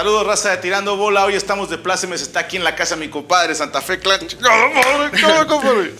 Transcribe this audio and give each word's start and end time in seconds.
Saludos, 0.00 0.26
raza 0.26 0.52
de 0.52 0.56
Tirando 0.56 0.96
Bola. 0.96 1.26
Hoy 1.26 1.34
estamos 1.34 1.68
de 1.68 1.76
plácemes. 1.76 2.22
Está 2.22 2.40
aquí 2.40 2.56
en 2.56 2.64
la 2.64 2.74
casa 2.74 2.96
mi 2.96 3.10
compadre, 3.10 3.54
Santa 3.54 3.82
Fe 3.82 3.98
Clan. 3.98 4.18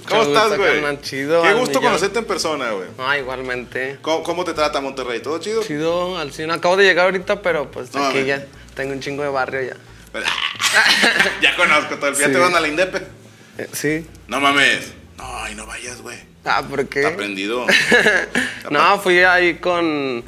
¿Cómo, 0.09 0.23
estás, 0.23 0.57
güey? 0.57 1.01
chido, 1.03 1.43
Qué 1.43 1.53
gusto 1.53 1.83
conocerte 1.83 2.21
en 2.21 2.25
persona, 2.25 2.71
güey. 2.71 2.89
Ah, 2.97 3.19
igualmente. 3.19 3.99
¿Cómo, 4.01 4.23
cómo 4.23 4.43
te 4.43 4.55
trata 4.55 4.81
Monterrey? 4.81 5.21
¿Todo 5.21 5.39
chido? 5.39 5.63
Chido, 5.63 6.17
al 6.17 6.33
cine. 6.33 6.55
Acabo 6.55 6.79
de 6.79 6.85
llegar 6.85 7.05
ahorita, 7.05 7.43
pero 7.43 7.71
pues 7.71 7.93
No, 7.93 8.07
aquí 8.07 8.25
ya 8.25 8.43
tengo 8.75 8.95
un 8.95 9.01
chingo 9.01 9.23
de 9.23 9.29
barrio 9.29 9.61
ya. 9.61 9.77
ya 11.43 11.55
conozco 11.57 11.97
todo 11.97 12.09
el 12.09 12.15
¿Ya 12.17 12.25
Sí. 12.25 12.33
te 12.33 12.39
van 12.39 12.55
a 12.55 12.61
la 12.61 12.69
Indepe? 12.69 13.03
Eh, 13.59 13.69
sí. 13.71 14.07
No 14.29 14.41
mames. 14.41 14.95
No, 15.19 15.43
ahí 15.43 15.55
no 15.55 15.67
vayas, 15.67 16.01
güey. 16.01 16.17
Ah, 16.47 16.63
¿por 16.67 16.89
qué? 16.89 17.01
Está 17.01 17.17
prendido. 17.19 17.67
no, 18.71 18.99
fui 19.01 19.19
ahí 19.19 19.57
con, 19.57 20.25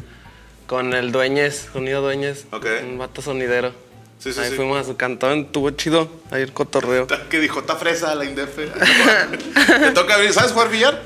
con 0.73 0.95
el 0.95 1.12
Dueñez, 1.12 1.69
Sonido 1.71 2.01
Dueñez. 2.01 2.47
Ok. 2.51 2.65
Un 2.83 2.97
vato 2.97 3.21
sonidero. 3.21 3.75
Sí, 4.19 4.33
sí, 4.33 4.41
ahí 4.41 4.49
sí. 4.49 4.57
fuimos 4.57 4.81
a 4.81 4.85
su 4.85 4.97
cantón, 4.97 5.41
estuvo 5.41 5.69
chido. 5.73 6.11
Ahí 6.31 6.41
el 6.41 6.55
cotorreo. 6.55 7.07
¿Qué 7.29 7.41
dijo? 7.41 7.61
Está 7.61 7.77
fresa 7.77 8.15
la 8.15 8.25
Indepe. 8.25 8.69
te 9.67 9.91
toca 9.91 10.15
abrir. 10.15 10.33
¿Sabes 10.33 10.53
jugar 10.53 10.71
billar? 10.71 11.03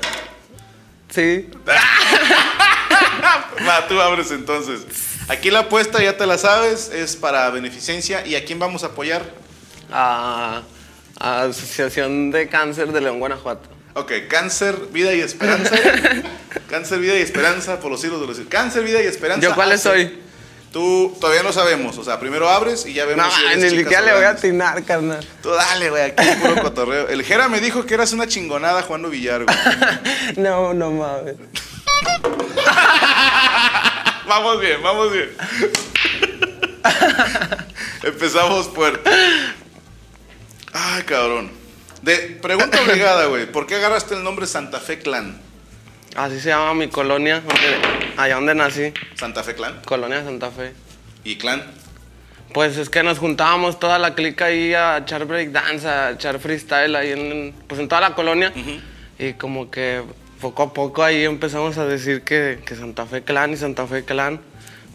Sí. 1.09 1.49
Va, 3.67 3.85
tú 3.89 3.99
abres 3.99 4.31
entonces. 4.31 4.85
Aquí 5.27 5.51
la 5.51 5.59
apuesta, 5.59 6.01
ya 6.01 6.15
te 6.15 6.25
la 6.25 6.37
sabes, 6.37 6.89
es 6.89 7.17
para 7.17 7.49
beneficencia. 7.49 8.25
¿Y 8.25 8.35
a 8.35 8.45
quién 8.45 8.59
vamos 8.59 8.85
a 8.85 8.87
apoyar? 8.87 9.21
A, 9.91 10.61
a 11.19 11.41
Asociación 11.41 12.31
de 12.31 12.47
Cáncer 12.47 12.93
de 12.93 13.01
León, 13.01 13.19
Guanajuato. 13.19 13.67
Ok, 13.97 14.11
cáncer, 14.29 14.75
vida 14.91 15.13
y 15.13 15.21
esperanza. 15.21 15.75
cáncer, 16.69 16.99
vida 16.99 17.17
y 17.17 17.21
esperanza 17.21 17.79
por 17.79 17.89
los 17.91 17.99
siglos 18.01 18.21
de 18.21 18.27
los 18.27 18.35
siglos. 18.37 18.51
Cáncer, 18.51 18.83
vida 18.83 19.01
y 19.01 19.07
esperanza. 19.07 19.41
¿Yo 19.47 19.55
cuál 19.55 19.71
hace- 19.71 19.83
soy? 19.83 20.19
Tú 20.71 21.17
todavía 21.19 21.41
no 21.43 21.51
sabemos. 21.53 21.97
O 21.97 22.03
sea, 22.03 22.19
primero 22.19 22.47
abres 22.49 22.85
y 22.85 22.93
ya 22.93 23.05
vemos 23.05 23.25
No, 23.25 23.31
si 23.31 23.43
eres 23.45 23.57
ni 23.71 23.79
siquiera 23.79 24.01
le 24.01 24.13
voy 24.13 24.23
a 24.25 24.29
atinar, 24.31 24.83
carnal. 24.83 25.25
Tú 25.41 25.49
dale, 25.49 25.89
güey, 25.89 26.03
aquí 26.03 26.27
es 26.27 26.35
puro 26.35 26.61
cotorreo. 26.61 27.07
El 27.07 27.23
Jera 27.23 27.47
me 27.47 27.59
dijo 27.61 27.85
que 27.85 27.93
eras 27.95 28.11
una 28.13 28.27
chingonada 28.27 28.83
jugando 28.83 29.09
billar, 29.09 29.45
güey. 29.45 29.57
No, 30.37 30.73
no 30.73 30.91
mames. 30.91 31.35
Vamos 34.27 34.59
bien, 34.59 34.83
vamos 34.83 35.11
bien. 35.13 35.29
Empezamos 38.03 38.67
fuerte. 38.67 39.09
Ay, 40.73 41.03
cabrón. 41.03 41.56
De, 42.07 42.17
pregunta 42.41 42.79
obligada, 42.81 43.25
güey. 43.25 43.45
¿Por 43.51 43.67
qué 43.67 43.75
agarraste 43.75 44.15
el 44.15 44.23
nombre 44.23 44.47
Santa 44.47 44.79
Fe 44.79 44.99
Clan? 44.99 45.37
Así 46.15 46.39
se 46.39 46.49
llama 46.49 46.73
mi 46.73 46.87
colonia, 46.87 47.41
donde- 47.41 48.15
allá 48.17 48.35
donde 48.35 48.55
nací, 48.55 48.93
Santa 49.15 49.43
Fe 49.43 49.53
Clan 49.55 49.81
Colonia 49.85 50.23
Santa 50.23 50.49
Fe. 50.49 50.71
y 51.23 51.37
Clan. 51.37 51.61
Pues 52.53 52.77
es 52.77 52.89
que 52.89 53.03
nos 53.03 53.19
juntábamos 53.19 53.77
toda 53.77 53.99
la 53.99 54.15
clica 54.15 54.45
ahí 54.45 54.73
a 54.73 54.97
echar 54.99 55.25
breakdance, 55.25 55.85
a 55.87 56.11
echar 56.11 56.39
freestyle 56.39 56.95
ahí 56.95 57.11
en, 57.11 57.53
pues 57.67 57.79
en 57.81 57.89
toda 57.89 57.99
la 58.01 58.15
colonia. 58.15 58.53
Y 59.19 59.33
como 59.33 59.69
que 59.69 60.01
poco 60.39 60.63
a 60.63 60.73
poco 60.73 61.03
ahí 61.03 61.25
empezamos 61.25 61.77
a 61.77 61.85
decir 61.85 62.21
que, 62.23 62.59
que 62.65 62.75
Santa 62.75 63.05
Fe 63.05 63.21
Clan 63.23 63.51
y 63.51 63.57
Santa 63.57 63.85
Fe 63.85 64.05
Clan. 64.05 64.39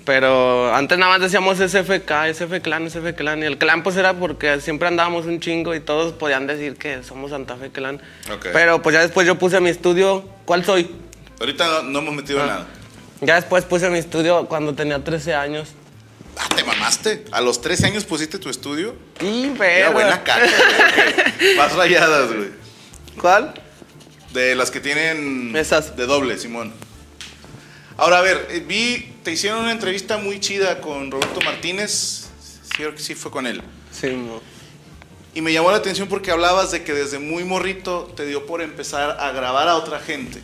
Pero 0.05 0.75
antes 0.75 0.99
nada 0.99 1.13
más 1.13 1.21
decíamos 1.21 1.59
SFK, 1.59 2.11
SF 2.31 2.61
Clan, 2.61 2.87
SF 2.87 3.15
Clan. 3.15 3.43
Y 3.43 3.47
el 3.47 3.57
clan 3.59 3.83
pues 3.85 3.97
era 3.97 4.15
porque 4.15 4.61
siempre 4.61 4.89
andábamos 4.89 5.27
un 5.27 5.39
chingo 5.41 5.75
y 5.75 5.81
todos 5.81 6.13
podían 6.13 6.47
decir 6.47 6.75
que 6.77 7.03
somos 7.05 7.31
Santa 7.31 7.57
Fe 7.57 7.71
Clan. 7.71 8.01
Ok. 8.33 8.47
Pero 8.53 8.83
pues 8.83 8.95
ya 8.95 9.01
después 9.03 9.27
yo 9.27 9.39
puse 9.39 9.61
mi 9.61 9.71
estudio, 9.71 10.29
¿cuál 10.45 10.65
soy? 10.65 10.91
Ahorita 11.39 11.83
no, 11.85 12.01
hemos 12.01 12.15
metido 12.15 12.43
Ah. 12.43 12.47
nada. 12.47 12.67
Ya 13.21 13.37
después 13.37 13.65
puse 13.65 13.89
mi 13.91 13.99
estudio 13.99 14.47
cuando 14.49 14.75
tenía 14.75 15.03
13 15.05 15.35
años. 15.35 15.69
Ah, 16.37 16.49
te 16.57 16.65
mamaste. 16.65 17.25
A 17.31 17.41
los 17.41 17.61
13 17.61 17.87
años 17.87 18.05
pusiste 18.05 18.39
tu 18.39 18.49
estudio. 18.49 18.97
Y 19.21 19.45
Era 19.45 19.53
verga. 19.59 19.91
buena 19.91 20.25
caca, 20.25 20.41
güey. 20.41 21.57
Más 21.57 21.73
rayadas, 21.77 22.33
güey. 22.33 22.49
¿Cuál? 23.21 23.55
De 24.33 24.55
las 24.57 24.71
que 24.73 24.81
tienen. 24.81 25.55
Esas. 25.55 25.95
De 25.97 26.07
doble, 26.07 26.39
Simón. 26.39 26.73
Ahora, 27.97 28.19
a 28.19 28.23
ver, 28.23 28.49
eh, 28.51 28.65
vi, 28.67 29.13
te 29.23 29.33
hicieron 29.33 29.61
una 29.61 29.73
entrevista 29.73 30.19
muy 30.19 30.41
chida 30.41 30.81
con 30.81 31.11
Roberto 31.11 31.41
Martínez. 31.43 32.29
Sí, 32.41 32.71
creo 32.77 32.95
que 32.95 33.03
sí 33.03 33.15
fue 33.15 33.31
con 33.31 33.47
él. 33.47 33.63
Sí, 33.91 34.09
mo. 34.09 34.41
Y 35.35 35.41
me 35.41 35.53
llamó 35.53 35.71
la 35.71 35.79
atención 35.79 36.09
porque 36.09 36.31
hablabas 36.31 36.73
de 36.73 36.85
que 36.85 36.93
desde 36.93 37.19
muy 37.19 37.45
morrito 37.45 38.13
te 38.17 38.27
dio 38.27 38.45
por 38.45 38.61
empezar 38.61 39.19
a 39.19 39.33
grabar 39.33 39.69
a 39.69 39.77
otra 39.77 39.99
gente. 39.99 40.41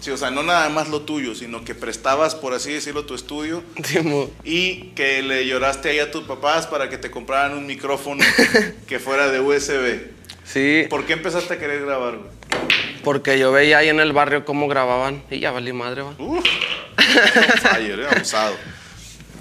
Sí, 0.00 0.12
o 0.12 0.16
sea, 0.16 0.30
no 0.30 0.44
nada 0.44 0.68
más 0.68 0.88
lo 0.88 1.00
tuyo, 1.02 1.34
sino 1.34 1.64
que 1.64 1.74
prestabas, 1.74 2.36
por 2.36 2.54
así 2.54 2.72
decirlo, 2.72 3.04
tu 3.04 3.16
estudio 3.16 3.64
Sí, 3.84 3.98
y 4.44 4.90
que 4.94 5.22
le 5.22 5.44
lloraste 5.46 5.90
ahí 5.90 5.98
a 5.98 6.12
tus 6.12 6.22
papás 6.24 6.68
para 6.68 6.88
que 6.88 6.98
te 6.98 7.10
compraran 7.10 7.58
un 7.58 7.66
micrófono 7.66 8.24
que 8.86 9.00
fuera 9.00 9.28
de 9.28 9.40
USB. 9.40 10.12
Sí, 10.44 10.84
¿Por 10.88 11.04
qué 11.04 11.14
empezaste 11.14 11.54
a 11.54 11.58
querer 11.58 11.84
grabar, 11.84 12.18
güey? 12.18 12.30
Porque 13.08 13.38
yo 13.38 13.52
veía 13.52 13.78
ahí 13.78 13.88
en 13.88 14.00
el 14.00 14.12
barrio 14.12 14.44
cómo 14.44 14.68
grababan 14.68 15.22
y 15.30 15.38
ya 15.38 15.50
valí 15.50 15.72
madre, 15.72 16.02
va. 16.02 16.12
Uf, 16.18 16.44
fire, 17.62 18.06
abusado. 18.06 18.54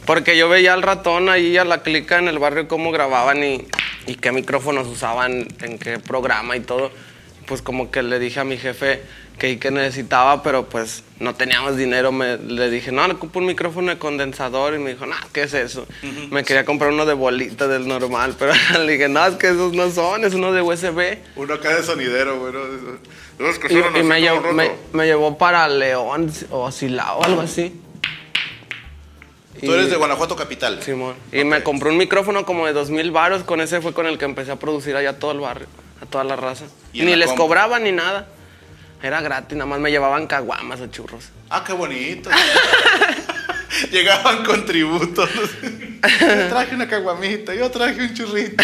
Porque 0.05 0.37
yo 0.37 0.47
veía 0.47 0.71
al 0.71 0.81
ratón 0.81 1.27
ahí 1.27 1.57
a 1.57 1.65
la 1.65 1.83
clica 1.83 2.17
en 2.17 2.29
el 2.29 2.39
barrio 2.39 2.69
cómo 2.69 2.93
grababan 2.93 3.43
y, 3.43 3.67
y 4.05 4.15
qué 4.15 4.31
micrófonos 4.31 4.87
usaban, 4.87 5.49
en 5.59 5.79
qué 5.79 5.99
programa 5.99 6.55
y 6.55 6.61
todo. 6.61 6.93
Pues 7.45 7.61
como 7.61 7.91
que 7.91 8.03
le 8.03 8.19
dije 8.19 8.39
a 8.39 8.45
mi 8.45 8.55
jefe 8.55 9.01
que, 9.37 9.59
que 9.59 9.71
necesitaba, 9.71 10.41
pero 10.41 10.67
pues 10.67 11.03
no 11.19 11.35
teníamos 11.35 11.77
dinero. 11.77 12.11
Me, 12.11 12.37
le 12.37 12.69
dije, 12.69 12.91
no, 12.91 13.05
le 13.07 13.13
ocupo 13.13 13.39
un 13.39 13.45
micrófono 13.45 13.91
de 13.91 13.97
condensador. 13.99 14.73
Y 14.73 14.79
me 14.79 14.91
dijo, 14.91 15.05
no, 15.05 15.15
¿qué 15.33 15.43
es 15.43 15.53
eso? 15.53 15.85
Me 16.31 16.43
quería 16.43 16.65
comprar 16.65 16.91
uno 16.91 17.05
de 17.05 17.13
bolita 17.13 17.67
del 17.67 17.87
normal, 17.87 18.35
pero 18.37 18.53
le 18.83 18.91
dije, 18.93 19.09
no, 19.09 19.25
es 19.25 19.35
que 19.35 19.47
esos 19.49 19.73
no 19.73 19.89
son, 19.91 20.23
es 20.25 20.33
uno 20.33 20.51
de 20.51 20.61
USB. 20.61 21.17
Uno 21.35 21.53
acá 21.53 21.75
de 21.75 21.83
sonidero, 21.83 22.39
güey. 22.39 22.53
¿no? 22.53 22.59
De 22.65 23.49
esos 23.49 23.59
que 23.59 23.73
Y, 23.99 24.03
me, 24.03 24.19
llevó, 24.21 24.51
me, 24.53 24.71
me 24.93 25.05
llevó 25.05 25.37
para 25.37 25.67
León 25.67 26.31
o 26.49 26.71
Silao, 26.71 27.23
algo 27.23 27.41
así. 27.41 27.79
Tú 29.63 29.73
eres 29.73 29.89
de 29.89 29.95
Guanajuato 29.97 30.35
Capital. 30.35 30.81
Simón. 30.83 31.15
Y 31.31 31.43
me 31.43 31.57
Ok. 31.57 31.63
compré 31.63 31.89
un 31.89 31.97
micrófono 31.97 32.45
como 32.45 32.67
de 32.67 32.73
dos 32.73 32.91
mil 32.91 33.09
varos. 33.11 33.43
Con 33.43 33.59
ese 33.59 33.81
fue 33.81 33.91
con 33.93 34.05
el 34.05 34.19
que 34.19 34.25
empecé 34.25 34.51
a 34.51 34.55
producir 34.57 34.95
allá 34.95 35.17
todo 35.17 35.31
el 35.31 35.39
barrio, 35.39 35.65
a 35.99 36.05
toda 36.05 36.23
la 36.23 36.35
raza. 36.35 36.65
¿Y 36.93 37.01
ni 37.01 37.11
la 37.11 37.17
les 37.25 37.33
cobraba 37.33 37.79
ni 37.79 37.91
nada. 37.91 38.27
Era 39.01 39.21
gratis, 39.21 39.57
nada 39.57 39.69
más 39.69 39.79
me 39.79 39.91
llevaban 39.91 40.27
caguamas 40.27 40.79
o 40.81 40.87
churros. 40.87 41.25
Ah, 41.49 41.63
qué 41.65 41.73
bonito. 41.73 42.29
Llegaban 43.91 44.43
con 44.43 44.65
tributos. 44.65 45.29
Yo 46.01 46.47
traje 46.49 46.73
una 46.73 46.87
caguamita, 46.87 47.53
yo 47.53 47.69
traje 47.69 48.01
un 48.01 48.13
churrito. 48.13 48.63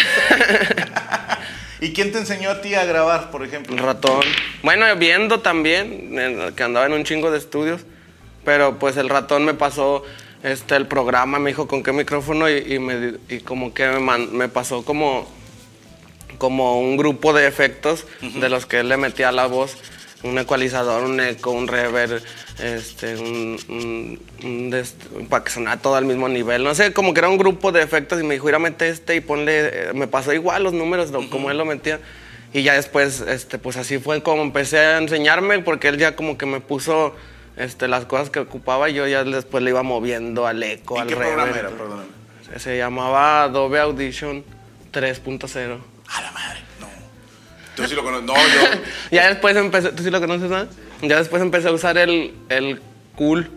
¿Y 1.80 1.92
quién 1.92 2.10
te 2.12 2.18
enseñó 2.18 2.50
a 2.50 2.60
ti 2.60 2.74
a 2.74 2.84
grabar, 2.84 3.30
por 3.30 3.44
ejemplo? 3.44 3.76
Ratón. 3.76 4.22
Bueno, 4.62 4.86
viendo 4.96 5.40
también, 5.40 6.52
que 6.56 6.62
andaba 6.62 6.86
en 6.86 6.92
un 6.94 7.04
chingo 7.04 7.30
de 7.30 7.38
estudios. 7.38 7.82
Pero 8.44 8.78
pues 8.78 8.96
el 8.96 9.08
ratón 9.08 9.44
me 9.44 9.54
pasó 9.54 10.02
este, 10.42 10.76
el 10.76 10.86
programa, 10.86 11.38
me 11.38 11.50
dijo 11.50 11.66
con 11.66 11.82
qué 11.82 11.92
micrófono 11.92 12.48
y, 12.50 12.74
y 12.74 12.78
me, 12.78 13.14
y 13.28 13.40
como 13.40 13.72
que 13.72 13.86
me, 13.88 14.00
man- 14.00 14.32
me 14.36 14.48
pasó 14.48 14.84
como, 14.84 15.30
como 16.38 16.78
un 16.80 16.96
grupo 16.98 17.32
de 17.32 17.46
efectos 17.46 18.04
de 18.20 18.48
los 18.50 18.66
que 18.66 18.80
él 18.80 18.88
le 18.90 18.96
metía 18.98 19.32
la 19.32 19.46
voz. 19.46 19.76
Un 20.24 20.38
ecualizador, 20.38 21.04
un 21.04 21.20
eco, 21.20 21.50
un 21.50 21.68
reverb, 21.68 22.20
este, 22.58 23.14
un, 23.16 23.58
un- 24.42 25.26
para 25.28 25.44
que 25.44 25.50
sonara 25.50 25.80
todo 25.80 25.96
al 25.96 26.06
mismo 26.06 26.28
nivel. 26.28 26.64
No 26.64 26.74
sé, 26.74 26.92
como 26.92 27.12
que 27.14 27.20
era 27.20 27.28
un 27.28 27.36
grupo 27.38 27.70
de 27.72 27.82
efectos 27.82 28.20
y 28.20 28.24
me 28.24 28.34
dijo, 28.34 28.48
ir 28.48 28.54
a 28.54 28.58
meter 28.58 28.88
este 28.88 29.14
y 29.16 29.20
ponle, 29.20 29.68
eh, 29.68 29.92
me 29.94 30.06
pasó 30.08 30.32
igual 30.32 30.62
los 30.64 30.72
números, 30.72 31.12
como 31.30 31.50
él 31.50 31.58
lo 31.58 31.64
metía. 31.66 32.00
Y 32.54 32.62
ya 32.62 32.74
después, 32.74 33.20
este, 33.20 33.58
pues 33.58 33.76
así 33.76 33.98
fue 33.98 34.22
como 34.22 34.42
empecé 34.42 34.78
a 34.78 34.98
enseñarme, 34.98 35.58
porque 35.60 35.88
él 35.88 35.98
ya 35.98 36.16
como 36.16 36.38
que 36.38 36.46
me 36.46 36.60
puso 36.60 37.14
este, 37.56 37.86
las 37.88 38.04
cosas 38.06 38.30
que 38.30 38.38
ocupaba 38.38 38.88
y 38.88 38.94
yo 38.94 39.06
ya 39.06 39.24
después 39.24 39.62
le 39.62 39.70
iba 39.70 39.82
moviendo 39.82 40.46
al 40.46 40.62
eco, 40.62 40.96
¿Y 40.96 41.00
al 41.00 41.06
qué 41.08 41.16
programa 41.16 41.50
era? 41.58 41.68
Perdóname. 41.68 42.08
Se 42.58 42.78
llamaba 42.78 43.42
Adobe 43.44 43.80
Audition 43.80 44.44
3.0. 44.92 45.78
A 46.08 46.22
la 46.22 46.30
madre. 46.30 46.43
Tú 47.76 47.86
sí 47.86 47.94
lo 47.94 48.02
conoces. 48.04 48.26
No, 48.26 48.34
yo. 48.34 48.80
Ya 49.10 49.28
después 49.28 49.56
empecé, 49.56 49.90
¿tú 49.92 50.02
sí 50.02 50.10
lo 50.10 50.20
conoces, 50.20 50.48
no? 50.50 50.66
Ya 51.02 51.18
después 51.18 51.42
empecé 51.42 51.68
a 51.68 51.72
usar 51.72 51.98
el, 51.98 52.34
el 52.48 52.80
Cool. 53.16 53.50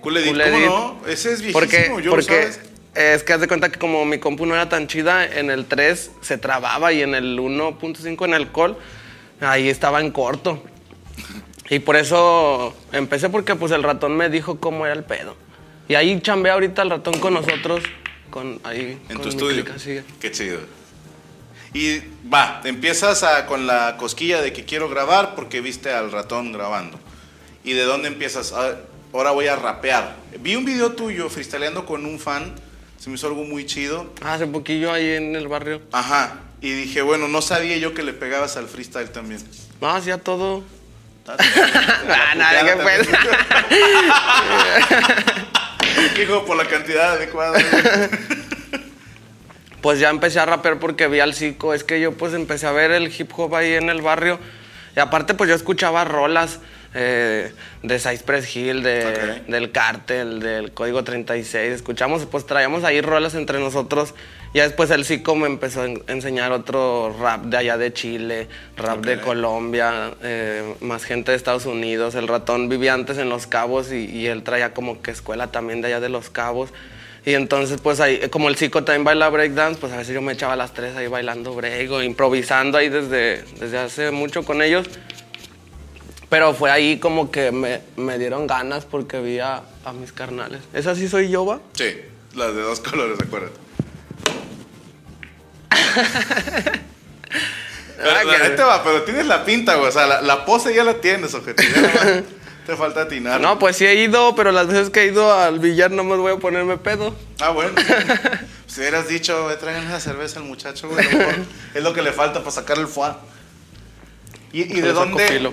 Cool 0.00 0.16
Edit, 0.18 0.28
Cool 0.32 0.42
¿cómo 0.42 0.56
Edit. 0.56 0.66
no? 0.66 1.00
Ese 1.06 1.32
es 1.32 1.42
viejísimo, 1.42 1.52
Porque, 1.52 2.02
yo 2.04 2.10
porque 2.10 2.24
sabes. 2.52 2.60
es 2.94 3.22
que 3.24 3.32
haz 3.32 3.40
de 3.40 3.48
cuenta 3.48 3.68
que 3.70 3.78
como 3.78 4.04
mi 4.04 4.18
compu 4.18 4.46
no 4.46 4.54
era 4.54 4.68
tan 4.68 4.86
chida, 4.86 5.24
en 5.26 5.50
el 5.50 5.66
3 5.66 6.10
se 6.20 6.38
trababa 6.38 6.92
y 6.92 7.02
en 7.02 7.14
el 7.14 7.38
1.5 7.38 8.36
en 8.36 8.44
call, 8.46 8.76
ahí 9.40 9.68
estaba 9.68 10.00
en 10.00 10.10
corto. 10.12 10.62
Y 11.68 11.80
por 11.80 11.96
eso 11.96 12.74
empecé 12.92 13.28
porque 13.28 13.56
pues 13.56 13.72
el 13.72 13.82
ratón 13.82 14.16
me 14.16 14.30
dijo 14.30 14.60
cómo 14.60 14.86
era 14.86 14.94
el 14.94 15.02
pedo. 15.02 15.34
Y 15.88 15.94
ahí 15.96 16.20
chambeé 16.20 16.52
ahorita 16.52 16.82
el 16.82 16.90
ratón 16.90 17.18
con 17.18 17.34
nosotros, 17.34 17.82
con 18.30 18.60
ahí. 18.62 18.98
En 19.08 19.14
con 19.16 19.22
tu 19.22 19.28
estudio. 19.30 19.64
clica, 19.64 19.78
sí. 19.78 20.00
Qué 20.20 20.30
chido. 20.30 20.60
Y 21.74 22.00
va, 22.32 22.60
empiezas 22.64 23.22
a- 23.22 23.46
con 23.46 23.66
la 23.66 23.96
cosquilla 23.98 24.40
de 24.40 24.52
que 24.52 24.64
quiero 24.64 24.88
grabar 24.88 25.34
porque 25.34 25.60
viste 25.60 25.92
al 25.92 26.10
ratón 26.12 26.52
grabando. 26.52 26.98
¿Y 27.64 27.72
de 27.72 27.82
dónde 27.84 28.08
empiezas? 28.08 28.52
Ah, 28.52 28.76
ahora 29.12 29.32
voy 29.32 29.48
a 29.48 29.56
rapear. 29.56 30.14
Vi 30.40 30.54
un 30.56 30.64
video 30.64 30.92
tuyo 30.92 31.28
freestyleando 31.28 31.84
con 31.86 32.06
un 32.06 32.18
fan 32.20 32.54
Se 32.98 33.10
me 33.10 33.16
hizo 33.16 33.26
algo 33.26 33.44
muy 33.44 33.66
chido. 33.66 34.12
Hace 34.22 34.46
poquillo 34.46 34.90
ahí 34.92 35.10
en 35.10 35.36
el 35.36 35.48
barrio. 35.48 35.82
Ajá. 35.92 36.38
Y 36.62 36.70
dije, 36.72 37.02
bueno, 37.02 37.28
no 37.28 37.42
sabía 37.42 37.76
yo 37.76 37.92
que 37.92 38.02
le 38.02 38.14
pegabas 38.14 38.56
al 38.56 38.68
freestyle 38.68 39.10
también. 39.10 39.42
No, 39.80 39.90
hacía 39.90 40.18
todo. 40.18 40.62
Ah, 41.28 42.34
nada, 42.36 42.64
qué 42.64 42.76
pues. 42.82 43.08
Hijo, 46.22 46.44
por 46.44 46.56
la 46.56 46.66
cantidad 46.66 47.12
adecuada. 47.14 47.58
Pues 49.82 50.00
ya 50.00 50.10
empecé 50.10 50.40
a 50.40 50.46
rapear 50.46 50.78
porque 50.78 51.06
vi 51.08 51.20
al 51.20 51.34
psico. 51.34 51.74
Es 51.74 51.84
que 51.84 52.00
yo 52.00 52.12
pues 52.12 52.34
empecé 52.34 52.66
a 52.66 52.72
ver 52.72 52.90
el 52.90 53.06
hip 53.16 53.30
hop 53.36 53.54
ahí 53.54 53.74
en 53.74 53.88
el 53.90 54.02
barrio. 54.02 54.38
Y 54.96 55.00
aparte 55.00 55.34
pues 55.34 55.48
yo 55.48 55.54
escuchaba 55.54 56.04
rolas 56.04 56.58
eh, 56.94 57.52
de 57.82 57.98
Cypress 57.98 58.56
Hill, 58.56 58.82
de, 58.82 59.06
Ok. 59.42 59.46
del 59.48 59.70
Cártel, 59.70 60.40
del 60.40 60.72
Código 60.72 61.04
36. 61.04 61.72
Escuchamos, 61.74 62.24
pues 62.26 62.46
traíamos 62.46 62.84
ahí 62.84 63.02
rolas 63.02 63.34
entre 63.34 63.60
nosotros. 63.60 64.14
Ya 64.54 64.62
después 64.62 64.90
el 64.90 65.04
psico 65.04 65.34
me 65.36 65.46
empezó 65.46 65.82
a 65.82 65.84
en- 65.84 66.02
enseñar 66.06 66.52
otro 66.52 67.14
rap 67.20 67.44
de 67.44 67.58
allá 67.58 67.76
de 67.76 67.92
Chile, 67.92 68.48
rap 68.78 69.04
de. 69.04 69.20
Colombia, 69.20 70.14
eh, 70.22 70.74
más 70.80 71.04
gente 71.04 71.32
de 71.32 71.36
Estados 71.36 71.66
Unidos. 71.66 72.14
El 72.14 72.26
ratón 72.26 72.70
vivía 72.70 72.94
antes 72.94 73.18
en 73.18 73.28
Los 73.28 73.46
Cabos 73.46 73.92
y, 73.92 74.06
y 74.06 74.28
él 74.28 74.42
traía 74.42 74.72
como 74.72 75.02
que 75.02 75.10
escuela 75.10 75.48
también 75.48 75.82
de 75.82 75.88
allá 75.88 76.00
de 76.00 76.08
Los 76.08 76.30
Cabos. 76.30 76.70
Y 77.26 77.34
entonces, 77.34 77.80
pues 77.82 77.98
ahí, 78.00 78.28
como 78.30 78.48
el 78.48 78.54
psico 78.56 78.84
también 78.84 79.02
baila 79.04 79.28
breakdance, 79.28 79.80
pues 79.80 79.92
a 79.92 79.96
veces 79.96 80.14
yo 80.14 80.22
me 80.22 80.32
echaba 80.32 80.54
las 80.56 80.72
tres 80.72 80.96
ahí 80.96 81.08
bailando 81.08 81.54
break 81.54 81.90
o 81.90 82.00
improvisando 82.02 82.78
ahí 82.78 82.88
desde, 82.88 83.42
desde 83.58 83.78
hace 83.78 84.10
mucho 84.12 84.44
con 84.44 84.62
ellos. 84.62 84.86
Pero 86.28 86.54
fue 86.54 86.70
ahí 86.70 86.98
como 86.98 87.30
que 87.32 87.50
me, 87.50 87.80
me 87.96 88.16
dieron 88.18 88.46
ganas 88.46 88.84
porque 88.84 89.18
vi 89.20 89.40
a, 89.40 89.62
a 89.84 89.92
mis 89.92 90.12
carnales. 90.12 90.60
¿Esa 90.72 90.94
sí 90.94 91.08
soy 91.08 91.28
yo, 91.28 91.44
va? 91.44 91.60
Sí, 91.72 91.96
las 92.34 92.54
de 92.54 92.62
dos 92.62 92.78
colores, 92.80 93.18
acuérdate. 93.20 93.54
Pero, 97.96 98.10
Ah, 98.10 98.24
la 98.24 98.36
que- 98.36 98.48
neta 98.50 98.66
va, 98.66 98.84
pero 98.84 99.02
tienes 99.04 99.26
la 99.26 99.42
pinta, 99.44 99.74
güey. 99.76 99.88
O 99.88 99.92
sea, 99.92 100.06
la, 100.06 100.20
la 100.20 100.44
pose 100.44 100.74
ya 100.74 100.84
la 100.84 101.00
tienes, 101.00 101.32
ojete. 101.34 101.64
Te 102.66 102.76
falta 102.76 103.02
atinar. 103.02 103.40
No, 103.40 103.60
pues 103.60 103.76
sí 103.76 103.86
he 103.86 103.94
ido, 103.94 104.34
pero 104.34 104.50
las 104.50 104.66
veces 104.66 104.90
que 104.90 105.02
he 105.02 105.06
ido 105.06 105.32
al 105.32 105.60
billar 105.60 105.92
no 105.92 106.02
me 106.02 106.16
voy 106.16 106.32
a 106.32 106.36
ponerme 106.36 106.76
pedo. 106.76 107.14
Ah, 107.38 107.50
bueno. 107.50 107.70
si 108.66 108.80
hubieras 108.80 109.06
dicho, 109.06 109.44
güey, 109.44 109.56
traigan 109.56 109.86
una 109.86 110.00
cerveza 110.00 110.40
al 110.40 110.46
muchacho, 110.46 110.88
güey. 110.88 111.06
es 111.74 111.82
lo 111.84 111.92
que 111.92 112.02
le 112.02 112.12
falta 112.12 112.40
para 112.40 112.50
sacar 112.50 112.78
el 112.78 112.88
foie. 112.88 113.12
¿Y, 114.52 114.64
de 114.64 114.92
dónde, 114.92 115.52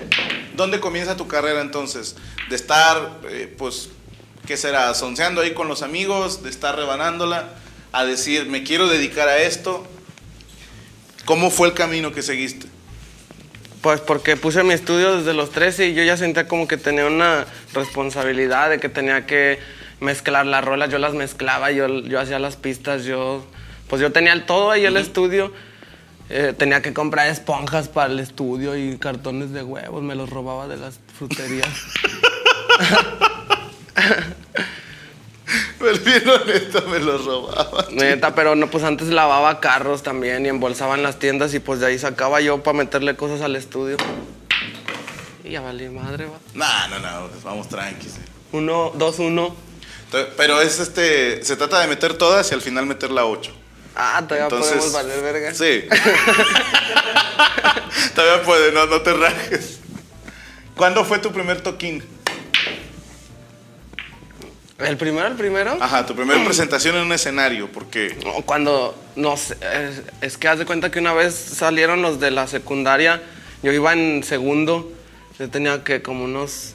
dónde 0.54 0.80
comienza 0.80 1.16
tu 1.16 1.28
carrera 1.28 1.60
entonces? 1.60 2.16
De 2.48 2.56
estar, 2.56 3.20
eh, 3.28 3.54
pues, 3.56 3.90
¿qué 4.46 4.56
será? 4.56 4.92
Sonceando 4.94 5.40
ahí 5.40 5.54
con 5.54 5.68
los 5.68 5.82
amigos, 5.82 6.42
de 6.42 6.50
estar 6.50 6.74
rebanándola, 6.74 7.50
a 7.92 8.04
decir, 8.04 8.46
me 8.46 8.64
quiero 8.64 8.88
dedicar 8.88 9.28
a 9.28 9.38
esto. 9.38 9.86
¿Cómo 11.26 11.50
fue 11.50 11.68
el 11.68 11.74
camino 11.74 12.12
que 12.12 12.22
seguiste? 12.22 12.73
Pues 13.84 14.00
porque 14.00 14.36
puse 14.38 14.62
mi 14.62 14.72
estudio 14.72 15.18
desde 15.18 15.34
los 15.34 15.50
13 15.50 15.88
y 15.88 15.94
yo 15.94 16.02
ya 16.04 16.16
sentía 16.16 16.48
como 16.48 16.66
que 16.66 16.78
tenía 16.78 17.04
una 17.04 17.44
responsabilidad 17.74 18.70
de 18.70 18.80
que 18.80 18.88
tenía 18.88 19.26
que 19.26 19.58
mezclar 20.00 20.46
las 20.46 20.64
rolas, 20.64 20.88
yo 20.88 20.98
las 20.98 21.12
mezclaba, 21.12 21.70
yo, 21.70 22.00
yo 22.00 22.18
hacía 22.18 22.38
las 22.38 22.56
pistas, 22.56 23.04
yo 23.04 23.44
pues 23.86 24.00
yo 24.00 24.10
tenía 24.10 24.32
el 24.32 24.46
todo 24.46 24.70
ahí 24.70 24.86
el 24.86 24.96
estudio. 24.96 25.52
Eh, 26.30 26.54
tenía 26.56 26.80
que 26.80 26.94
comprar 26.94 27.28
esponjas 27.28 27.90
para 27.90 28.10
el 28.10 28.20
estudio 28.20 28.74
y 28.74 28.96
cartones 28.96 29.52
de 29.52 29.62
huevos, 29.62 30.02
me 30.02 30.14
los 30.14 30.30
robaba 30.30 30.66
de 30.66 30.78
las 30.78 30.98
fruterías. 31.18 31.68
Pues 35.84 36.02
bien 36.02 36.26
honesto, 36.26 36.80
me 36.88 36.98
lo 36.98 37.18
robaba. 37.18 37.84
Neta, 37.90 38.34
pero 38.34 38.56
no, 38.56 38.70
pues 38.70 38.82
antes 38.84 39.08
lavaba 39.08 39.60
carros 39.60 40.02
también 40.02 40.46
y 40.46 40.48
embolsaba 40.48 40.94
en 40.94 41.02
las 41.02 41.18
tiendas 41.18 41.52
y 41.52 41.60
pues 41.60 41.80
de 41.80 41.86
ahí 41.86 41.98
sacaba 41.98 42.40
yo 42.40 42.62
para 42.62 42.78
meterle 42.78 43.16
cosas 43.16 43.42
al 43.42 43.54
estudio. 43.54 43.98
Y 45.44 45.50
ya 45.50 45.60
valí 45.60 45.90
madre, 45.90 46.24
va. 46.24 46.38
No, 46.54 46.88
no, 46.88 47.00
no, 47.00 47.28
pues 47.28 47.44
vamos 47.44 47.68
tranqui. 47.68 48.08
sí. 48.08 48.16
Uno, 48.52 48.92
dos, 48.94 49.18
uno. 49.18 49.54
Pero 50.38 50.62
es 50.62 50.80
este, 50.80 51.44
se 51.44 51.54
trata 51.54 51.80
de 51.80 51.88
meter 51.88 52.14
todas 52.14 52.50
y 52.50 52.54
al 52.54 52.62
final 52.62 52.86
meter 52.86 53.10
la 53.10 53.26
8. 53.26 53.52
Ah, 53.94 54.22
todavía 54.26 54.44
Entonces, 54.44 54.76
podemos 54.76 54.92
valer 54.94 55.20
verga. 55.20 55.52
Sí. 55.52 55.84
Todavía 58.14 58.42
puede, 58.42 58.72
no, 58.72 58.86
no 58.86 59.02
te 59.02 59.12
rajes. 59.12 59.80
¿Cuándo 60.76 61.04
fue 61.04 61.18
tu 61.18 61.30
primer 61.30 61.60
toquín? 61.60 62.02
¿El 64.78 64.96
primero, 64.96 65.28
el 65.28 65.34
primero? 65.34 65.76
Ajá, 65.80 66.04
tu 66.04 66.16
primera 66.16 66.44
presentación 66.44 66.96
en 66.96 67.02
un 67.02 67.12
escenario, 67.12 67.70
porque 67.70 68.16
Cuando, 68.44 68.94
no 69.14 69.36
sé, 69.36 69.56
es, 69.62 70.02
es 70.20 70.36
que 70.36 70.48
haz 70.48 70.58
de 70.58 70.66
cuenta 70.66 70.90
que 70.90 70.98
una 70.98 71.12
vez 71.12 71.34
salieron 71.34 72.02
los 72.02 72.18
de 72.18 72.32
la 72.32 72.46
secundaria, 72.48 73.22
yo 73.62 73.72
iba 73.72 73.92
en 73.92 74.24
segundo, 74.24 74.90
yo 75.38 75.48
tenía 75.48 75.84
que 75.84 76.02
como 76.02 76.24
unos 76.24 76.74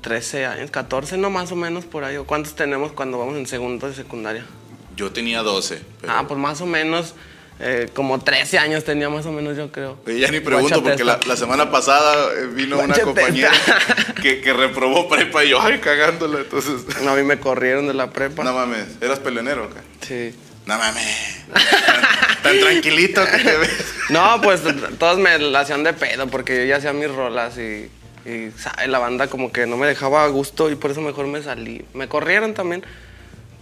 13 0.00 0.46
años, 0.46 0.70
14, 0.70 1.18
no 1.18 1.28
más 1.30 1.52
o 1.52 1.56
menos 1.56 1.84
por 1.84 2.02
ahí. 2.04 2.16
¿O 2.16 2.24
¿Cuántos 2.24 2.54
tenemos 2.54 2.92
cuando 2.92 3.18
vamos 3.18 3.36
en 3.36 3.46
segundo 3.46 3.86
de 3.88 3.94
secundaria? 3.94 4.44
yo 4.96 5.10
tenía 5.12 5.42
12. 5.42 5.80
Pero 6.02 6.12
Ah, 6.14 6.24
pues 6.28 6.38
más 6.38 6.60
o 6.60 6.66
menos, 6.66 7.14
eh, 7.62 7.88
como 7.92 8.18
13 8.18 8.58
años 8.58 8.84
tenía 8.84 9.10
más 9.10 9.26
o 9.26 9.32
menos 9.32 9.56
yo 9.56 9.70
creo. 9.70 9.98
Oye, 10.06 10.20
ya 10.20 10.30
ni 10.30 10.40
pregunto, 10.40 10.82
porque 10.82 11.04
la, 11.04 11.36
semana 11.36 11.70
pasada 11.70 12.32
eh, 12.32 12.46
vino 12.54 12.78
una 12.78 12.94
compañera 12.98 13.52
que, 14.22 14.40
que 14.40 14.52
reprobó 14.54 15.08
prepa 15.08 15.44
y 15.44 15.50
yo, 15.50 15.60
ay, 15.60 15.78
cagándola. 15.78 16.40
Entonces, 16.40 16.86
No, 17.02 17.10
a 17.10 17.16
mí 17.16 17.22
me 17.22 17.38
corrieron 17.38 17.86
de 17.86 17.94
la 17.94 18.10
prepa. 18.10 18.44
no 18.44 18.54
mames, 18.54 18.86
¿eras 19.00 19.18
peleonero 19.18 19.64
acá? 19.64 19.82
Sí. 20.00 20.34
No 20.66 20.78
mames. 20.78 21.44
Tan, 21.52 22.42
tan 22.42 22.60
tranquilito 22.60 23.22
que 23.24 23.38
te 23.38 23.56
ves. 23.56 23.94
No, 24.08 24.40
pues 24.42 24.62
todos 24.98 25.18
me 25.18 25.38
la 25.38 25.60
hacían 25.60 25.82
de 25.84 25.92
pedo 25.92 26.26
porque 26.28 26.56
yo 26.56 26.64
ya 26.64 26.76
hacía 26.76 26.92
mis 26.92 27.10
rolas 27.10 27.58
y, 27.58 27.90
y 28.28 28.50
¿sabe? 28.56 28.88
la 28.88 28.98
banda 28.98 29.26
como 29.28 29.52
que 29.52 29.66
no 29.66 29.76
me 29.76 29.86
dejaba 29.86 30.24
a 30.24 30.28
gusto 30.28 30.70
y 30.70 30.76
por 30.76 30.90
eso 30.92 31.00
mejor 31.00 31.26
me 31.26 31.42
salí. 31.42 31.84
Me 31.92 32.08
corrieron 32.08 32.54
también, 32.54 32.84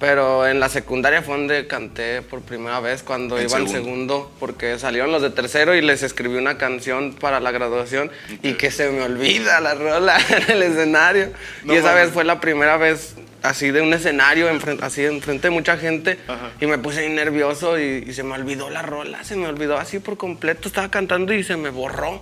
pero 0.01 0.47
en 0.47 0.61
la 0.61 0.69
secundaria 0.69 1.23
fue 1.23 1.37
donde 1.37 1.67
canté 1.67 2.23
por 2.23 2.41
primera 2.43 2.79
vez 2.81 3.03
cuando 3.03 3.37
En 3.39 3.49
iba 3.49 3.59
en 3.59 3.69
segundo. 3.69 3.73
segundo 3.91 4.33
porque 4.39 4.79
salieron 4.79 5.11
los 5.11 5.23
de 5.23 5.31
tercero 5.31 5.75
y 5.75 5.81
les 5.81 6.03
escribí 6.03 6.37
una 6.37 6.57
canción 6.59 7.15
para 7.15 7.41
la 7.41 7.51
graduación 7.51 8.11
y 8.43 8.55
que 8.55 8.71
se 8.71 8.91
me 8.91 9.03
olvida 9.03 9.61
la 9.61 9.75
rola 9.75 10.17
en 10.47 10.51
el 10.53 10.63
escenario. 10.63 11.31
No 11.65 11.75
y 11.75 11.77
esa 11.79 11.95
vez 11.95 12.11
fue 12.13 12.25
la 12.25 12.41
primera 12.41 12.77
vez 12.77 13.15
así 13.43 13.71
de 13.71 13.81
un 13.81 13.93
escenario, 13.95 14.51
enfren- 14.51 14.83
así 14.83 15.05
enfrente 15.05 15.49
de 15.49 15.51
mucha 15.51 15.77
gente, 15.77 16.19
Ajá. 16.27 16.51
y 16.61 16.67
me 16.67 16.79
puse 16.79 17.09
nervioso 17.09 17.79
y, 17.79 18.05
y 18.07 18.13
se 18.13 18.23
me 18.25 18.35
olvidó 18.35 18.69
la 18.71 18.83
rola, 18.83 19.23
se 19.25 19.37
me 19.37 19.47
olvidó 19.47 19.79
así 19.79 19.99
por 20.01 20.17
completo, 20.17 20.69
estaba 20.69 20.91
cantando 20.91 21.33
y 21.33 21.43
se 21.45 21.57
me 21.57 21.71
borró. 21.71 22.21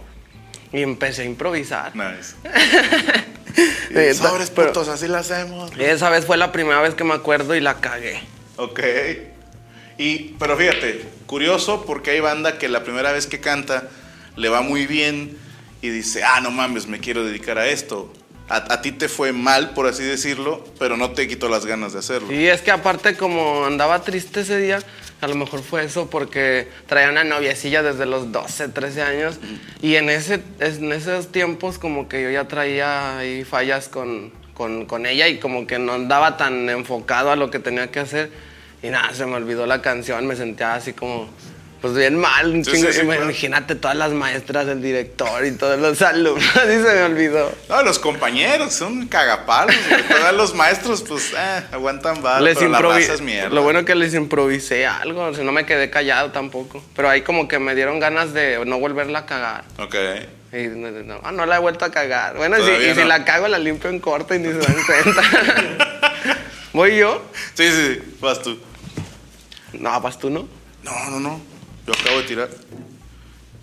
Y 0.73 0.83
empecé 0.83 1.23
a 1.23 1.25
improvisar. 1.27 1.93
Nice. 1.95 2.35
Eh, 3.91 4.15
Sobres 4.15 4.51
pero- 4.51 4.69
putos, 4.69 4.89
así 4.89 5.09
la 5.09 5.19
hacemos. 5.21 5.71
Esa 5.79 6.11
vez 6.11 6.27
fue 6.27 6.37
la 6.37 6.53
primera 6.53 6.81
vez 6.81 6.95
que 6.95 7.05
me 7.05 7.15
acuerdo 7.15 7.55
y 7.55 7.61
la 7.61 7.81
cagué. 7.81 8.21
Ok. 8.57 8.81
Y, 9.99 10.35
pero 10.39 10.57
fíjate, 10.57 11.05
curioso 11.27 11.85
porque 11.87 12.11
hay 12.11 12.21
banda 12.21 12.59
que 12.59 12.69
la 12.69 12.85
primera 12.85 13.13
vez 13.13 13.27
que 13.27 13.41
canta 13.41 13.85
le 14.37 14.49
va 14.49 14.61
muy 14.61 14.87
bien 14.87 15.39
y 15.81 15.89
dice, 15.89 16.23
ah, 16.25 16.41
no 16.41 16.51
mames, 16.51 16.87
me 16.87 17.01
quiero 17.01 17.25
dedicar 17.25 17.59
a 17.59 17.67
esto. 17.69 18.13
A, 18.49 18.57
a 18.75 18.81
ti 18.83 18.93
te 18.93 19.09
fue 19.09 19.33
mal, 19.33 19.71
por 19.71 19.87
así 19.87 20.03
decirlo, 20.05 20.65
pero 20.79 20.97
no 20.97 21.11
te 21.13 21.27
quitó 21.27 21.49
las 21.49 21.65
ganas 21.67 21.95
de 21.95 21.99
hacerlo. 22.01 22.33
Y 22.33 22.47
es 22.47 22.61
que 22.61 22.71
aparte 22.71 23.17
como 23.17 23.65
andaba 23.65 24.03
triste 24.03 24.41
ese 24.41 24.59
día, 24.59 24.79
a 25.21 25.29
lo 25.29 25.35
mejor 25.35 25.63
fue 25.63 25.85
eso 25.85 26.11
porque 26.11 26.69
traía 26.87 27.11
una 27.11 27.25
noviecilla 27.25 27.83
desde 27.83 28.05
los 28.07 28.33
12, 28.33 28.69
13 28.69 29.03
años. 29.03 29.39
Y 29.81 29.97
en, 29.97 30.11
ese, 30.11 30.43
en 30.61 30.93
esos 30.93 31.33
tiempos 31.33 31.79
como 31.79 32.09
que 32.09 32.23
yo 32.23 32.31
ya 32.31 32.47
traía 32.49 33.19
ahí 33.19 33.45
fallas 33.45 33.89
con, 33.89 34.31
con, 34.55 34.85
con 34.85 35.07
ella 35.07 35.27
y 35.29 35.39
como 35.39 35.67
que 35.67 35.79
no 35.79 35.93
andaba 35.93 36.37
tan 36.37 36.69
enfocado 36.69 37.31
a 37.31 37.37
lo 37.37 37.51
que 37.51 37.59
tenía 37.59 37.91
que 37.91 38.01
hacer. 38.01 38.31
Y 38.83 38.89
nada, 38.89 39.15
se 39.15 39.25
me 39.25 39.35
olvidó 39.35 39.67
la 39.67 39.81
canción, 39.81 40.27
me 40.27 40.37
sentía 40.37 40.75
así 40.75 40.93
como... 40.93 41.29
Pues 41.87 41.99
bien 41.99 42.19
mal, 42.19 42.51
un 42.53 42.65
Sí, 42.65 42.73
chingo. 42.73 42.89
sí, 42.89 42.95
sí, 42.95 43.01
Ima- 43.03 43.07
claro. 43.15 43.23
Imagínate 43.31 43.75
todas 43.77 43.97
las 43.97 44.11
maestras, 44.11 44.67
el 44.67 44.83
director 44.83 45.45
y 45.47 45.53
todos 45.53 45.79
los 45.79 46.03
alumnos. 46.03 46.45
y 46.65 46.69
se 46.69 46.81
me 46.83 47.03
olvidó. 47.05 47.53
No, 47.69 47.83
los 47.83 48.01
compañeros 48.01 48.75
son 48.75 49.07
cagapalos, 49.07 49.77
güey. 49.89 50.03
Todavía 50.03 50.33
los 50.33 50.53
maestros, 50.57 51.03
pues, 51.07 51.33
eh, 51.33 51.63
aguantan 51.71 52.23
bala, 52.23 52.41
Les 52.41 52.59
pero 52.59 52.91
la 52.91 52.99
es 52.99 53.21
mierda. 53.21 53.51
Lo 53.51 53.63
bueno 53.63 53.85
que 53.85 53.95
les 53.95 54.15
improvisé 54.15 54.85
algo, 54.85 55.27
o 55.27 55.33
sea, 55.35 55.45
no 55.45 55.53
me 55.53 55.65
quedé 55.65 55.89
callado 55.89 56.33
tampoco. 56.33 56.83
Pero 56.97 57.09
ahí 57.09 57.23
como 57.23 57.47
que 57.47 57.61
me 57.61 57.77
dieron 57.77 58.01
ganas 58.01 58.33
de 58.35 58.61
no 58.67 58.81
volverla 58.81 59.21
a 59.21 59.27
cagar. 59.27 59.65
Ok. 59.79 59.95
Y 60.55 60.67
no, 60.67 60.91
no, 60.91 61.21
ah, 61.23 61.31
no 61.31 61.47
la 61.47 61.57
he 61.57 61.61
vuelto 61.61 61.85
a 61.85 61.93
cagar. 61.93 62.37
Bueno, 62.37 62.59
y 62.59 62.63
si, 62.63 62.71
y 62.91 62.95
si 62.97 63.05
la 63.05 63.25
cago 63.25 63.47
la 63.47 63.61
limpio 63.61 63.91
en 63.91 64.01
corto 64.01 64.35
y 64.35 64.41
ni 64.41 64.49
se 64.49 64.59
dan 64.59 64.77
cuenta. 64.85 65.23
¿Voy 66.73 66.97
yo? 66.97 67.23
Sí, 67.55 67.71
sí, 67.71 67.95
sí, 67.95 68.17
vas 68.21 68.43
tú. 68.43 68.59
No, 69.75 70.01
vas 70.01 70.19
tú, 70.19 70.31
¿no? 70.31 70.49
No, 70.83 71.11
no, 71.11 71.21
no. 71.21 71.56
Yo 71.87 71.93
acabo 71.93 72.19
de 72.19 72.25
tirar. 72.25 72.49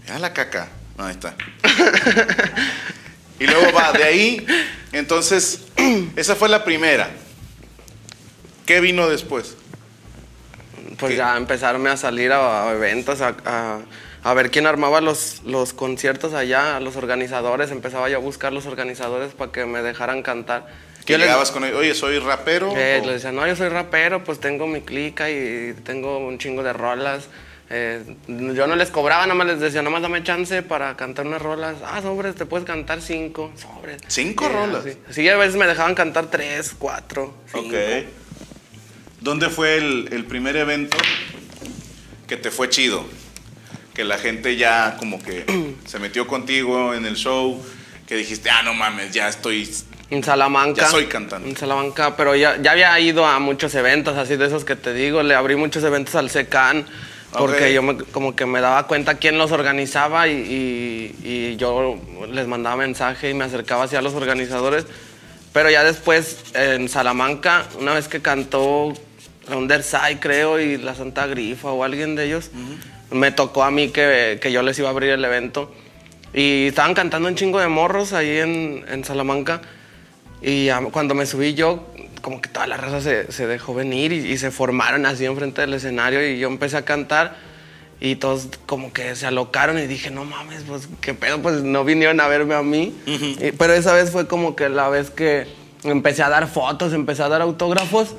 Mira 0.03 0.20
la 0.20 0.34
caca. 0.34 0.70
Ahí 0.98 1.12
está. 1.12 1.36
y 3.39 3.46
luego 3.48 3.72
va, 3.74 3.92
de 3.94 4.03
ahí, 4.03 4.46
entonces, 4.92 5.62
esa 6.15 6.36
fue 6.36 6.50
la 6.50 6.63
primera. 6.63 7.10
¿Qué 8.65 8.80
vino 8.80 9.10
después? 9.10 9.56
pues 10.98 11.13
¿Qué? 11.13 11.18
ya 11.18 11.36
empezarme 11.38 11.89
a 11.89 11.98
salir 11.98 12.32
a, 12.32 12.70
a 12.70 12.74
eventos, 12.74 13.22
a, 13.22 13.36
a- 13.46 13.80
a 14.25 14.34
ver 14.34 14.51
quién 14.51 14.65
armaba 14.68 15.01
los, 15.01 15.42
los 15.44 15.74
conciertos 15.74 16.34
allá, 16.34 16.77
a 16.77 16.80
los 16.80 16.96
organizadores. 16.96 17.72
Empezaba 17.72 18.08
yo 18.10 18.18
a 18.18 18.22
buscar 18.22 18.53
los 18.53 18.65
organizadores 18.68 19.34
para 19.34 19.51
que 19.51 19.65
me 19.65 19.82
dejaran 19.82 20.22
cantar. 20.22 20.68
Les- 21.06 21.20
llegabas 21.20 21.51
con 21.51 21.65
él, 21.65 21.74
oye, 21.75 21.94
soy 21.94 22.20
rapero. 22.20 22.72
eh, 22.77 23.01
o- 23.03 23.06
les 23.06 23.15
decía, 23.15 23.34
no, 23.34 23.46
yo 23.46 23.56
soy 23.58 23.68
rapero, 23.68 24.24
pues 24.24 24.39
tengo 24.39 24.65
mi 24.65 24.80
clica 24.80 25.30
y 25.30 25.75
tengo 25.84 26.20
un 26.20 26.38
chingo 26.38 26.63
de 26.63 26.72
rolas. 26.72 27.25
Eh, 27.70 28.03
yo 28.27 28.67
no 28.67 28.75
les 28.75 28.89
cobraba, 28.89 29.24
nada 29.24 29.36
más 29.36 29.48
les 29.48 29.60
decía, 29.60 29.82
nada 29.82 29.91
más 29.91 30.01
dame 30.01 30.22
chance 30.24 30.62
para 30.62 30.96
cantar 30.96 31.25
unas 31.25 31.41
rolas. 31.41 31.75
Ah, 31.86 32.01
sobres, 32.01 32.36
te 32.36 32.46
puedes 32.46 32.65
cantar 32.67 33.01
cinco, 33.01 33.51
sobres. 33.60 34.01
¿Cinco 34.08 34.46
Y, 34.46 34.53
rolas? 34.53 34.86
así. 34.86 34.98
Sí, 35.12 35.29
a 35.29 35.38
veces 35.38 35.55
me 35.55 35.65
dejaban 35.65 35.96
cantar 35.96 36.27
tres, 36.27 36.75
cuatro, 36.77 37.34
cinco. 37.51 37.67
Ok. 37.70 38.05
¿Dónde 39.22 39.50
fue 39.50 39.77
el, 39.77 40.10
el 40.12 40.25
primer 40.25 40.55
evento 40.58 40.98
que 42.27 42.38
te 42.38 42.51
fue 42.51 42.70
chido? 42.70 43.05
Que 43.93 44.03
la 44.03 44.17
gente 44.17 44.55
ya 44.58 44.98
como 45.00 45.22
que 45.24 45.46
se 45.86 46.00
metió 46.00 46.27
contigo 46.27 46.93
en 46.93 47.05
el 47.05 47.15
show, 47.15 47.63
que 48.08 48.15
dijiste, 48.15 48.50
ah, 48.50 48.62
no 48.63 48.74
mames, 48.74 49.12
ya 49.12 49.29
estoy... 49.29 49.72
En 50.10 50.24
Salamanca. 50.24 50.82
Ya 50.84 50.89
soy 50.89 51.05
cantante. 51.08 51.50
En 51.50 51.58
Salamanca, 51.58 52.15
pero 52.15 52.36
ya, 52.36 52.62
ya 52.62 52.72
había 52.74 53.00
ido 53.00 53.25
a 53.25 53.39
muchos 53.39 53.74
eventos, 53.74 54.15
así 54.17 54.36
de 54.36 54.46
esos 54.46 54.63
que 54.65 54.75
te 54.75 54.93
digo. 54.93 55.24
Le 55.24 55.34
abrí 55.34 55.55
muchos 55.55 55.84
eventos 55.84 56.13
al 56.15 56.29
SECAN, 56.29 56.86
porque 57.38 57.66
Ok. 57.68 57.72
yo 57.74 57.82
me- 57.82 57.98
como 57.98 58.36
que 58.36 58.46
me 58.46 58.62
daba 58.62 58.88
cuenta 58.88 59.16
quién 59.16 59.38
los 59.38 59.52
organizaba 59.52 60.28
y, 60.28 60.34
y- 60.34 61.28
y 61.28 61.56
yo 61.58 61.98
les 62.32 62.48
mandaba 62.48 62.75
mensaje 62.78 63.30
y 63.30 63.34
me 63.34 63.44
acercaba 63.46 63.84
hacia 63.84 64.02
los 64.02 64.13
organizadores. 64.13 64.86
Pero 65.52 65.70
ya 65.70 65.84
después, 65.84 66.38
en 66.56 66.90
Salamanca, 66.90 67.66
una 67.80 67.94
vez 67.94 68.08
que 68.08 68.22
cantó 68.22 68.94
Underside, 69.54 70.20
creo, 70.20 70.60
y 70.60 70.78
la 70.78 70.96
Santa 70.96 71.28
Grifa 71.28 71.70
o 71.72 71.84
alguien 71.84 72.16
de 72.16 72.25
ellos, 72.25 72.50
me 73.12 73.32
tocó 73.32 73.63
a 73.63 73.70
mí 73.72 73.90
que, 73.90 74.40
que 74.42 74.52
yo 74.52 74.62
les 74.63 74.80
iba 74.80 74.88
a 74.88 74.92
abrir 74.92 75.10
el 75.12 75.24
evento. 75.24 75.72
Y 76.34 76.68
estaban 76.68 76.94
cantando 76.96 77.28
un 77.28 77.36
chingo 77.36 77.60
de 77.60 77.68
morros 77.68 78.13
ahí 78.13 78.38
en, 78.38 78.86
en 78.90 79.04
Salamanca. 79.04 79.62
Y 80.42 80.66
ya 80.66 80.82
cuando 80.92 81.13
me 81.13 81.25
subí 81.25 81.54
yo, 81.54 81.93
como 82.24 82.42
que 82.42 82.48
toda 82.50 82.65
la 82.68 82.77
raza 82.77 83.01
se, 83.01 83.32
se 83.34 83.46
dejó 83.48 83.74
venir 83.75 84.13
y, 84.13 84.20
y 84.32 84.38
se 84.38 84.50
formaron 84.50 85.06
así 85.06 85.25
enfrente 85.25 85.60
del 85.62 85.74
escenario 85.74 86.25
y 86.25 86.39
yo 86.39 86.48
empecé 86.48 86.77
a 86.77 86.86
cantar 86.86 87.36
y 88.00 88.15
todos 88.15 88.48
como 88.65 88.94
que 88.94 89.13
se 89.18 89.25
alocaron 89.27 89.77
y 89.77 89.88
dije, 89.88 90.10
no 90.10 90.24
mames, 90.24 90.63
pues 90.65 90.88
qué 91.01 91.13
pedo, 91.13 91.42
pues 91.42 91.62
no 91.63 91.84
vinieron 91.84 92.22
a 92.22 92.27
verme 92.30 92.56
a 92.56 92.63
mí. 92.63 92.96
Y- 93.06 93.51
pero 93.51 93.74
esa 93.74 93.94
vez 93.94 94.10
fue 94.10 94.25
como 94.25 94.56
que 94.56 94.70
la 94.70 94.88
vez 94.88 95.10
que 95.10 95.48
empecé 95.84 96.24
a 96.24 96.30
dar 96.30 96.48
fotos, 96.48 96.94
empecé 96.94 97.24
a 97.24 97.27
dar 97.27 97.42
autógrafos 97.42 98.15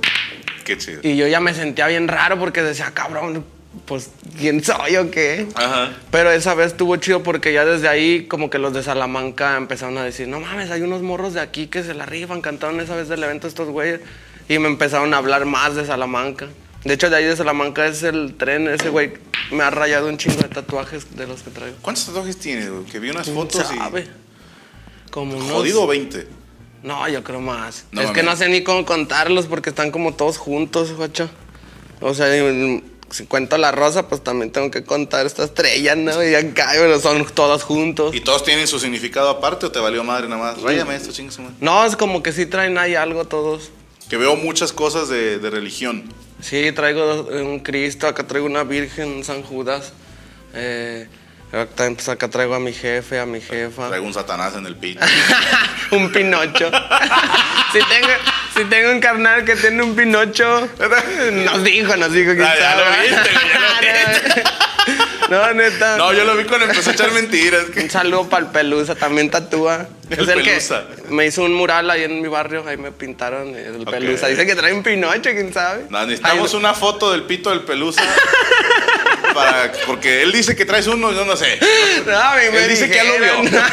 Qué 0.64 0.76
chido. 0.76 1.00
y 1.02 1.16
yo 1.16 1.26
ya 1.26 1.40
me 1.40 1.54
sentía 1.54 1.87
bien 1.87 2.06
raro 2.06 2.38
porque 2.38 2.62
decía, 2.62 2.92
cabrón, 2.92 3.42
pues 3.87 4.11
¿quién 4.38 4.62
soy 4.62 4.97
o 4.97 5.11
qué? 5.11 5.47
Ajá. 5.54 5.93
Pero 6.11 6.31
esa 6.31 6.54
vez 6.54 6.69
estuvo 6.69 6.97
chido 6.97 7.23
porque 7.23 7.52
ya 7.52 7.64
desde 7.64 7.88
ahí 7.88 8.26
como 8.26 8.50
que 8.50 8.59
los 8.59 8.73
de 8.73 8.83
Salamanca 8.83 9.57
empezaron 9.57 9.99
a 9.99 10.04
decir, 10.04 10.28
no 10.28 10.40
mames, 10.40 10.71
hay 10.71 10.83
unos 10.83 11.02
morros 11.02 11.35
de 11.35 11.40
aquí 11.40 11.66
que 11.66 11.83
se 11.83 11.95
la 11.95 12.07
rifan, 12.07 12.40
cantaron 12.40 12.81
esa 12.81 12.97
vez 12.97 13.09
del 13.09 13.23
evento 13.23 13.49
estos 13.49 13.69
güeyes. 13.69 14.00
Y 14.49 14.59
me 14.59 14.69
empezaron 14.69 15.14
a 15.14 15.19
hablar 15.19 15.47
más 15.47 15.75
de 15.75 15.87
Salamanca. 15.87 16.49
De 16.85 16.95
hecho, 16.95 17.09
de 17.09 17.16
ahí 17.16 17.25
de 17.25 17.35
Salamanca 17.35 17.87
es 17.87 18.02
el 18.02 18.35
tren, 18.35 18.69
ese 18.69 18.90
güey 18.90 19.12
me 19.50 19.62
ha 19.62 19.71
rayado 19.71 20.09
un 20.09 20.19
chingo 20.19 20.43
de 20.43 20.49
tatuajes 20.49 21.16
de 21.16 21.26
los 21.26 21.43
que 21.43 21.50
traigo. 21.50 21.76
¿Cuántos 21.81 22.07
tatuajes 22.07 22.38
tienes? 22.38 22.71
güey? 22.71 22.85
Que 22.85 22.99
vi 22.99 23.11
unas 23.11 23.25
¿Quién 23.25 23.37
fotos 23.37 23.66
sabe? 23.66 24.07
Como 25.11 25.33
y... 25.33 25.37
unos... 25.37 25.50
Jodido 25.50 25.87
20. 25.87 26.28
No, 26.83 27.09
yo 27.09 27.25
creo 27.25 27.40
más. 27.40 27.87
No 27.93 28.02
es 28.02 28.11
que 28.11 28.23
mames. 28.23 28.38
no 28.40 28.45
sé 28.45 28.50
ni 28.50 28.62
cómo 28.62 28.85
contarlos 28.85 29.47
porque 29.47 29.71
están 29.71 29.90
como 29.90 30.12
todos 30.12 30.37
juntos, 30.37 30.93
guacho. 30.93 31.31
O 32.00 32.12
sea, 32.12 32.28
si 33.14 33.26
cuento 33.26 33.56
la 33.59 33.71
rosa, 33.71 34.09
pues 34.09 34.25
también 34.25 34.50
tengo 34.50 34.73
que 34.73 34.83
contar 34.83 35.25
esta 35.25 35.44
estrella, 35.44 35.94
¿no? 35.94 36.21
Y 36.25 36.35
acá, 36.35 36.71
pero 36.73 36.99
son 36.99 37.25
todos 37.26 37.62
juntos. 37.62 38.12
¿Y 38.12 38.21
todos 38.21 38.42
tienen 38.42 38.66
su 38.66 38.80
significado 38.80 39.30
aparte 39.30 39.66
o 39.66 39.71
te 39.71 39.78
valió 39.78 40.02
madre 40.02 40.28
nada 40.28 40.42
más? 40.42 40.61
Ráyame 40.61 40.97
esto, 40.97 41.12
chingue 41.12 41.30
su 41.30 41.40
madre. 41.42 41.54
No, 41.61 41.85
es 41.85 41.94
como 41.94 42.25
que 42.25 42.33
sí 42.33 42.47
traen 42.47 42.76
ahí 42.76 42.97
algo 42.97 43.25
todos. 43.25 43.71
Que 44.09 44.16
veo 44.16 44.35
muchas 44.35 44.73
cosas 44.73 45.09
de, 45.09 45.38
de 45.38 45.49
religión. 45.49 46.12
Sí, 46.40 46.73
traigo 46.73 47.23
un 47.30 47.61
Cristo, 47.61 48.09
acá 48.09 48.26
traigo 48.26 48.47
una 48.47 48.64
Virgen, 48.64 49.09
un 49.12 49.23
San 49.23 49.44
Judas. 49.44 49.92
Eh, 50.52 51.06
acá 51.58 52.28
traigo 52.28 52.54
a 52.54 52.61
mi 52.61 52.73
jefe, 52.73 53.18
a 53.20 53.26
mi 53.26 53.40
jefa. 53.40 53.88
Traigo 53.88 54.06
un 54.06 54.14
satanás 54.14 54.54
en 54.56 54.66
el 54.66 54.76
pito. 54.76 55.04
un 55.92 56.11
Pinocho. 56.12 56.70
si, 57.73 57.78
tengo, 57.78 58.08
si 58.56 58.64
tengo 58.64 58.90
un 58.90 59.00
carnal 59.00 59.44
que 59.44 59.56
tiene 59.56 59.82
un 59.82 59.94
Pinocho, 59.94 60.68
nos 61.32 61.64
dijo, 61.64 61.96
nos 61.96 62.12
dijo 62.12 62.34
que 62.34 62.44
Ah, 62.44 62.54
ya 62.58 62.76
lo 62.76 62.84
viste, 63.02 63.30
ya 63.32 64.52
No, 65.30 65.54
neta. 65.54 65.96
No, 65.96 66.12
yo 66.12 66.25
lo 66.25 66.37
vi 66.37 66.44
cuando 66.44 66.66
empezó 66.66 66.90
a 66.90 66.92
echar 66.92 67.11
mentiras. 67.12 67.64
Un 67.75 67.88
saludo 67.88 68.28
para 68.28 68.44
el 68.44 68.52
Pelusa, 68.52 68.94
también 68.94 69.30
tatúa. 69.30 69.87
El 70.11 70.20
es 70.20 70.28
el 70.28 70.42
Pelusa. 70.42 70.84
que 71.02 71.11
me 71.14 71.25
hizo 71.26 71.42
un 71.42 71.54
mural 71.54 71.90
ahí 71.90 72.02
en 72.04 72.20
mi 72.20 72.28
barrio, 72.28 72.62
ahí 72.68 72.76
me 72.76 72.92
pintaron 72.92 73.54
el 73.56 73.80
Ok. 73.82 73.90
Pelusa. 73.90 74.26
Dice 74.26 74.44
que 74.44 74.54
trae 74.54 74.75
un 74.75 74.82
Pinocho, 74.82 75.30
quién 75.30 75.52
sabe. 75.54 75.87
No, 75.88 76.04
necesitamos 76.04 76.52
Ahí- 76.52 76.58
una 76.61 76.75
foto 76.75 77.11
del 77.12 77.23
pito 77.23 77.49
del 77.50 77.61
pelusa. 77.62 78.02
Para, 79.35 79.73
porque 79.87 80.23
él 80.23 80.33
dice 80.33 80.57
que 80.57 80.64
traes 80.64 80.87
uno, 80.87 81.12
yo 81.12 81.25
no 81.25 81.37
sé. 81.37 81.59
No, 82.07 82.53
me 82.53 82.69
dice 82.69 82.88
que 82.88 82.97
ya 82.97 83.05
lo 83.05 83.19
vio. 83.19 83.43
dijeron. 83.43 83.64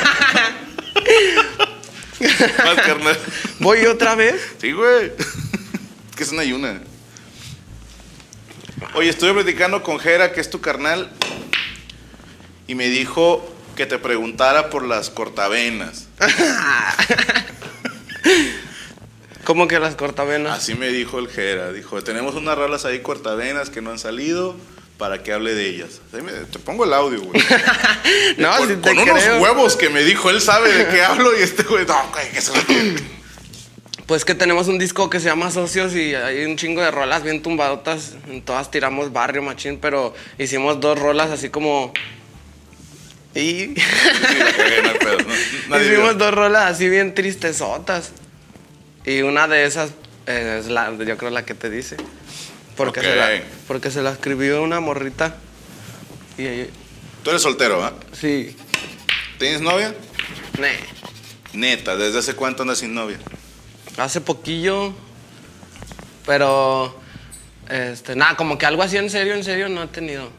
Más 2.66 2.76
carnal. 2.86 3.18
¿Voy 3.60 3.86
otra 3.86 4.16
vez? 4.16 4.42
Sí, 4.60 4.72
güey. 4.72 5.12
que 6.16 6.24
es 6.24 6.32
una 6.32 6.44
y 6.44 6.54
una. 6.54 6.82
Oye, 8.94 9.10
estuve 9.10 9.34
platicando 9.34 9.84
con 9.84 10.00
Jera, 10.00 10.34
que 10.34 10.42
es 10.42 10.50
tu 10.50 10.60
carnal, 10.60 11.12
y 12.68 12.76
me 12.76 12.90
dijo 12.90 13.48
que 13.76 13.86
te 13.86 13.98
preguntara 13.98 14.70
por 14.70 14.86
las 14.86 15.10
cortavenas. 15.10 16.08
¿Cómo 19.44 19.68
que 19.68 19.80
las 19.80 19.96
cortavenas? 19.96 20.60
Así 20.60 20.76
me 20.76 20.90
dijo 20.90 21.20
el 21.20 21.28
Jera. 21.28 21.72
Dijo, 21.72 22.04
tenemos 22.04 22.36
unas 22.36 22.58
rolas 22.58 22.86
ahí 22.86 23.00
cortavenas 23.02 23.70
que 23.70 23.82
no 23.82 23.92
han 23.92 24.00
salido 24.00 24.56
para 25.02 25.24
que 25.24 25.34
hable 25.34 25.56
de 25.56 25.68
ellas. 25.68 26.00
Te 26.12 26.60
pongo 26.60 26.86
el 26.86 26.94
audio, 26.94 27.22
güey. 27.22 27.44
no, 28.38 28.56
con 28.56 28.68
si 28.68 28.76
te 28.76 28.90
con 28.94 29.00
unos 29.00 29.24
huevos 29.40 29.76
que 29.76 29.90
me 29.90 30.04
dijo, 30.04 30.30
él 30.30 30.40
sabe 30.40 30.72
de 30.72 30.90
qué 30.90 31.02
hablo 31.02 31.36
y 31.36 31.42
este 31.42 31.64
güey, 31.64 31.88
no, 31.88 32.12
que 32.12 32.38
eso 32.38 32.54
Pues 34.06 34.24
que 34.24 34.36
tenemos 34.36 34.68
un 34.68 34.78
disco 34.78 35.10
que 35.10 35.20
se 35.20 35.26
llama 35.26 35.50
Socios 35.50 35.96
y 35.96 36.14
hay 36.14 36.46
un 36.46 36.56
chingo 36.56 36.82
de 36.82 36.92
rolas 36.92 37.24
bien 37.24 37.42
tumbadotas. 37.42 38.14
En 38.30 38.44
todas 38.44 38.70
tiramos 38.70 39.12
barrio 39.12 39.42
machín, 39.42 39.80
pero 39.80 40.14
hicimos 40.38 40.80
dos 40.80 41.00
rolas 41.00 41.32
así 41.32 41.50
como. 41.50 41.92
Y. 43.34 43.40
Sí, 43.40 43.76
no 44.84 44.94
pedo, 45.00 45.18
no- 45.68 45.82
hicimos 45.82 46.16
dos 46.20 46.32
rolas 46.32 46.74
así 46.74 46.88
bien 46.90 47.16
tristesotas. 47.16 48.12
Y 49.04 49.24
una 49.24 49.48
de 49.48 49.66
esas 49.66 49.90
eh, 50.28 50.58
es 50.60 50.68
la, 50.68 50.94
yo 50.96 51.18
creo 51.18 51.32
la 51.32 51.44
que 51.44 51.56
te 51.56 51.72
dice. 51.72 51.98
Porque, 52.86 53.02
se, 53.02 53.16
la, 53.16 53.26
Ok. 53.28 53.42
porque 53.68 53.92
se 53.92 54.02
la 54.02 54.12
escribió 54.12 54.62
una 54.64 54.80
morrita. 54.80 55.36
Y 56.38 56.46
ella- 56.46 56.68
Tú 57.24 57.30
eres 57.30 57.42
soltero, 57.42 57.84
¿ah? 57.84 57.94
sí. 58.14 58.56
¿Tienes 59.38 59.62
novia? 59.62 59.94
Nee. 60.60 60.78
Neta, 61.54 61.96
¿desde 61.96 62.20
hace 62.20 62.34
cuánto 62.36 62.64
andas 62.64 62.78
sin 62.80 62.94
novia? 62.94 63.18
Hace 63.98 64.22
poquillo, 64.22 64.94
pero 66.26 66.96
este, 67.70 68.16
nada, 68.16 68.36
como 68.36 68.58
que 68.58 68.66
algo 68.66 68.84
así 68.84 68.98
en 68.98 69.10
serio, 69.10 69.34
en 69.34 69.44
serio 69.44 69.70
no 69.70 69.84
he 69.84 69.88
tenido. 69.88 70.30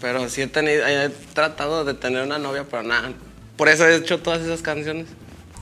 Pero 0.00 0.28
sí 0.28 0.42
he 0.42 0.46
tenido, 0.46 0.86
he 0.86 1.08
tratado 1.34 1.84
de 1.84 1.94
tener 1.94 2.22
una 2.24 2.38
novia, 2.38 2.64
pero 2.68 2.82
nada. 2.82 3.12
Por 3.56 3.68
eso 3.68 3.86
he 3.86 3.96
hecho 3.96 4.18
todas 4.20 4.40
esas 4.42 4.62
canciones. 4.62 5.06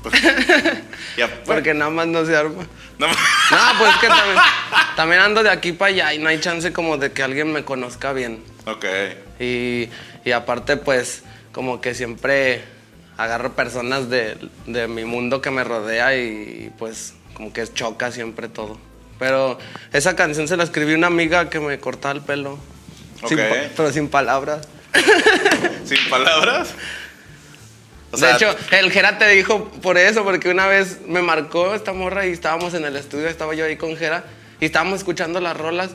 Ya, 1.17 1.29
Porque 1.45 1.75
nada 1.75 1.91
más 1.91 2.07
no 2.07 2.25
se 2.25 2.37
arma. 2.37 2.67
no, 2.99 3.07
No, 3.09 3.15
pues 3.79 3.91
es 3.95 3.99
que 4.01 4.07
también, 4.07 4.37
también 4.97 5.21
ando 5.21 5.43
de 5.43 5.51
aquí 5.51 5.73
para 5.73 5.91
allá 5.91 6.15
y 6.15 6.19
no 6.19 6.29
hay 6.29 6.41
chance 6.41 6.73
como 6.73 6.97
de 6.99 7.13
que 7.13 7.23
alguien 7.23 7.53
me 7.53 7.65
conozca 7.65 8.13
bien. 8.13 8.43
ok. 8.67 8.85
Y, 9.41 9.89
y 10.25 10.33
aparte, 10.33 10.77
pues, 10.77 11.23
como 11.53 11.81
que 11.81 11.95
siempre 11.95 12.63
agarro 13.17 13.53
personas 13.55 14.09
de, 14.09 14.37
de 14.67 14.87
mi 14.89 15.05
mundo 15.05 15.41
que 15.43 15.51
me 15.51 15.65
rodea 15.65 16.17
y 16.17 16.71
pues 16.79 17.15
como 17.35 17.53
que 17.53 17.67
choca 17.73 18.13
siempre 18.13 18.49
todo. 18.49 18.79
Pero 19.19 19.59
esa 19.93 20.17
canción 20.17 20.49
se 20.49 20.57
la 20.57 20.65
escribí 20.65 20.95
a 20.95 20.97
una 20.97 21.09
amiga 21.09 21.51
que 21.51 21.61
me 21.61 21.79
cortaba 21.79 22.15
el 22.15 22.21
pelo. 22.23 22.59
Sin 23.29 23.39
Ok. 23.39 23.49
pa- 23.49 23.57
pero 23.77 23.93
sin 23.93 24.09
palabras. 24.09 24.67
¿Sin 25.85 25.99
palabras? 26.09 26.75
O 28.13 28.17
de 28.17 28.33
hecho, 28.33 28.57
el 28.73 28.91
Jera 28.91 29.19
te 29.19 29.29
dijo 29.29 29.71
por 29.83 29.97
eso, 29.99 30.25
porque 30.25 30.49
una 30.51 30.67
vez 30.67 30.99
me 31.07 31.23
marcó 31.23 31.75
esta 31.75 31.93
morra 31.93 32.27
y 32.27 32.31
estábamos 32.33 32.75
en 32.75 32.85
el 32.85 32.97
estudio, 32.97 33.29
estaba 33.29 33.55
yo 33.55 33.65
ahí 33.65 33.77
con 33.77 33.97
Jera 33.97 34.25
y 34.61 34.65
estábamos 34.67 34.99
escuchando 34.99 35.41
las 35.41 35.57
rolas. 35.57 35.91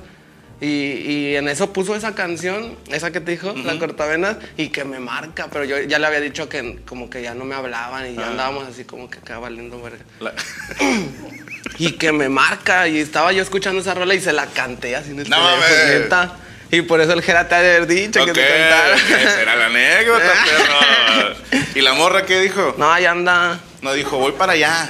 Y, 0.62 0.68
y 0.68 1.36
en 1.36 1.50
eso 1.50 1.74
puso 1.74 1.98
esa 1.98 2.16
canción, 2.16 2.78
esa 2.90 3.12
que 3.12 3.20
te 3.20 3.32
dijo, 3.32 3.54
la 3.66 3.78
cortavenas, 3.78 4.38
y 4.56 4.70
que 4.70 4.86
me 4.86 5.00
marca, 5.00 5.50
pero 5.52 5.66
yo 5.66 5.82
ya 5.82 6.00
le 6.00 6.08
había 6.08 6.22
dicho 6.22 6.48
que 6.48 6.80
como 6.88 7.10
que 7.10 7.22
ya 7.22 7.34
no 7.34 7.44
me 7.44 7.56
hablaban 7.56 8.10
y 8.10 8.16
ya 8.16 8.28
Ah. 8.28 8.30
andábamos 8.32 8.66
así 8.66 8.86
como 8.86 9.10
que 9.10 9.18
acá 9.20 9.38
valiendo 9.38 9.82
verga. 9.82 10.06
la- 10.22 10.34
Y 11.78 11.94
que 11.94 12.14
me 12.14 12.30
marca, 12.30 12.88
y 12.88 13.00
estaba 13.00 13.34
yo 13.34 13.42
escuchando 13.44 13.82
esa 13.82 13.94
rola 13.96 14.14
y 14.16 14.22
se 14.22 14.32
la 14.32 14.46
canté 14.46 14.96
así 14.96 15.12
en 15.12 15.20
el 15.20 15.30
No 15.30 15.36
teléfono. 15.36 16.32
Y 16.72 16.82
por 16.82 17.00
eso 17.00 17.14
el 17.14 17.22
Jera 17.22 17.48
te 17.48 17.56
ha 17.56 17.62
de 17.62 17.76
haber 17.76 17.88
dicho 17.88 18.26
que 18.26 18.34
te 18.34 18.42
cantara. 18.42 18.96
esa 18.96 19.42
era 19.42 19.56
la 19.56 19.66
anécdota, 19.68 20.26
perro. 20.46 21.64
¿Y 21.76 21.82
la 21.82 21.94
morra 21.94 22.26
qué 22.26 22.42
dijo? 22.42 22.76
No, 22.78 23.00
ya 23.00 23.12
anda. 23.12 23.60
No 23.82 23.94
dijo, 23.94 24.18
voy 24.18 24.32
para 24.34 24.54
allá. 24.54 24.90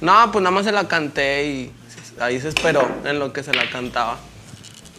No, 0.00 0.30
pues 0.30 0.42
nada 0.42 0.54
más 0.54 0.64
se 0.64 0.72
la 0.72 0.86
canté 0.86 1.46
y 1.46 1.72
ahí 2.20 2.40
se 2.40 2.48
esperó 2.48 2.88
en 3.04 3.18
lo 3.18 3.32
que 3.32 3.42
se 3.42 3.54
la 3.54 3.68
cantaba. 3.70 4.18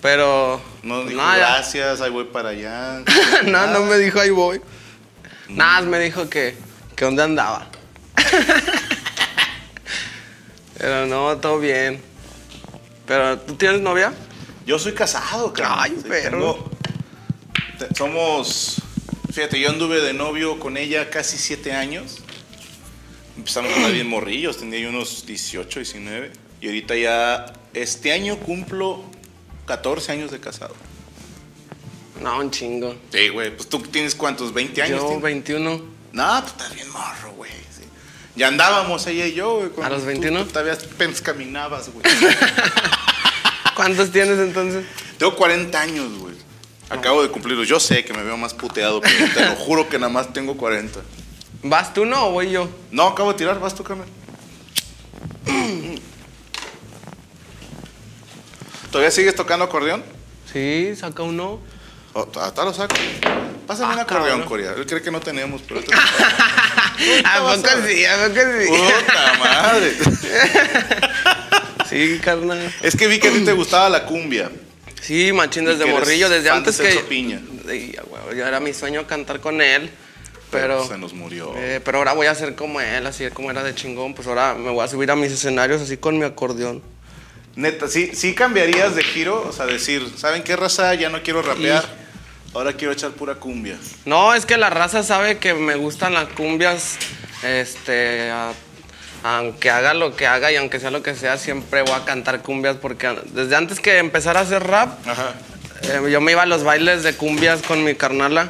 Pero. 0.01 0.61
No 0.83 1.03
dijo, 1.03 1.21
gracias, 1.21 2.01
ahí 2.01 2.09
voy 2.09 2.25
para 2.25 2.49
allá. 2.49 3.03
no, 3.45 3.67
no 3.67 3.81
me 3.81 3.97
dijo 3.97 4.19
ahí 4.19 4.29
voy. 4.29 4.61
Nada, 5.49 5.81
más 5.81 5.85
me 5.85 5.99
dijo 5.99 6.29
que, 6.29 6.55
que 6.95 7.05
dónde 7.05 7.23
andaba. 7.23 7.67
Pero 10.77 11.05
no, 11.05 11.37
todo 11.37 11.59
bien. 11.59 12.01
Pero, 13.05 13.39
¿tú 13.39 13.55
tienes 13.55 13.81
novia? 13.81 14.13
Yo 14.67 14.77
soy 14.77 14.91
casado, 14.93 15.51
cabrón. 15.53 15.77
Ay, 15.79 15.97
Sí, 16.03 16.07
perro. 16.07 16.53
tengo- 16.53 16.71
te- 17.79 17.95
somos. 17.95 18.75
Fíjate, 19.33 19.59
yo 19.59 19.69
anduve 19.69 20.01
de 20.01 20.13
novio 20.13 20.59
con 20.59 20.77
ella 20.77 21.09
casi 21.09 21.37
siete 21.37 21.71
años. 21.73 22.17
Empezamos 23.37 23.71
a 23.71 23.75
andar 23.77 23.91
bien 23.93 24.07
morrillos, 24.07 24.57
tenía 24.57 24.79
yo 24.79 24.89
unos 24.89 25.25
18, 25.25 25.79
19. 25.79 26.31
Y 26.61 26.67
ahorita 26.67 26.95
ya, 26.95 27.53
este 27.73 28.11
año 28.11 28.37
cumplo 28.39 29.03
14 29.65 30.11
años 30.11 30.31
de 30.31 30.39
casado. 30.39 30.75
No, 32.21 32.39
un 32.39 32.49
chingo. 32.51 32.95
Sí, 33.11 33.29
güey, 33.29 33.55
pues 33.55 33.69
tú 33.69 33.79
tienes 33.83 34.15
cuántos, 34.15 34.53
20 34.53 34.81
años. 34.81 34.99
Yo, 34.99 35.05
tienes? 35.07 35.23
21. 35.23 35.81
No, 36.13 36.41
tú 36.41 36.47
estás 36.47 36.73
bien 36.73 36.89
morro, 36.91 37.31
güey. 37.37 37.51
sí. 37.51 37.83
Ya 38.35 38.47
andábamos 38.49 39.05
ella 39.07 39.27
y 39.27 39.33
yo, 39.33 39.57
güey. 39.57 39.69
cuando 39.69 39.93
los 39.95 40.01
tú- 40.03 40.07
21? 40.07 40.43
Tú, 40.45 40.49
todavía 40.51 40.73
apenas 40.73 41.21
caminabas, 41.21 41.89
güey. 41.89 42.03
¿Cuántos 43.77 44.11
tienes 44.11 44.39
entonces? 44.39 44.83
Tengo 45.19 45.35
40 45.35 45.79
años, 45.79 46.17
güey. 46.17 46.33
Acabo 46.89 47.21
de 47.21 47.29
cumplirlos. 47.29 47.67
Yo 47.67 47.79
sé 47.79 48.03
que 48.03 48.11
me 48.11 48.23
veo 48.23 48.35
más 48.35 48.55
puteado, 48.55 48.99
pero 49.01 49.31
te 49.35 49.45
lo 49.45 49.51
juro 49.55 49.87
que 49.87 49.99
nada 49.99 50.11
más 50.11 50.33
tengo 50.33 50.57
40. 50.57 50.99
¿Vas 51.61 51.93
tú 51.93 52.03
no 52.05 52.25
o 52.27 52.31
voy 52.31 52.49
yo? 52.49 52.67
No, 52.89 53.05
acabo 53.07 53.33
de 53.33 53.37
tirar, 53.37 53.59
vas 53.59 53.75
tú, 53.75 53.83
Carmen. 53.83 54.07
¿Todavía 58.91 59.11
sigues 59.11 59.35
tocando 59.35 59.65
acordeón? 59.65 60.03
Sí, 60.51 60.93
saca 60.95 61.21
uno. 61.23 61.59
Oh, 62.13 62.27
hasta 62.41 62.63
lo 62.65 62.73
saco. 62.73 62.95
Pásame 63.67 63.91
Ah, 63.91 63.95
un 63.95 63.99
acordeón, 63.99 64.27
cabrón. 64.29 64.47
Corea. 64.47 64.73
Él 64.75 64.85
cree 64.87 65.01
que 65.01 65.11
no 65.11 65.19
tenemos, 65.19 65.61
pero... 65.67 65.81
te- 65.83 65.93
¿A 65.93 67.39
poco 67.41 67.67
sí? 67.85 68.05
¿A 68.05 68.15
poco 68.27 68.39
sí? 68.59 68.67
¡Puta 68.69 69.33
madre! 69.39 69.97
Sí, 71.89 72.19
carnal. 72.21 72.73
Es 72.81 72.95
que 72.95 73.07
vi 73.07 73.19
que 73.19 73.29
a 73.29 73.31
ti 73.31 73.41
te 73.41 73.53
gustaba 73.53 73.89
la 73.89 74.05
cumbia. 74.05 74.49
Sí, 75.01 75.31
machín 75.31 75.65
desde 75.65 75.85
morrillo, 75.85 76.29
desde 76.29 76.49
antes 76.49 76.77
que. 76.77 76.89
Piña. 77.07 77.39
Sí, 77.69 77.95
a 77.97 78.03
huevo, 78.03 78.33
ya 78.33 78.47
era 78.47 78.59
mi 78.59 78.73
sueño 78.73 79.05
cantar 79.07 79.39
con 79.39 79.61
él. 79.61 79.89
Pero. 80.51 80.87
Se 80.87 80.97
nos 80.97 81.13
murió. 81.13 81.53
eh, 81.57 81.81
pero 81.83 81.97
ahora 81.99 82.13
voy 82.13 82.27
a 82.27 82.35
ser 82.35 82.55
como 82.55 82.79
él, 82.81 83.05
así 83.05 83.29
como 83.31 83.51
era 83.51 83.63
de 83.63 83.75
chingón. 83.75 84.13
Pues 84.13 84.27
ahora 84.27 84.53
me 84.55 84.69
voy 84.71 84.83
a 84.83 84.87
subir 84.87 85.11
a 85.11 85.15
mis 85.15 85.31
escenarios 85.31 85.81
así 85.81 85.97
con 85.97 86.17
mi 86.17 86.23
acordeón. 86.25 86.81
Neta, 87.55 87.87
¿sí, 87.87 88.11
sí 88.13 88.33
cambiarías 88.35 88.95
de 88.95 89.03
giro? 89.03 89.45
O 89.47 89.51
sea, 89.51 89.65
decir, 89.65 90.07
¿saben 90.15 90.43
qué 90.43 90.55
raza? 90.55 90.93
Ya 90.93 91.09
no 91.09 91.21
quiero 91.23 91.41
rapear. 91.41 91.83
Ahora 92.53 92.73
quiero 92.73 92.93
echar 92.93 93.11
pura 93.11 93.35
cumbia. 93.35 93.77
No, 94.05 94.33
es 94.33 94.45
que 94.45 94.57
la 94.57 94.69
raza 94.69 95.03
sabe 95.03 95.37
que 95.37 95.53
me 95.53 95.75
gustan 95.75 96.13
las 96.13 96.27
cumbias. 96.29 96.97
Este. 97.43 98.29
a- 98.31 98.53
aunque 99.35 99.69
haga 99.69 99.93
lo 99.93 100.15
que 100.15 100.25
haga 100.25 100.51
y 100.51 100.55
aunque 100.55 100.79
sea 100.79 100.89
lo 100.89 101.03
que 101.03 101.13
sea, 101.13 101.37
siempre 101.37 101.81
voy 101.81 101.91
a 101.91 102.05
cantar 102.05 102.41
cumbias 102.41 102.77
porque 102.77 103.13
desde 103.33 103.55
antes 103.55 103.79
que 103.79 103.97
empezar 103.97 104.37
a 104.37 104.41
hacer 104.41 104.63
rap. 104.63 104.99
Eh, 105.83 106.09
yo 106.11 106.21
me 106.21 106.31
iba 106.31 106.43
a 106.43 106.45
los 106.45 106.63
bailes 106.63 107.03
de 107.03 107.13
cumbias 107.13 107.61
con 107.61 107.83
mi 107.83 107.93
carnala 107.93 108.49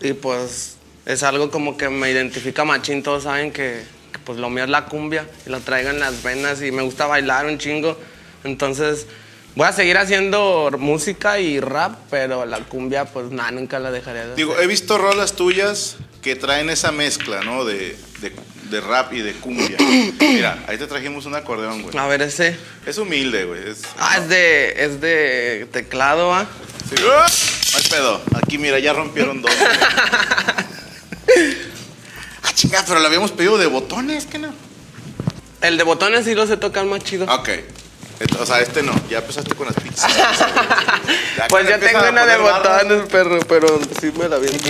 y 0.00 0.12
pues 0.14 0.76
es 1.06 1.22
algo 1.22 1.50
como 1.50 1.76
que 1.76 1.88
me 1.88 2.10
identifica 2.10 2.64
machín. 2.64 3.02
Todos 3.02 3.24
saben 3.24 3.52
que, 3.52 3.84
que, 4.12 4.18
pues 4.18 4.38
lo 4.38 4.50
mío 4.50 4.64
es 4.64 4.70
la 4.70 4.86
cumbia 4.86 5.26
y 5.46 5.50
lo 5.50 5.60
traigo 5.60 5.90
en 5.90 6.00
las 6.00 6.22
venas 6.22 6.62
y 6.62 6.72
me 6.72 6.82
gusta 6.82 7.06
bailar 7.06 7.44
un 7.46 7.58
chingo. 7.58 7.96
Entonces 8.44 9.06
voy 9.54 9.66
a 9.68 9.72
seguir 9.72 9.98
haciendo 9.98 10.70
música 10.78 11.38
y 11.38 11.60
rap, 11.60 11.98
pero 12.10 12.46
la 12.46 12.60
cumbia 12.60 13.04
pues 13.04 13.30
nada, 13.30 13.50
nunca 13.50 13.78
la 13.78 13.90
dejaré 13.90 14.20
de 14.20 14.24
hacer. 14.24 14.36
Digo, 14.36 14.58
he 14.58 14.66
visto 14.66 14.96
rolas 14.96 15.34
tuyas 15.34 15.96
que 16.22 16.34
traen 16.34 16.70
esa 16.70 16.90
mezcla, 16.92 17.42
¿no? 17.42 17.64
De, 17.64 17.96
de, 18.20 18.32
de 18.70 18.80
rap 18.80 19.12
y 19.12 19.20
de 19.22 19.32
cumbia. 19.34 19.76
Mira, 20.20 20.64
ahí 20.66 20.78
te 20.78 20.86
trajimos 20.86 21.26
un 21.26 21.34
acordeón, 21.34 21.82
güey. 21.82 21.96
A 21.96 22.06
ver 22.06 22.22
ese. 22.22 22.56
Es 22.86 22.98
humilde, 22.98 23.44
güey. 23.44 23.68
Es, 23.68 23.82
Ah, 23.98 24.18
es 24.18 24.28
de, 24.28 24.84
es 24.84 25.00
de 25.00 25.68
teclado, 25.72 26.34
¿ah? 26.34 26.46
Sí. 26.88 26.96
¡Ah! 27.10 27.26
No 27.74 27.80
pedo. 27.90 28.22
Aquí, 28.36 28.58
mira, 28.58 28.78
ya 28.78 28.92
rompieron 28.92 29.42
dos. 29.42 29.50
ah, 32.42 32.52
chingada, 32.54 32.84
pero 32.86 33.00
le 33.00 33.06
habíamos 33.06 33.32
pedido 33.32 33.58
de 33.58 33.66
botones, 33.66 34.26
¿qué 34.26 34.38
no? 34.38 34.54
El 35.60 35.76
de 35.76 35.82
botones 35.82 36.24
sí 36.24 36.34
lo 36.34 36.46
sé 36.46 36.56
tocar 36.56 36.84
más 36.84 37.02
chido. 37.02 37.24
Ok. 37.26 37.48
O 38.38 38.46
sea, 38.46 38.60
este 38.60 38.82
no. 38.82 38.92
Ya 39.08 39.18
empezaste 39.18 39.54
con 39.54 39.66
las 39.66 39.76
pizzas. 39.76 40.12
Ya 41.36 41.48
Pues 41.48 41.68
ya 41.68 41.78
tengo 41.78 41.98
una 42.08 42.24
de 42.26 42.36
botones, 42.36 43.08
perro, 43.10 43.40
pero 43.48 43.80
sí 44.00 44.12
me 44.16 44.28
la 44.28 44.38
viento. 44.38 44.68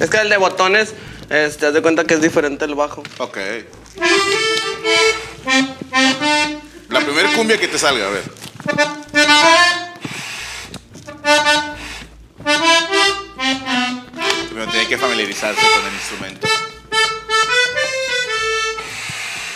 Es 0.00 0.10
que 0.10 0.16
el 0.18 0.28
de 0.30 0.36
botones, 0.38 0.94
este, 1.32 1.66
haz 1.66 1.72
de 1.72 1.80
cuenta 1.80 2.04
que 2.04 2.12
es 2.14 2.20
diferente 2.20 2.66
el 2.66 2.74
bajo. 2.74 3.02
Ok. 3.16 3.38
La 6.90 7.00
primera 7.00 7.32
cumbia 7.32 7.58
que 7.58 7.68
te 7.68 7.78
salga, 7.78 8.06
a 8.06 8.10
ver. 8.10 8.22
Primero 14.48 14.70
tiene 14.70 14.88
que 14.88 14.98
familiarizarse 14.98 15.60
con 15.60 15.86
el 15.86 15.94
instrumento. 15.94 16.48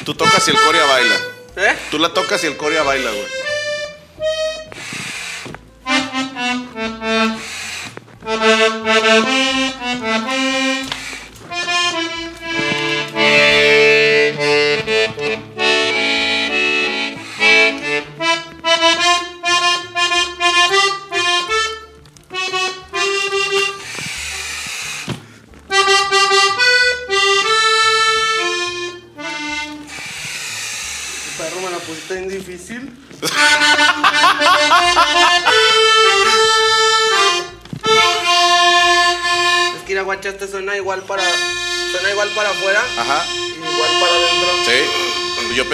Tú 0.07 0.15
tocas 0.15 0.49
y 0.49 0.53
el 0.53 0.57
corea 0.59 0.85
baila. 0.87 1.17
¿Eh? 1.57 1.77
Tú 1.91 1.99
la 1.99 2.15
tocas 2.15 2.43
y 2.45 2.47
el 2.47 2.57
corea 2.57 2.83
baila, 2.85 3.11
güey. 3.11 3.27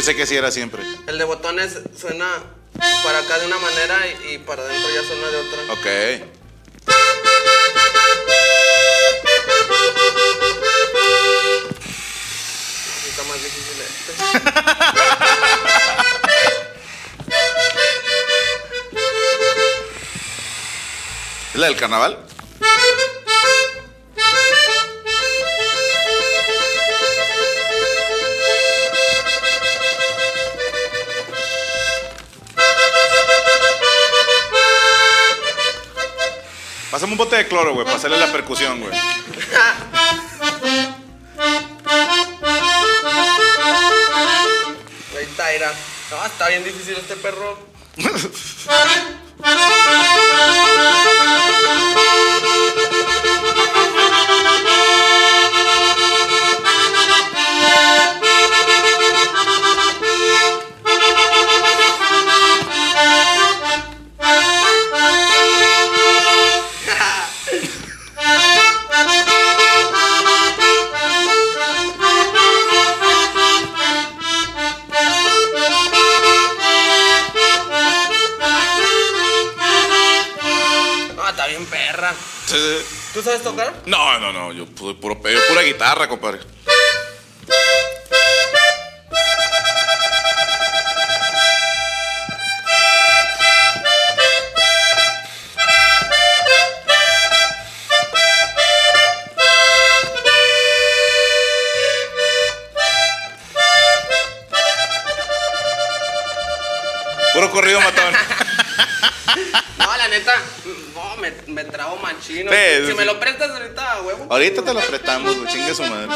Pensé 0.05 0.17
que 0.17 0.27
sí 0.27 0.35
era 0.35 0.51
siempre. 0.51 0.83
El 1.07 1.17
de 1.17 1.23
botones 1.23 1.79
suena 1.97 2.27
para 3.05 3.21
acá 3.21 3.38
de 3.38 3.47
una 3.47 3.57
manera 3.59 4.01
y, 4.09 4.35
y 4.35 4.38
para 4.38 4.65
adentro 4.65 4.91
ya 4.93 5.05
suena 5.05 5.29
de 5.29 5.37
otra. 5.37 5.62
Ok. 5.75 5.87
Está 13.07 13.23
más 13.29 13.41
difícil 13.45 13.81
este. 13.81 14.12
¿Es 21.55 21.61
la 21.61 21.67
del 21.67 21.77
carnaval? 21.77 22.19
Pásame 37.03 37.15
un 37.15 37.19
bote 37.19 37.35
de 37.35 37.49
cloro, 37.49 37.75
güey, 37.75 37.85
para 37.85 37.97
hacerle 37.97 38.17
la 38.17 38.31
percusión, 38.31 38.79
güey. 38.79 38.93
Ahí 45.17 45.25
está, 45.25 45.51
era. 45.51 45.73
No, 46.12 46.25
está 46.25 46.47
bien 46.47 46.62
difícil 46.62 46.97
este 46.97 47.17
perro. 47.17 47.59
sabes 83.38 83.42
tocar? 83.45 83.73
No, 83.87 84.18
no, 84.21 84.33
no, 84.33 84.53
yo 84.53 84.66
pu- 84.66 84.97
puro, 84.99 85.14
yo 85.16 85.38
pura 85.49 85.62
guitarra, 85.62 86.09
compadre. 86.09 86.40
Sí, 112.26 112.44
si 112.87 112.94
me 112.94 113.04
lo 113.04 113.18
prestas 113.20 113.50
ahorita, 113.50 114.00
huevo. 114.02 114.26
Ahorita 114.30 114.62
te 114.62 114.72
lo 114.74 114.80
apretamos, 114.80 115.37
güey, 115.37 115.48
chingue 115.52 115.74
su 115.74 115.82
madre. 115.82 116.08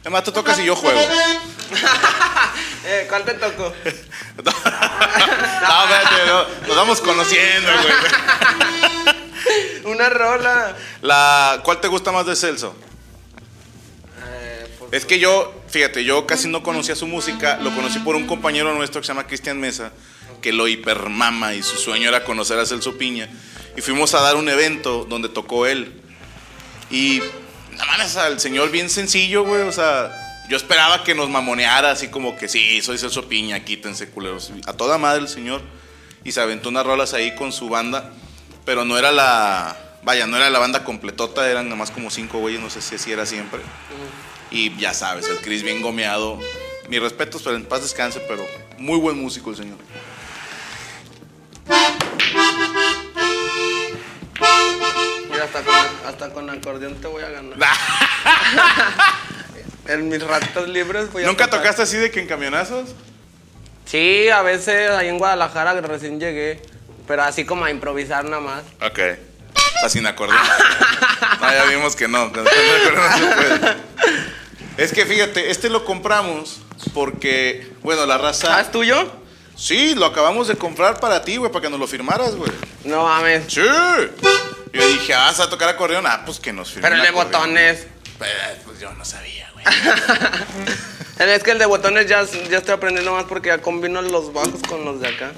Además, 0.00 0.24
tú 0.24 0.32
tocas 0.32 0.58
y 0.58 0.64
yo 0.64 0.74
juego. 0.76 1.00
eh, 2.86 3.06
¿Cuál 3.08 3.24
te 3.24 3.34
tocó? 3.34 3.72
No, 4.44 4.50
espérate, 5.84 6.26
no, 6.26 6.44
nos 6.68 6.76
vamos 6.76 7.00
conociendo, 7.00 7.70
güey. 7.72 7.94
Una 9.94 10.08
rola. 10.10 10.76
La, 11.02 11.60
¿Cuál 11.64 11.80
te 11.80 11.88
gusta 11.88 12.12
más 12.12 12.26
de 12.26 12.36
Celso? 12.36 12.74
Eh, 14.26 14.66
por- 14.78 14.94
Es 14.94 15.04
que 15.06 15.18
yo, 15.18 15.54
fíjate, 15.68 16.04
yo 16.04 16.26
casi 16.26 16.48
no 16.48 16.62
conocía 16.62 16.94
su 16.96 17.06
música, 17.06 17.58
lo 17.62 17.74
conocí 17.74 17.98
por 18.00 18.16
un 18.16 18.26
compañero 18.26 18.74
nuestro 18.74 19.00
que 19.00 19.06
se 19.06 19.12
llama 19.12 19.26
Cristian 19.26 19.58
Mesa, 19.60 19.92
que 20.42 20.52
lo 20.52 20.68
hipermama 20.68 21.54
y 21.54 21.62
su 21.62 21.76
sueño 21.76 22.08
era 22.08 22.24
conocer 22.24 22.58
a 22.58 22.66
Celso 22.66 22.98
Piña. 22.98 23.28
Y 23.76 23.80
fuimos 23.80 24.14
a 24.14 24.20
dar 24.20 24.36
un 24.36 24.48
evento 24.48 25.04
donde 25.04 25.28
tocó 25.28 25.66
él. 25.66 26.00
Y 26.90 27.20
nada 27.72 27.98
más 27.98 28.16
al 28.16 28.40
señor 28.40 28.70
bien 28.70 28.88
sencillo, 28.88 29.44
güey, 29.44 29.62
o 29.62 29.72
sea, 29.72 30.12
yo 30.48 30.56
esperaba 30.56 31.02
que 31.02 31.14
nos 31.14 31.28
mamoneara 31.30 31.90
así 31.90 32.08
como 32.08 32.36
que 32.36 32.48
sí, 32.48 32.82
soy 32.82 32.98
Celso 32.98 33.28
Piña, 33.28 33.64
quítense 33.64 34.10
culeros. 34.10 34.52
A 34.66 34.74
toda 34.74 34.98
madre 34.98 35.22
el 35.22 35.28
señor. 35.28 35.62
Y 36.22 36.32
se 36.32 36.40
aventó 36.40 36.68
unas 36.68 36.86
rolas 36.86 37.12
ahí 37.14 37.34
con 37.34 37.52
su 37.52 37.68
banda, 37.68 38.10
pero 38.64 38.84
no 38.84 38.96
era 38.96 39.12
la, 39.12 39.76
vaya, 40.04 40.26
no 40.26 40.36
era 40.36 40.48
la 40.48 40.58
banda 40.58 40.84
completota, 40.84 41.50
eran 41.50 41.66
nada 41.66 41.76
más 41.76 41.90
como 41.90 42.10
cinco 42.10 42.38
güeyes, 42.38 42.60
no 42.60 42.70
sé 42.70 42.80
si 42.80 42.94
así 42.94 43.12
era 43.12 43.26
siempre. 43.26 43.60
Y 44.50 44.74
ya 44.76 44.94
sabes, 44.94 45.28
el 45.28 45.38
Chris 45.38 45.62
bien 45.62 45.82
gomeado. 45.82 46.38
Mis 46.88 47.00
respetos, 47.00 47.42
pero 47.42 47.56
en 47.56 47.64
paz 47.64 47.82
descanse, 47.82 48.20
pero 48.28 48.44
muy 48.78 48.98
buen 48.98 49.18
músico 49.18 49.50
el 49.50 49.56
señor. 49.56 49.78
Hasta 56.06 56.32
con, 56.32 56.48
acordeón 56.50 56.94
te 57.00 57.06
voy 57.06 57.22
a 57.22 57.30
ganar. 57.30 57.58
En 59.86 60.08
mis 60.08 60.22
ratos 60.22 60.66
libres 60.68 61.12
voy 61.12 61.24
a 61.24 61.26
¿Nunca 61.26 61.44
tocar. 61.44 61.60
tocaste 61.60 61.82
así 61.82 61.98
de 61.98 62.10
que 62.10 62.18
en 62.20 62.26
camionazos? 62.26 62.94
Sí, 63.84 64.30
a 64.30 64.40
veces 64.40 64.90
ahí 64.90 65.08
en 65.08 65.18
Guadalajara 65.18 65.78
recién 65.82 66.18
llegué. 66.18 66.62
Pero 67.06 67.22
así 67.22 67.44
como 67.44 67.66
a 67.66 67.70
improvisar 67.70 68.24
nada 68.24 68.40
más. 68.40 68.62
Ok. 68.82 68.98
O 69.76 69.80
sea, 69.80 69.88
sin 69.90 70.06
acordeón. 70.06 70.40
No, 71.40 71.52
ya 71.52 71.64
vimos 71.64 71.94
que 71.96 72.08
no. 72.08 72.32
con 72.32 72.46
acordeón 72.46 72.94
no 72.94 73.18
se 73.18 73.34
puede. 73.34 73.76
Es 74.78 74.92
que 74.92 75.04
fíjate, 75.04 75.50
este 75.50 75.68
lo 75.68 75.84
compramos 75.84 76.60
porque, 76.94 77.70
bueno, 77.82 78.06
la 78.06 78.14
¿Ah, 78.14 78.18
raza. 78.18 78.60
es 78.62 78.70
tuyo? 78.70 79.10
Sí, 79.56 79.94
lo 79.94 80.06
acabamos 80.06 80.48
de 80.48 80.56
comprar 80.56 80.98
para 80.98 81.22
ti, 81.22 81.36
güey, 81.36 81.52
para 81.52 81.62
que 81.64 81.70
nos 81.70 81.78
lo 81.78 81.86
firmaras, 81.86 82.34
güey. 82.34 82.50
No 82.84 83.04
mames. 83.04 83.44
Sí. 83.48 83.60
Yo 84.74 84.84
dije, 84.88 85.14
ah, 85.14 85.26
¿vas 85.26 85.38
a 85.38 85.48
tocar 85.48 85.68
acordeón? 85.68 86.04
Ah, 86.04 86.22
pues 86.26 86.40
que 86.40 86.52
nos 86.52 86.68
firme. 86.70 86.82
Pero 86.82 86.96
el 86.96 87.02
de 87.02 87.10
botones. 87.12 87.86
Pues, 88.18 88.30
pues 88.64 88.80
yo 88.80 88.92
no 88.92 89.04
sabía, 89.04 89.48
güey. 89.52 89.64
Es 91.16 91.44
que 91.44 91.52
el 91.52 91.58
de 91.58 91.66
botones 91.66 92.08
ya, 92.08 92.24
ya 92.50 92.58
estoy 92.58 92.74
aprendiendo 92.74 93.12
más 93.12 93.24
porque 93.24 93.48
ya 93.48 93.58
combino 93.58 94.02
los 94.02 94.32
bajos 94.32 94.60
con 94.68 94.84
los 94.84 95.00
de 95.00 95.08
acá. 95.08 95.32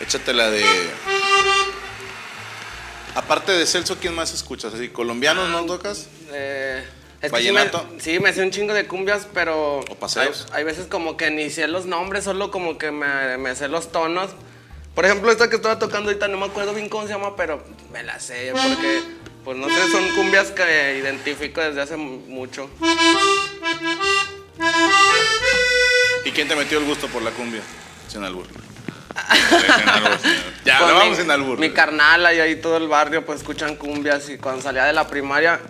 Échate 0.00 0.32
la 0.32 0.50
de. 0.50 0.64
Aparte 3.14 3.52
de 3.52 3.66
Celso, 3.66 3.98
¿quién 3.98 4.14
más 4.14 4.32
escuchas? 4.32 4.72
¿Así 4.72 4.88
colombianos 4.88 5.50
no 5.50 5.66
tocas? 5.66 6.06
Eh, 6.32 6.84
es 7.22 7.32
que 7.32 7.38
sí 7.40 7.46
me, 7.52 7.52
¿Vallenato? 7.64 7.86
sí, 7.98 8.20
me 8.20 8.32
sé 8.32 8.42
un 8.42 8.50
chingo 8.50 8.74
de 8.74 8.86
cumbias, 8.86 9.26
pero. 9.32 9.80
¿O 9.80 9.94
paseos? 9.96 10.46
Hay, 10.52 10.58
hay 10.58 10.64
veces 10.64 10.86
como 10.86 11.16
que 11.16 11.30
ni 11.30 11.50
sé 11.50 11.66
los 11.68 11.86
nombres, 11.86 12.24
solo 12.24 12.50
como 12.50 12.78
que 12.78 12.90
me, 12.90 13.36
me 13.38 13.54
sé 13.54 13.68
los 13.68 13.90
tonos. 13.92 14.30
Por 14.94 15.04
ejemplo, 15.04 15.30
esta 15.30 15.50
que 15.50 15.56
estaba 15.56 15.78
tocando 15.78 16.08
ahorita, 16.10 16.28
no 16.28 16.38
me 16.38 16.46
acuerdo 16.46 16.72
bien 16.74 16.88
cómo 16.88 17.06
se 17.06 17.12
llama, 17.12 17.36
pero 17.36 17.62
me 17.92 18.02
la 18.02 18.18
sé, 18.18 18.52
porque, 18.52 19.02
pues 19.44 19.56
no 19.58 19.68
sé, 19.68 19.90
son 19.92 20.08
cumbias 20.14 20.50
que 20.52 20.98
identifico 20.98 21.60
desde 21.60 21.82
hace 21.82 21.96
mucho. 21.98 22.70
¿Y 26.24 26.30
quién 26.32 26.48
te 26.48 26.56
metió 26.56 26.78
el 26.78 26.84
gusto 26.86 27.08
por 27.08 27.22
la 27.22 27.30
cumbia? 27.30 27.60
Sin 28.08 28.24
albur. 28.24 28.46
Sin 28.46 29.88
albur, 29.88 30.18
señor. 30.18 30.36
Ya, 30.64 30.78
Pues 30.78 30.88
no 30.90 30.94
mi- 30.94 31.00
vamos 31.00 31.18
sin 31.18 31.30
albur. 31.30 31.58
Mi 31.58 31.70
carnal 31.70 32.22
y 32.34 32.40
ahí 32.40 32.56
todo 32.56 32.76
el 32.78 32.88
barrio 32.88 33.24
pues 33.24 33.40
escuchan 33.40 33.76
cumbias 33.76 34.28
y 34.28 34.38
cuando 34.38 34.62
salía 34.62 34.84
de 34.84 34.92
la 34.92 35.06
primaria, 35.06 35.60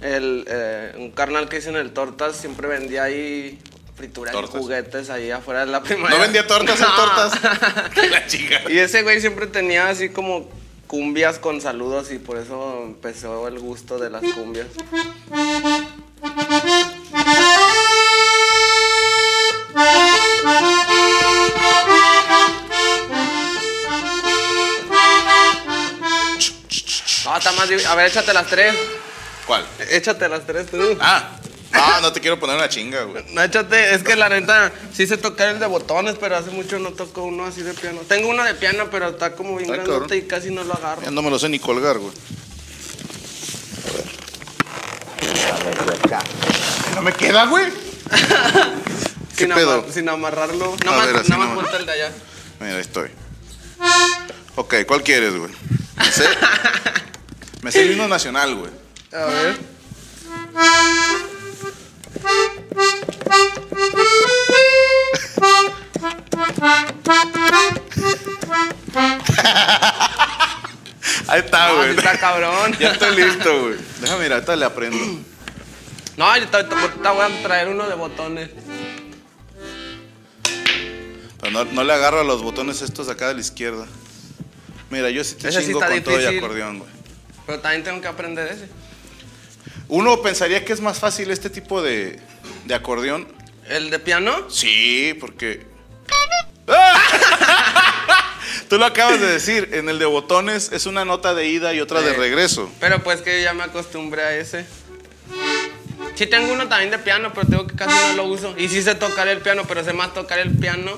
el, 0.00 0.44
eh, 0.48 0.92
un 0.98 1.10
carnal 1.10 1.48
que 1.48 1.58
hizo 1.58 1.70
en 1.70 1.76
el 1.76 1.92
Tortas 1.92 2.36
siempre 2.36 2.68
vendía 2.68 3.04
ahí 3.04 3.58
frituras 3.96 4.34
y 4.34 4.36
Tortas. 4.36 4.60
juguetes 4.60 5.10
ahí 5.10 5.30
afuera 5.30 5.64
de 5.64 5.72
la 5.72 5.82
primaria. 5.82 6.16
¿No 6.16 6.22
vendía 6.22 6.46
tortas 6.46 6.78
en 6.80 6.86
tortas? 6.86 7.32
la 8.10 8.26
chica. 8.26 8.60
Y 8.68 8.78
ese 8.78 9.02
güey 9.02 9.20
siempre 9.20 9.46
tenía 9.46 9.88
así 9.88 10.10
como 10.10 10.48
cumbias 10.86 11.38
con 11.38 11.60
saludos 11.60 12.12
y 12.12 12.18
por 12.18 12.36
eso 12.36 12.82
empezó 12.84 13.48
el 13.48 13.58
gusto 13.58 13.98
de 13.98 14.10
las 14.10 14.22
cumbias. 14.22 14.68
No, 27.24 27.36
está 27.36 27.52
más 27.52 27.86
A 27.86 27.94
ver, 27.96 28.06
échate 28.06 28.32
las 28.32 28.46
tres. 28.46 28.74
¿Cuál? 29.46 29.64
Échate 29.90 30.28
las 30.28 30.44
tres 30.46 30.66
tú. 30.70 30.96
Ah, 31.00 31.30
no, 31.72 32.00
no 32.00 32.12
te 32.12 32.20
quiero 32.20 32.38
poner 32.38 32.56
una 32.56 32.68
chinga, 32.68 33.02
güey. 33.04 33.24
No, 33.32 33.42
échate, 33.42 33.94
es 33.94 34.02
que 34.02 34.16
la 34.16 34.28
neta, 34.28 34.72
sí 34.92 35.06
sé 35.06 35.16
tocar 35.18 35.48
el 35.50 35.58
de 35.60 35.66
botones, 35.66 36.16
pero 36.18 36.36
hace 36.36 36.50
mucho 36.50 36.78
no 36.78 36.90
toco 36.92 37.22
uno 37.24 37.44
así 37.46 37.62
de 37.62 37.74
piano. 37.74 38.00
Tengo 38.08 38.28
uno 38.30 38.42
de 38.44 38.54
piano, 38.54 38.88
pero 38.90 39.08
está 39.10 39.34
como 39.34 39.56
bien 39.56 39.70
Ay, 39.70 39.76
grandote 39.76 40.00
cabrón. 40.00 40.18
y 40.18 40.22
casi 40.22 40.50
no 40.50 40.64
lo 40.64 40.74
agarro. 40.74 41.02
Ya 41.02 41.10
no 41.10 41.22
me 41.22 41.30
lo 41.30 41.38
sé 41.38 41.48
ni 41.48 41.58
colgar, 41.58 41.98
güey. 41.98 42.12
No 46.94 47.02
me 47.02 47.12
queda, 47.12 47.46
güey. 47.46 47.66
¿Qué 49.36 49.44
sin, 49.44 49.54
pedo? 49.54 49.82
amar- 49.82 49.92
sin 49.92 50.08
amarrarlo. 50.08 50.74
A 50.80 50.84
Nada 50.84 50.96
más, 50.98 51.06
ver, 51.06 51.16
así 51.16 51.30
nada 51.30 51.38
más 51.44 51.48
nomás. 51.50 51.64
ponte 51.64 51.76
el 51.80 51.86
de 51.86 51.92
allá. 51.92 52.12
Mira, 52.60 52.74
ahí 52.74 52.80
estoy. 52.80 53.10
Ok, 54.56 54.74
¿cuál 54.86 55.02
quieres, 55.02 55.36
güey? 55.36 55.52
Me 55.98 56.04
sé, 56.10 56.24
me 57.62 57.72
sé 57.72 57.82
el 57.82 57.92
himno 57.92 58.08
nacional, 58.08 58.54
güey. 58.54 58.70
A 59.12 59.24
ver. 59.26 59.56
Ahí 71.28 71.40
está, 71.40 71.68
No, 71.68 71.76
güey. 71.76 71.92
sí 71.92 71.98
está 71.98 72.18
cabrón. 72.18 72.74
Ya 72.78 72.92
estoy 72.92 73.16
listo, 73.16 73.60
güey. 73.62 73.76
Déjame 74.00 74.22
mirar, 74.24 74.34
ahorita 74.38 74.56
le 74.56 74.64
aprendo. 74.64 74.98
No, 76.16 76.24
ahorita, 76.24 76.58
ahorita 76.58 77.10
voy 77.12 77.24
a 77.24 77.42
traer 77.42 77.68
uno 77.68 77.88
de 77.88 77.94
botones. 77.94 78.50
Pero 81.40 81.52
no, 81.52 81.64
no 81.64 81.84
le 81.84 81.92
agarro 81.92 82.20
a 82.20 82.24
los 82.24 82.42
botones 82.42 82.80
estos 82.82 83.08
acá 83.08 83.28
de 83.28 83.34
la 83.34 83.40
izquierda. 83.40 83.86
Mira, 84.90 85.10
yo 85.10 85.22
sí 85.24 85.34
te 85.34 85.48
Ese 85.48 85.64
chingo 85.64 85.80
con 85.80 86.02
todo 86.02 86.20
y 86.20 86.38
acordeón, 86.38 86.78
güey. 86.78 86.90
Pero 87.46 87.60
también 87.60 87.84
tengo 87.84 88.00
que 88.00 88.08
aprender 88.08 88.48
ese. 88.52 88.68
Uno 89.88 90.20
pensaría 90.22 90.64
que 90.64 90.72
es 90.72 90.80
más 90.80 90.98
fácil 90.98 91.30
este 91.30 91.48
tipo 91.50 91.80
de, 91.82 92.18
de 92.64 92.74
acordeón. 92.74 93.28
¿El 93.68 93.90
de 93.90 93.98
piano? 93.98 94.48
Sí, 94.50 95.16
porque. 95.20 95.66
¡Ah! 96.68 96.94
Tú 98.68 98.78
lo 98.78 98.84
acabas 98.86 99.20
de 99.20 99.26
decir, 99.28 99.70
en 99.74 99.88
el 99.88 99.98
de 100.00 100.06
botones 100.06 100.72
es 100.72 100.86
una 100.86 101.04
nota 101.04 101.34
de 101.34 101.46
ida 101.46 101.72
y 101.72 101.80
otra 101.80 102.00
de 102.00 102.10
Sí. 102.12 102.16
regreso. 102.16 102.68
Pero 102.80 103.00
pues 103.04 103.20
que 103.22 103.40
ya 103.42 103.54
me 103.54 103.62
acostumbré 103.62 104.22
a 104.22 104.36
ese. 104.36 104.66
Sí 106.16 106.26
tengo 106.26 106.52
uno 106.52 106.66
también 106.66 106.90
de 106.90 106.98
piano, 106.98 107.32
pero 107.32 107.46
tengo 107.46 107.66
que 107.66 107.76
casi 107.76 107.94
no 108.08 108.12
lo 108.14 108.24
uso. 108.24 108.54
Y 108.58 108.68
sí 108.68 108.82
sé 108.82 108.94
tocar 108.96 109.28
el 109.28 109.38
piano, 109.38 109.64
pero 109.68 109.84
sé 109.84 109.92
más 109.92 110.12
tocar 110.14 110.38
el 110.40 110.50
piano 110.56 110.92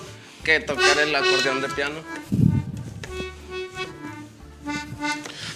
que 0.44 0.60
tocar 0.60 0.98
el 0.98 1.14
acordeón 1.14 1.60
de 1.60 1.68
piano. 1.68 1.96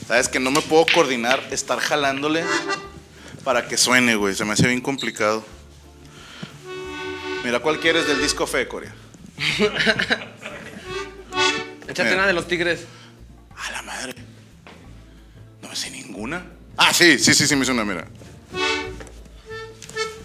Sabes 0.07 0.29
que 0.29 0.41
no 0.41 0.51
me 0.51 0.61
puedo 0.61 0.85
coordinar, 0.93 1.41
estar 1.51 1.79
jalándole 1.79 2.45
para 3.45 3.67
que 3.67 3.77
suene, 3.77 4.15
güey. 4.17 4.35
Se 4.35 4.45
me 4.45 4.53
hace 4.53 4.67
bien 4.67 4.81
complicado. 4.81 5.45
Mira, 7.45 7.59
¿cuál 7.61 7.81
quieres 7.81 8.07
del 8.07 8.21
disco 8.21 8.47
Fe, 8.47 8.69
Corea? 8.69 8.95
Échate 11.89 12.05
Mira. 12.05 12.15
una 12.15 12.27
de 12.27 12.33
los 12.33 12.47
tigres. 12.47 12.87
A 13.57 13.71
la 13.73 13.83
madre. 13.83 14.15
No 15.61 15.69
me 15.69 15.77
sé 15.77 15.91
ninguna. 15.91 16.45
Ah, 16.77 16.93
sí, 16.95 17.19
sí, 17.19 17.35
sí, 17.35 17.47
sí, 17.47 17.55
me 17.57 17.63
hizo 17.65 17.73
una, 17.73 17.85
mira. 17.85 18.07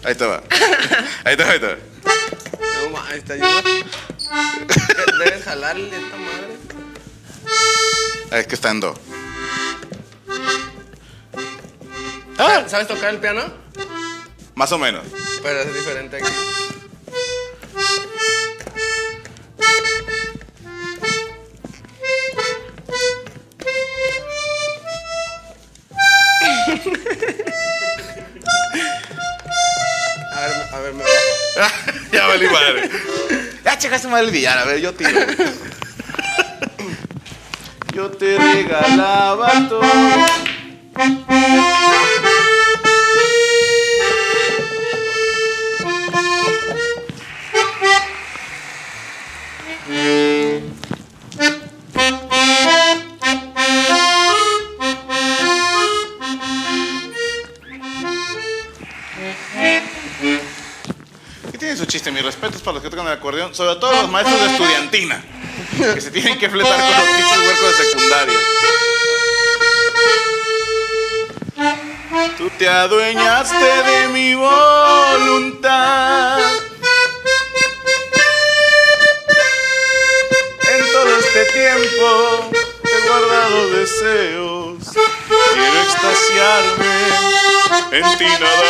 Ahí 0.04 0.14
va. 0.20 0.42
Ahí 1.24 1.36
va, 1.36 1.50
ahí 1.50 1.58
va. 1.58 1.76
No 2.82 2.90
mames, 2.90 3.24
te 3.24 3.32
ayuda. 3.34 3.62
Debes 5.18 5.42
jalarle 5.44 5.84
esta 5.96 6.16
madre. 6.16 6.56
Ah, 8.30 8.38
Es 8.38 8.46
que 8.46 8.54
está 8.54 8.70
en 8.70 8.80
do. 8.80 8.94
Ah, 12.38 12.64
¿Sabes 12.68 12.86
tocar 12.86 13.10
el 13.14 13.18
piano? 13.20 13.42
más 14.54 14.72
o 14.72 14.78
menos. 14.78 15.04
Pero 15.42 15.60
es 15.60 15.72
diferente 15.72 16.16
aquí. 16.16 16.26
A 30.32 30.40
ver, 30.40 30.52
a 30.72 30.78
ver, 30.80 30.94
me 30.94 31.02
va. 31.04 31.08
ya 32.12 32.26
valí 32.26 32.46
madre. 32.46 32.90
Ya 33.64 33.78
checaste 33.78 34.08
mal 34.08 34.24
el 34.24 34.30
billar, 34.30 34.58
a 34.58 34.64
ver, 34.64 34.80
yo 34.80 34.94
tiro. 34.94 35.10
yo 37.94 38.10
te 38.10 38.38
regalaba 38.38 39.68
todo. 39.68 39.82
Acordeón, 63.28 63.54
sobre 63.54 63.76
todo 63.76 63.92
los 63.92 64.10
maestros 64.10 64.40
de 64.40 64.46
estudiantina, 64.46 65.22
que 65.76 66.00
se 66.00 66.10
tienen 66.10 66.38
que 66.38 66.48
fletar 66.48 66.80
con 66.80 66.90
los 66.90 67.02
pinches 67.14 67.38
huercos 67.38 67.78
de 67.78 67.84
secundaria. 67.84 68.38
Tú 72.38 72.50
te 72.58 72.68
adueñaste 72.68 73.56
de 73.56 74.08
mi 74.08 74.34
voluntad. 74.34 76.40
En 80.70 80.92
todo 80.92 81.18
este 81.18 81.44
tiempo 81.52 82.50
he 82.84 83.00
guardado 83.08 83.68
deseos. 83.70 84.78
Quiero 85.52 85.82
extasiarme 85.82 87.08
en 87.92 88.18
ti 88.18 88.26
nada. 88.40 88.67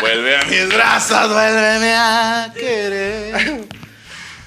Vuelve 0.00 0.36
a 0.36 0.44
mis 0.44 0.68
brazos, 0.68 1.32
vuélveme 1.32 1.94
a 1.94 2.52
querer. 2.54 3.64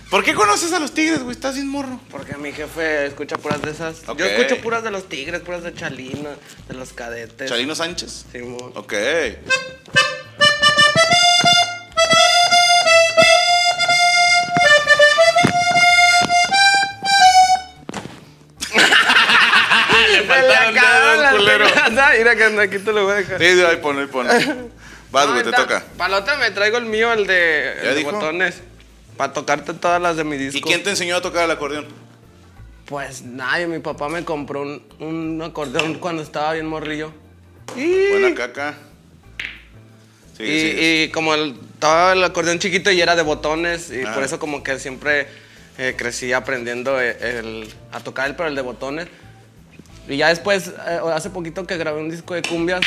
¿Por 0.10 0.24
qué 0.24 0.34
conoces 0.34 0.72
a 0.72 0.80
los 0.80 0.94
tigres, 0.94 1.24
güey? 1.24 1.36
Estás 1.36 1.56
bien 1.56 1.68
morro. 1.68 2.00
Porque 2.10 2.38
mi 2.38 2.52
jefe 2.52 3.08
escucha 3.08 3.38
puras 3.38 3.62
de 3.62 3.72
esas. 3.72 4.04
Yo 4.18 4.26
escucho 4.26 4.62
puras 4.62 4.84
de 4.84 4.91
los 4.91 5.10
tigres, 5.10 5.41
puras 5.41 5.63
de 5.63 5.74
Chalino, 5.74 6.30
de 6.68 6.74
los 6.74 6.94
cadetes. 6.94 7.50
Chalino 7.50 7.76
Sánchez. 7.76 8.26
Simón. 8.32 8.72
Ok. 8.76 8.94
Culero. 21.95 22.17
Mira 22.19 22.36
que 22.36 22.62
aquí 22.62 22.79
te 22.79 22.93
lo 22.93 23.03
voy 23.03 23.13
a 23.13 23.15
dejar. 23.15 23.39
Sí, 23.39 23.45
ahí 23.45 23.77
pon, 23.77 23.99
ahí 23.99 24.08
pon. 24.08 24.27
Vas, 25.12 25.27
güey, 25.27 25.43
te 25.43 25.51
toca. 25.51 25.84
Otra 25.97 26.38
me 26.38 26.51
traigo 26.51 26.77
el 26.77 26.86
mío, 26.86 27.13
el 27.13 27.25
de, 27.27 28.01
botones. 28.03 28.62
Para 29.17 29.31
tocarte 29.31 29.73
todas 29.73 30.01
las 30.01 30.17
de 30.17 30.23
mi 30.25 30.38
disco. 30.38 30.58
¿Y 30.58 30.62
quién 30.62 30.84
te 30.84 30.89
enseñó 30.89 31.15
a 31.15 31.21
tocar 31.21 31.45
el 31.45 31.51
acordeón? 31.51 31.86
Pues 32.86 33.21
nadie, 33.23 33.65
mi 33.65 33.79
papá 33.79 34.10
me 34.10 34.23
compró 34.25 34.62
un, 34.62 34.84
un 34.99 35.41
acordeón 35.41 35.95
cuando 35.95 36.21
estaba 36.21 36.53
bien 36.53 36.67
morrillo. 36.67 37.12
Y, 37.75 38.10
Buena 38.12 38.36
caca. 38.36 38.75
Sí, 40.38 40.43
y, 40.43 40.60
sí. 40.60 40.75
y 40.79 41.10
como 41.12 41.34
el, 41.34 41.58
estaba 41.73 42.12
el 42.13 42.23
acordeón 42.23 42.60
chiquito 42.60 42.91
y 42.91 42.99
era 43.01 43.15
de 43.15 43.21
botones, 43.23 43.89
y 43.89 44.03
Ah. 44.03 44.13
por 44.13 44.23
eso 44.23 44.38
como 44.38 44.62
que 44.63 44.77
siempre 44.79 45.27
eh, 45.77 45.95
crecí 45.97 46.34
aprendiendo 46.34 47.01
eh, 47.01 47.17
el- 47.39 47.73
a 47.91 48.01
tocar 48.01 48.27
el, 48.29 48.36
pero 48.36 48.49
el 48.49 48.55
de 48.55 48.62
botones. 48.62 49.08
Y 50.08 50.18
ya 50.18 50.30
después, 50.30 50.68
eh, 50.68 51.00
hace 51.13 51.30
poquito 51.30 51.65
que 51.65 51.78
grabé 51.78 52.00
un 52.00 52.10
disco 52.10 52.34
de 52.34 52.41
cumbias. 52.41 52.82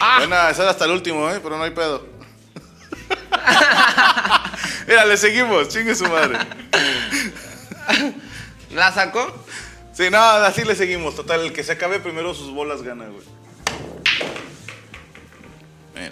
¡Ah! 0.00 0.16
Buena, 0.18 0.50
esa 0.50 0.62
era 0.62 0.72
hasta 0.72 0.84
el 0.84 0.90
último, 0.90 1.30
¿eh? 1.30 1.40
Pero 1.42 1.56
no 1.56 1.62
hay 1.64 1.70
pedo. 1.70 2.06
Mira, 4.86 5.04
le 5.04 5.16
seguimos, 5.16 5.68
chingue 5.68 5.94
su 5.94 6.04
madre. 6.06 6.38
¿La 8.74 8.92
sacó? 8.92 9.44
Sí, 9.92 10.10
no, 10.10 10.18
así 10.18 10.64
le 10.64 10.74
seguimos. 10.74 11.14
Total, 11.14 11.40
el 11.40 11.52
que 11.52 11.62
se 11.62 11.72
acabe 11.72 12.00
primero 12.00 12.34
sus 12.34 12.50
bolas 12.50 12.82
gana, 12.82 13.06
güey. 13.06 13.24
Mira. 15.94 16.10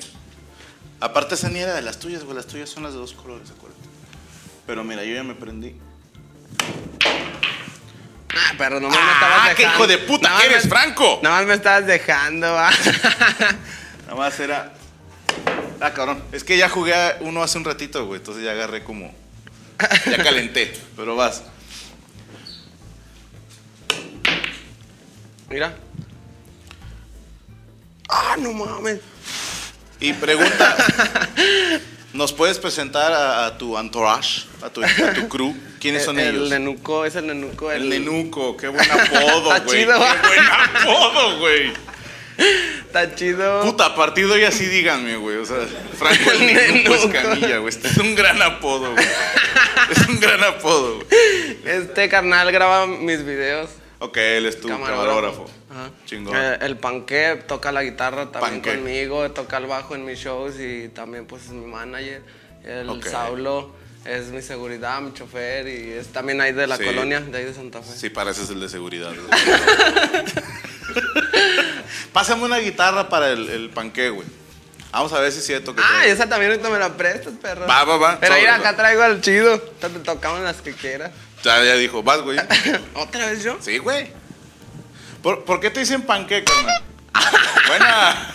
Aparte, 1.00 1.34
esa 1.34 1.48
ni 1.48 1.58
era 1.58 1.74
de 1.74 1.82
las 1.82 1.98
tuyas, 1.98 2.24
güey. 2.24 2.36
Las 2.36 2.46
tuyas 2.46 2.68
son 2.68 2.82
las 2.82 2.92
de 2.92 2.98
dos 2.98 3.14
colores, 3.14 3.50
acuérdate. 3.50 3.88
Pero 4.66 4.84
mira, 4.84 5.02
yo 5.04 5.14
ya 5.14 5.24
me 5.24 5.34
prendí. 5.34 5.74
Ah, 8.34 8.52
pero 8.58 8.78
nomás 8.80 8.98
me 8.98 9.04
¡Ah, 9.04 9.12
estabas 9.14 9.48
qué 9.56 9.62
dejando. 9.62 9.74
hijo 9.84 9.86
de 9.88 9.98
puta 10.06 10.36
que 10.40 10.46
eres, 10.46 10.64
me- 10.64 10.70
Franco! 10.70 11.20
Nada 11.22 11.36
más 11.38 11.46
me 11.46 11.54
estabas 11.54 11.86
dejando, 11.86 12.52
va. 12.52 12.70
Nada 14.06 14.14
más 14.16 14.38
era. 14.40 14.72
Ah, 15.80 15.92
cabrón. 15.92 16.22
Es 16.32 16.44
que 16.44 16.56
ya 16.56 16.68
jugué 16.68 16.94
a 16.94 17.16
uno 17.20 17.42
hace 17.42 17.58
un 17.58 17.64
ratito, 17.64 18.06
güey. 18.06 18.20
Entonces 18.20 18.44
ya 18.44 18.52
agarré 18.52 18.84
como. 18.84 19.12
Ya 20.06 20.22
calenté. 20.22 20.72
Pero 20.96 21.16
vas. 21.16 21.42
Mira. 25.48 25.74
Ah, 28.08 28.36
no 28.38 28.52
mames. 28.52 29.00
Y 30.00 30.12
pregunta. 30.12 30.76
¿Nos 32.12 32.32
puedes 32.32 32.58
presentar 32.58 33.12
a, 33.12 33.46
a 33.46 33.58
tu 33.58 33.78
entourage? 33.78 34.42
A 34.62 34.70
tu, 34.70 34.82
a 34.82 35.14
tu 35.14 35.28
crew. 35.28 35.54
¿Quiénes 35.80 36.04
son 36.06 36.18
el, 36.18 36.34
ellos? 36.34 36.44
El 36.44 36.50
nenuco, 36.64 37.04
es 37.04 37.14
el 37.14 37.26
nenuco. 37.26 37.70
El 37.70 37.88
nenuco, 37.88 38.56
qué 38.56 38.68
buen 38.68 38.90
apodo, 38.90 39.50
güey. 39.64 39.80
chido, 39.80 39.94
Qué 39.98 40.28
buen 40.28 40.46
apodo, 40.48 41.38
güey. 41.38 41.72
Está 42.86 43.14
chido. 43.14 43.62
Puta, 43.62 43.86
a 43.86 43.94
partir 43.94 44.26
de 44.26 44.32
hoy 44.32 44.44
así 44.44 44.66
díganme, 44.66 45.16
güey. 45.16 45.36
O 45.36 45.46
sea, 45.46 45.58
Franco 45.96 46.30
el 46.32 46.46
Nenuco 46.46 46.90
Nenuco. 46.90 46.94
Escamilla, 47.18 47.58
güey. 47.58 47.68
Este 47.68 47.88
es 47.88 47.96
un 47.98 48.14
gran 48.14 48.40
apodo, 48.42 48.92
güey. 48.92 49.06
Es 49.90 50.08
un 50.08 50.18
gran 50.18 50.42
apodo, 50.42 50.96
güey. 50.96 51.06
Este 51.64 52.08
carnal 52.08 52.50
graba 52.50 52.86
mis 52.86 53.24
videos. 53.24 53.70
Ok, 53.98 54.16
él 54.16 54.46
es 54.46 54.58
tu 54.60 54.68
camarógrafo. 54.68 55.48
Ajá. 55.70 55.90
Chingón. 56.06 56.34
Eh, 56.36 56.58
el 56.62 56.76
panque 56.78 57.42
toca 57.46 57.70
la 57.72 57.82
guitarra 57.84 58.30
también 58.32 58.60
Panque. 58.62 58.74
conmigo, 58.76 59.30
toca 59.30 59.58
el 59.58 59.66
bajo 59.66 59.94
en 59.94 60.04
mis 60.04 60.18
shows 60.18 60.54
y 60.58 60.88
también 60.88 61.26
pues 61.26 61.44
es 61.44 61.50
mi 61.52 61.66
manager. 61.66 62.22
El 62.64 62.88
Ok. 62.90 63.06
Saulo 63.06 63.72
es 64.04 64.26
mi 64.26 64.42
seguridad, 64.42 65.00
mi 65.00 65.12
chofer 65.14 65.66
y 65.68 65.92
es 65.92 66.08
también 66.08 66.40
ahí 66.40 66.52
de 66.52 66.66
la 66.66 66.76
Sí. 66.76 66.84
colonia, 66.84 67.20
de 67.20 67.38
ahí 67.38 67.44
de 67.44 67.54
Santa 67.54 67.80
Fe. 67.82 67.92
Sí, 67.96 68.10
pareces 68.10 68.50
el 68.50 68.60
de 68.60 68.68
seguridad. 68.68 69.12
Pásame 72.12 72.42
una 72.44 72.58
guitarra 72.58 73.08
para 73.08 73.30
el, 73.30 73.48
el 73.48 73.70
panque, 73.70 74.10
güey. 74.10 74.26
Vamos 74.92 75.12
a 75.12 75.20
ver 75.20 75.30
si 75.30 75.38
es 75.38 75.46
cierto 75.46 75.74
que. 75.74 75.80
Ah, 75.84 76.04
esa 76.06 76.28
también 76.28 76.50
ahorita 76.50 76.68
me 76.68 76.78
la 76.78 76.96
prestas, 76.96 77.32
perro. 77.40 77.66
Va, 77.68 77.84
va, 77.84 77.96
va. 77.96 78.18
Pero 78.20 78.34
mira, 78.34 78.56
acá 78.56 78.74
traigo 78.76 79.02
al 79.02 79.20
chido. 79.20 79.60
Te 79.60 79.88
tocamos 79.88 80.40
las 80.40 80.56
que 80.60 80.72
quieras. 80.74 81.12
Ya, 81.44 81.62
ya 81.64 81.76
dijo, 81.76 82.02
vas, 82.02 82.20
güey. 82.22 82.38
¿Otra 82.94 83.26
vez 83.30 83.44
yo? 83.44 83.56
Sí, 83.60 83.78
güey. 83.78 84.08
¿Por, 85.22 85.44
por 85.44 85.60
qué 85.60 85.70
te 85.70 85.80
dicen 85.80 86.02
panque, 86.02 86.44
carnal? 86.44 86.82
Buena. 87.68 88.34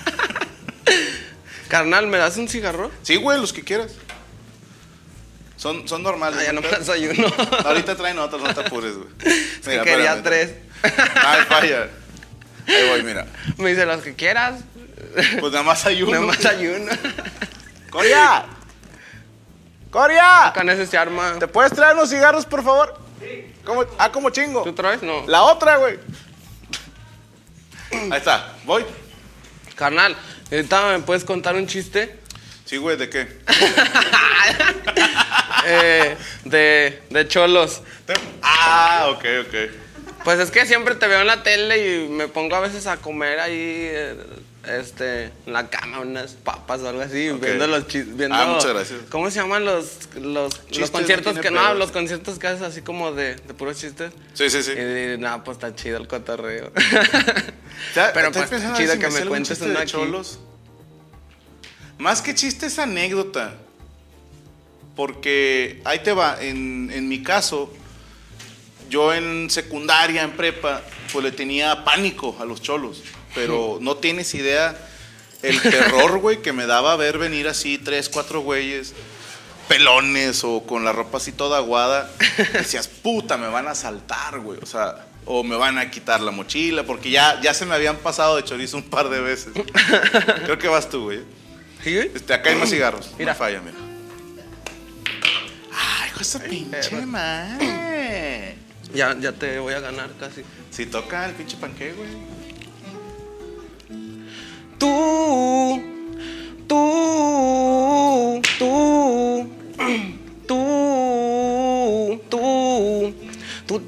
Carnal, 1.68 2.08
¿me 2.08 2.18
das 2.18 2.38
un 2.38 2.48
cigarro? 2.48 2.92
Sí, 3.02 3.16
güey, 3.16 3.40
los 3.40 3.54
que 3.54 3.64
quieras. 3.64 3.94
Son, 5.58 5.88
son 5.88 6.04
normales. 6.04 6.40
Ah, 6.42 6.46
ya 6.46 6.54
no 6.54 6.62
me 6.62 6.70
¿no? 6.70 6.78
desayuno. 6.78 7.28
Ahorita 7.66 7.96
traen 7.96 8.20
otros, 8.20 8.42
no 8.42 8.54
te 8.54 8.62
apures, 8.62 8.96
güey. 8.98 9.08
Es 9.24 9.60
que 9.62 9.82
quería 9.82 10.14
espérame. 10.16 10.24
tres. 10.24 10.54
Ay, 10.84 11.42
falla. 11.48 11.90
Ahí 12.68 12.90
voy, 12.90 13.04
mira. 13.04 13.26
Me 13.58 13.70
dice 13.70 13.86
los 13.86 14.02
que 14.02 14.14
quieras. 14.14 14.62
Pues 15.40 15.52
nada 15.54 15.64
más 15.64 15.86
hay 15.86 16.04
uno. 16.04 16.12
Nada 16.12 16.26
más 16.26 16.46
hay 16.46 16.68
uno. 16.68 16.92
¡Coria! 17.90 18.46
¡Coria! 19.90 20.52
Con 20.54 20.70
ese 20.70 20.86
se 20.86 20.98
arma. 20.98 21.40
¿Te 21.40 21.48
puedes 21.48 21.72
traer 21.72 21.96
unos 21.96 22.10
cigarros, 22.10 22.46
por 22.46 22.64
favor? 22.64 23.00
Sí. 23.20 23.46
Ah, 23.98 24.12
como 24.12 24.30
chingo. 24.30 24.64
¿Tú 24.64 24.74
traes? 24.74 25.02
No. 25.02 25.26
La 25.28 25.44
otra, 25.44 25.78
güey. 25.78 25.98
Ahí 28.12 28.18
está, 28.18 28.54
voy. 28.66 28.86
Carnal, 29.76 30.16
ahorita 30.52 30.98
me 30.98 31.00
puedes 31.00 31.24
contar 31.24 31.56
un 31.56 31.68
chiste. 31.68 32.20
Sí, 32.66 32.78
güey, 32.78 32.98
¿de 32.98 33.10
qué? 33.10 33.28
Eh, 35.68 36.16
de, 36.44 37.02
de 37.10 37.28
cholos. 37.28 37.82
Ah, 38.44 39.08
ok, 39.10 39.26
ok. 39.48 39.56
Pues 40.24 40.40
es 40.40 40.52
que 40.52 40.68
siempre 40.68 40.94
te 40.94 41.08
veo 41.08 41.22
en 41.22 41.28
la 41.28 41.42
tele 41.42 42.04
y 42.04 42.08
me 42.08 42.28
pongo 42.28 42.56
a 42.56 42.60
veces 42.60 42.86
a 42.86 42.98
comer 42.98 43.40
ahí 43.40 43.54
eh, 43.56 44.16
este, 44.68 45.32
en 45.46 45.54
la 45.54 45.70
cama 45.70 46.00
unas 46.00 46.34
papas 46.34 46.82
o 46.82 46.90
algo 46.90 47.02
así, 47.02 47.30
viendo 47.32 47.68
los 47.68 47.88
chis- 47.88 48.16
viendo 48.16 48.36
Ah, 48.36 48.46
muchas 48.48 48.74
gracias. 48.74 49.00
¿Cómo 49.10 49.30
se 49.32 49.40
llaman 49.40 49.66
los 49.66 50.10
los, 50.16 50.62
los 50.78 50.92
conciertos 50.92 51.36
no 51.36 51.42
que 51.42 51.52
no, 51.52 51.74
los 51.74 51.92
conciertos 51.92 52.40
que 52.40 52.48
haces 52.48 52.62
así 52.62 52.82
como 52.82 53.12
de, 53.12 53.36
de 53.36 53.54
puros 53.54 53.78
chistes? 53.80 54.12
Sí, 54.34 54.50
sí, 54.50 54.64
sí. 54.64 54.72
Y, 54.72 55.18
nada, 55.18 55.44
pues 55.44 55.58
está 55.58 55.76
chido 55.76 55.98
el 55.98 56.08
cotorreo. 56.08 56.72
Pero 58.14 58.32
pues 58.32 58.50
chido 58.78 58.94
si 58.94 59.00
que 59.00 59.10
me 59.10 59.26
cuentes 59.26 59.58
chiste 59.58 59.72
una 59.72 59.82
de 59.82 59.86
cholos. 59.86 60.40
Más 61.98 62.22
que 62.22 62.34
chiste 62.36 62.66
es 62.66 62.80
anécdota. 62.80 63.56
Porque 64.96 65.82
ahí 65.84 66.00
te 66.00 66.14
va, 66.14 66.38
en, 66.42 66.90
en 66.94 67.10
mi 67.10 67.22
caso, 67.22 67.74
yo 68.90 69.14
en 69.14 69.50
secundaria, 69.50 70.24
en 70.24 70.32
prepa, 70.32 70.82
pues 71.12 71.24
le 71.26 71.32
tenía 71.34 71.84
pánico 71.84 72.36
a 72.40 72.46
los 72.46 72.62
cholos. 72.62 73.04
Pero 73.36 73.78
no 73.82 73.98
tienes 73.98 74.34
idea 74.34 74.76
el 75.44 75.62
terror, 75.62 76.18
güey, 76.20 76.42
que 76.42 76.54
me 76.54 76.66
daba 76.66 76.96
ver 76.96 77.20
venir 77.20 77.48
así 77.48 77.78
tres, 77.78 78.10
cuatro 78.10 78.42
güeyes 78.42 78.94
pelones 79.68 80.44
o 80.44 80.64
con 80.66 80.86
la 80.86 80.92
ropa 80.92 81.18
así 81.18 81.32
toda 81.32 81.58
aguada. 81.58 82.12
Decías, 82.54 82.88
puta, 82.88 83.38
me 83.38 83.48
van 83.48 83.68
a 83.68 83.76
saltar, 83.76 84.40
güey. 84.40 84.60
O 84.62 84.66
sea, 84.66 85.06
o 85.26 85.44
me 85.44 85.56
van 85.56 85.78
a 85.78 85.90
quitar 85.90 86.22
la 86.22 86.32
mochila, 86.32 86.84
porque 86.84 87.10
ya, 87.10 87.40
ya 87.42 87.54
se 87.54 87.66
me 87.66 87.76
habían 87.76 87.98
pasado 87.98 88.36
de 88.36 88.44
chorizo 88.44 88.78
un 88.78 88.84
par 88.84 89.10
de 89.10 89.20
veces. 89.20 89.54
Creo 90.44 90.58
que 90.58 90.68
vas 90.68 90.90
tú, 90.90 91.04
güey. 91.06 91.22
¿Sí? 91.84 91.98
Este, 91.98 92.34
acá 92.34 92.50
hay 92.50 92.56
más 92.56 92.70
cigarros. 92.70 93.12
Mira. 93.18 93.34
No 93.34 93.38
falla, 93.38 93.62
mira. 93.62 93.78
Ay, 95.72 96.10
hijo 96.10 96.22
esa 96.22 96.40
pinche 96.40 97.06
madre. 97.06 98.56
Ya, 98.94 99.16
ya 99.20 99.32
te 99.34 99.60
voy 99.60 99.74
a 99.74 99.80
ganar 99.80 100.10
casi. 100.20 100.44
Si 100.72 100.86
toca 100.86 101.26
el 101.26 101.34
pinche 101.34 101.58
panque, 101.58 101.94
güey. 101.94 102.10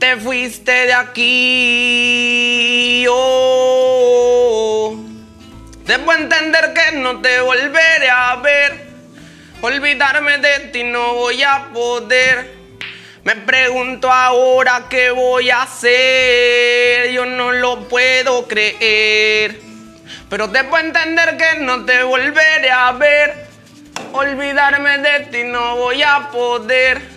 Te 0.07 0.15
fuiste 0.17 0.71
de 0.71 0.93
aquí. 0.93 1.85
Oh. 3.09 4.95
Debo 5.85 6.13
entender 6.13 6.73
que 6.73 6.93
no 6.97 7.19
te 7.21 7.41
volveré 7.41 8.09
a 8.09 8.37
ver. 8.37 8.87
Olvidarme 9.61 10.37
de 10.37 10.59
ti 10.71 10.83
no 10.85 11.15
voy 11.15 11.43
a 11.43 11.69
poder. 11.73 12.55
Me 13.23 13.35
pregunto 13.35 14.09
ahora 14.09 14.85
qué 14.89 15.09
voy 15.11 15.49
a 15.49 15.63
hacer. 15.63 17.11
Yo 17.11 17.25
no 17.25 17.51
lo 17.51 17.89
puedo 17.89 18.47
creer. 18.47 19.59
Pero 20.29 20.47
debo 20.47 20.77
entender 20.77 21.35
que 21.35 21.59
no 21.59 21.83
te 21.83 22.03
volveré 22.03 22.71
a 22.71 22.93
ver. 22.93 23.47
Olvidarme 24.13 24.99
de 24.99 25.19
ti 25.31 25.43
no 25.43 25.75
voy 25.75 26.01
a 26.01 26.29
poder. 26.31 27.16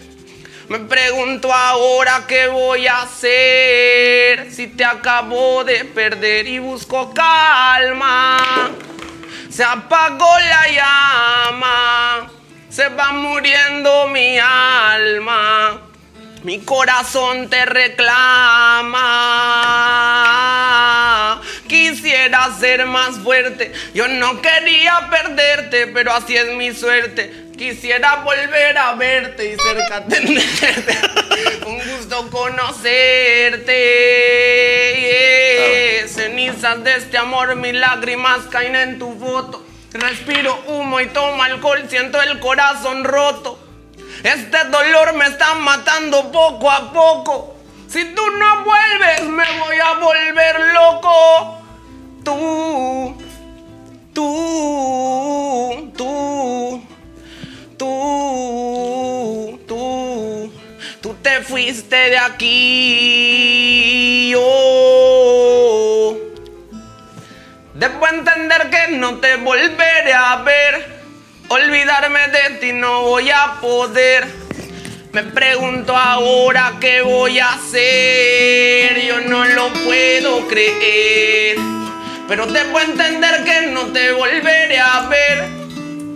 Me 0.71 0.79
pregunto 0.79 1.53
ahora 1.53 2.27
qué 2.29 2.47
voy 2.47 2.87
a 2.87 3.03
hacer. 3.03 4.53
Si 4.53 4.69
te 4.69 4.85
acabo 4.85 5.65
de 5.65 5.85
perder 5.85 6.47
y 6.47 6.61
busco 6.61 7.13
calma. 7.13 8.71
Se 9.51 9.65
apagó 9.65 10.33
la 10.39 11.51
llama. 11.51 12.31
Se 12.69 12.89
va 12.89 13.11
muriendo 13.11 14.07
mi 14.07 14.39
alma. 14.39 15.90
Mi 16.43 16.61
corazón 16.61 17.51
te 17.51 17.67
reclama. 17.67 19.03
Quisiera 21.69 22.51
ser 22.59 22.87
más 22.87 23.19
fuerte. 23.19 23.73
Yo 23.93 24.09
no 24.09 24.41
quería 24.41 25.11
perderte, 25.11 25.89
pero 25.89 26.13
así 26.13 26.35
es 26.37 26.55
mi 26.55 26.73
suerte. 26.73 27.49
Quisiera 27.59 28.17
volver 28.17 28.79
a 28.79 28.95
verte 28.95 29.53
y 29.53 29.57
cerca 29.59 30.07
tenerte. 30.07 30.99
Un 31.67 31.79
gusto 31.91 32.31
conocerte. 32.31 33.69
Cenizas 36.09 36.83
de 36.83 36.97
este 36.97 37.19
amor, 37.19 37.55
mis 37.57 37.75
lágrimas 37.75 38.47
caen 38.51 38.77
en 38.77 38.99
tu 38.99 39.19
foto. 39.19 39.63
Respiro 39.93 40.59
humo 40.69 41.01
y 41.01 41.07
tomo 41.09 41.43
alcohol, 41.43 41.85
siento 41.89 42.23
el 42.23 42.41
corazón 42.41 43.05
roto. 43.05 43.70
Este 44.23 44.65
dolor 44.65 45.15
me 45.15 45.27
está 45.27 45.55
matando 45.55 46.31
poco 46.31 46.71
a 46.71 46.93
poco. 46.93 47.57
Si 47.89 48.05
tú 48.15 48.23
no 48.39 48.65
vuelves, 48.65 49.23
me 49.23 49.45
voy 49.59 49.77
a 49.83 49.95
volver 49.95 50.61
loco. 50.75 51.59
Tú, 52.23 53.17
tú, 54.13 55.93
tú, 55.97 56.83
tú, 57.79 59.61
tú, 59.67 60.53
tú 61.01 61.15
te 61.23 61.41
fuiste 61.43 61.97
de 61.97 62.19
aquí. 62.19 62.75
Oh. 64.37 66.17
Debo 67.75 68.07
entender 68.07 68.69
que 68.69 68.89
no 68.99 69.17
te 69.19 69.37
volveré 69.37 70.13
a 70.13 70.37
ver. 70.43 71.00
Olvidarme 71.53 72.29
de 72.29 72.59
ti 72.61 72.73
no 72.73 73.03
voy 73.03 73.29
a 73.29 73.61
poder. 73.61 74.25
Me 75.11 75.25
pregunto 75.25 75.97
ahora 75.97 76.75
qué 76.81 77.03
voy 77.03 77.41
a 77.41 77.55
hacer. 77.55 79.01
Yo 79.05 79.21
no 79.23 79.45
lo 79.45 79.73
puedo 79.85 80.47
creer. 80.47 81.57
Pero 82.29 82.47
debo 82.47 82.79
entender 82.79 83.43
que 83.43 83.67
no 83.67 83.87
te 83.87 84.13
volveré 84.13 84.79
a 84.79 85.09
ver. 85.09 85.49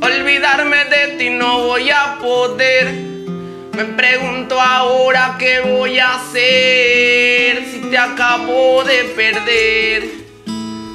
Olvidarme 0.01 0.85
de 0.85 1.17
ti 1.19 1.31
no 1.31 1.65
voy 1.65 1.91
a 1.91 2.17
poder. 2.23 2.93
Me 2.93 3.87
pregunto 3.97 4.61
ahora 4.61 5.35
qué 5.37 5.59
voy 5.59 5.99
a 5.99 6.15
hacer. 6.15 7.65
Si 7.73 7.81
te 7.91 7.99
acabo 7.99 8.85
de 8.85 9.03
perder. 9.17 10.11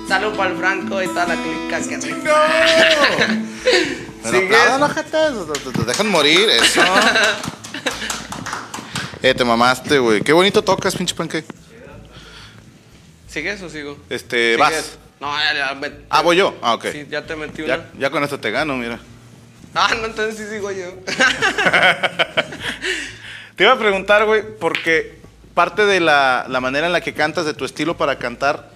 Salud 0.08 0.34
para 0.38 0.52
el 0.52 0.58
Franco 0.58 1.04
y 1.04 1.08
toda 1.08 1.26
la 1.26 1.36
clica 1.36 1.82
que 1.90 1.98
¡No! 2.24 4.00
Aplaudan, 4.24 4.84
ojete, 4.84 5.18
te- 5.64 5.72
te 5.80 5.86
dejan 5.86 6.10
morir, 6.10 6.50
eso. 6.50 6.82
eh, 9.24 9.34
te 9.34 9.44
mamaste, 9.46 10.00
güey. 10.00 10.22
Qué 10.22 10.34
bonito 10.34 10.62
tocas, 10.64 10.96
pinche 10.96 11.16
panque. 11.16 11.44
¿Sigues 13.28 13.62
o 13.62 13.70
sigo? 13.70 13.98
Este, 14.10 14.54
¿Sigues? 14.56 14.60
vas. 14.60 14.98
No, 15.20 15.38
ya, 15.38 15.54
ya, 15.54 15.76
me- 15.76 15.92
Ah, 16.10 16.22
voy 16.22 16.38
yo. 16.38 16.58
Ah, 16.62 16.74
ok. 16.76 16.86
Sí, 16.92 17.06
ya 17.10 17.26
te 17.26 17.36
metí 17.36 17.62
una. 17.62 17.78
Ya, 17.78 17.90
ya 17.98 18.10
con 18.10 18.24
esto 18.24 18.40
te 18.40 18.52
gano, 18.52 18.76
mira. 18.76 19.00
Ah, 19.76 19.94
no, 20.00 20.06
entonces 20.08 20.38
sí 20.38 20.46
sigo 20.54 20.72
yo. 20.72 20.88
Te 23.56 23.64
iba 23.66 23.74
a 23.74 23.78
preguntar, 23.78 24.26
güey, 24.26 24.42
porque 24.58 25.20
parte 25.54 25.86
de 25.86 26.00
la, 26.00 26.46
la 26.48 26.62
manera 26.62 26.88
en 26.88 26.94
la 26.94 27.02
que 27.02 27.14
cantas, 27.14 27.46
de 27.46 27.54
tu 27.54 27.66
estilo 27.66 27.98
para 27.98 28.18
cantar, 28.18 28.72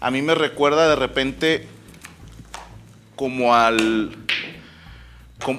a 0.00 0.10
mí 0.10 0.20
me 0.20 0.34
recuerda 0.34 0.88
de 0.88 0.96
repente 0.96 1.66
como 3.16 3.54
al... 3.56 4.14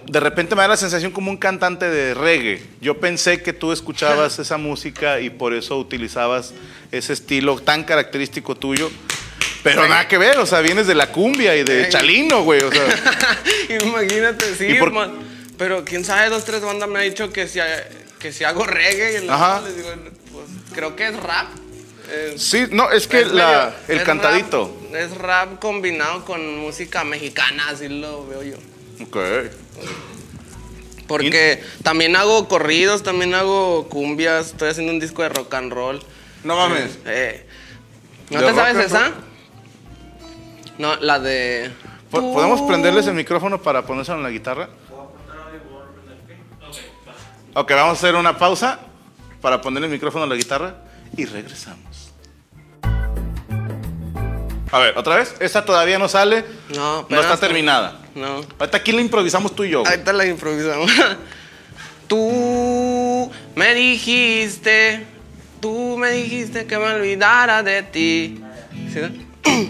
de 0.07 0.19
repente 0.19 0.55
me 0.55 0.61
da 0.61 0.67
la 0.67 0.77
sensación 0.77 1.11
como 1.11 1.31
un 1.31 1.37
cantante 1.37 1.89
de 1.89 2.13
reggae. 2.13 2.61
Yo 2.81 2.99
pensé 2.99 3.41
que 3.41 3.53
tú 3.53 3.71
escuchabas 3.71 4.37
esa 4.39 4.57
música 4.57 5.19
y 5.21 5.29
por 5.29 5.53
eso 5.53 5.77
utilizabas 5.77 6.53
ese 6.91 7.13
estilo 7.13 7.59
tan 7.59 7.83
característico 7.85 8.55
tuyo. 8.55 8.91
Pero 9.63 9.87
nada 9.87 10.07
que 10.07 10.17
ver, 10.17 10.37
o 10.37 10.45
sea, 10.45 10.61
vienes 10.61 10.87
de 10.87 10.95
la 10.95 11.11
cumbia 11.11 11.55
y 11.55 11.63
de. 11.63 11.89
Chalino, 11.89 12.43
güey. 12.43 12.61
O 12.61 12.71
sea, 12.71 12.83
Imagínate, 13.83 14.55
sí, 14.55 14.65
¿Y 14.67 14.75
por- 14.79 14.91
man. 14.91 15.13
Pero 15.57 15.83
quién 15.83 16.05
sabe, 16.05 16.29
dos, 16.29 16.45
tres 16.45 16.61
bandas 16.61 16.87
me 16.87 16.99
ha 16.99 17.01
dicho 17.01 17.31
que 17.33 17.45
si, 17.47 17.59
que 18.19 18.31
si 18.31 18.45
hago 18.45 18.65
reggae. 18.65 19.25
y 19.25 19.27
Ajá. 19.29 19.61
les 19.65 19.75
digo, 19.75 19.89
pues, 20.31 20.45
creo 20.73 20.95
que 20.95 21.07
es 21.07 21.15
rap. 21.17 21.47
Eh, 22.09 22.35
sí, 22.37 22.65
no, 22.71 22.89
es 22.91 23.07
que 23.07 23.21
es 23.21 23.31
la- 23.31 23.45
medio- 23.45 23.73
el 23.89 23.97
es 23.99 24.03
cantadito. 24.03 24.77
rap- 24.91 24.95
es 24.95 25.17
rap 25.17 25.59
combinado 25.59 26.23
con 26.23 26.57
música 26.59 27.03
mexicana, 27.03 27.69
así 27.69 27.89
lo 27.89 28.25
veo 28.27 28.43
yo. 28.43 28.55
Ok. 29.01 29.17
Porque 31.07 31.63
también 31.83 32.15
hago 32.15 32.47
corridos, 32.47 33.01
también 33.01 33.33
hago 33.33 33.87
cumbias, 33.89 34.47
estoy 34.47 34.69
haciendo 34.69 34.91
un 34.93 34.99
disco 34.99 35.23
de 35.23 35.29
rock 35.29 35.53
and 35.55 35.73
roll. 35.73 35.99
No 36.43 36.55
mames. 36.55 36.99
Eh, 37.05 37.45
¿No 38.29 38.39
¿De 38.39 38.45
te 38.45 38.51
rock 38.51 38.59
sabes 38.59 38.75
and 38.75 38.85
esa? 38.85 38.99
roll? 39.09 39.13
No, 40.77 40.95
la 40.97 41.19
de. 41.19 41.71
Po- 42.11 42.33
¿Podemos 42.33 42.61
prenderles 42.61 43.07
el 43.07 43.15
micrófono 43.15 43.61
para 43.61 43.85
ponérselo 43.85 44.17
en 44.17 44.23
la 44.23 44.29
guitarra? 44.29 44.69
Ok, 47.55 47.71
vamos 47.71 47.89
a 47.89 47.99
hacer 48.07 48.15
una 48.15 48.37
pausa 48.37 48.79
para 49.41 49.59
poner 49.61 49.83
el 49.83 49.89
micrófono 49.89 50.25
en 50.25 50.29
la 50.29 50.35
guitarra 50.35 50.75
y 51.17 51.25
regresamos. 51.25 51.88
A 54.71 54.79
ver, 54.79 54.97
otra 54.97 55.15
vez. 55.15 55.35
Esta 55.39 55.65
todavía 55.65 55.97
no 55.99 56.07
sale. 56.07 56.45
No, 56.75 57.01
No 57.01 57.07
pero 57.07 57.21
está 57.21 57.33
hasta- 57.33 57.47
terminada. 57.47 57.99
No. 58.15 58.41
Ahorita 58.59 58.77
aquí 58.77 58.91
la 58.91 59.01
improvisamos 59.01 59.55
tú 59.55 59.63
y 59.63 59.69
yo. 59.71 59.83
Ahorita 59.85 60.13
la 60.13 60.25
improvisamos. 60.25 60.91
Tú 62.07 63.31
me 63.55 63.75
dijiste, 63.75 65.05
tú 65.61 65.95
me 65.99 66.09
dijiste 66.09 66.65
que 66.65 66.75
me 66.79 66.85
olvidara 66.85 67.61
de 67.61 67.83
ti. 67.83 68.41
¿Sí, 68.91 68.99
no? 68.99 69.09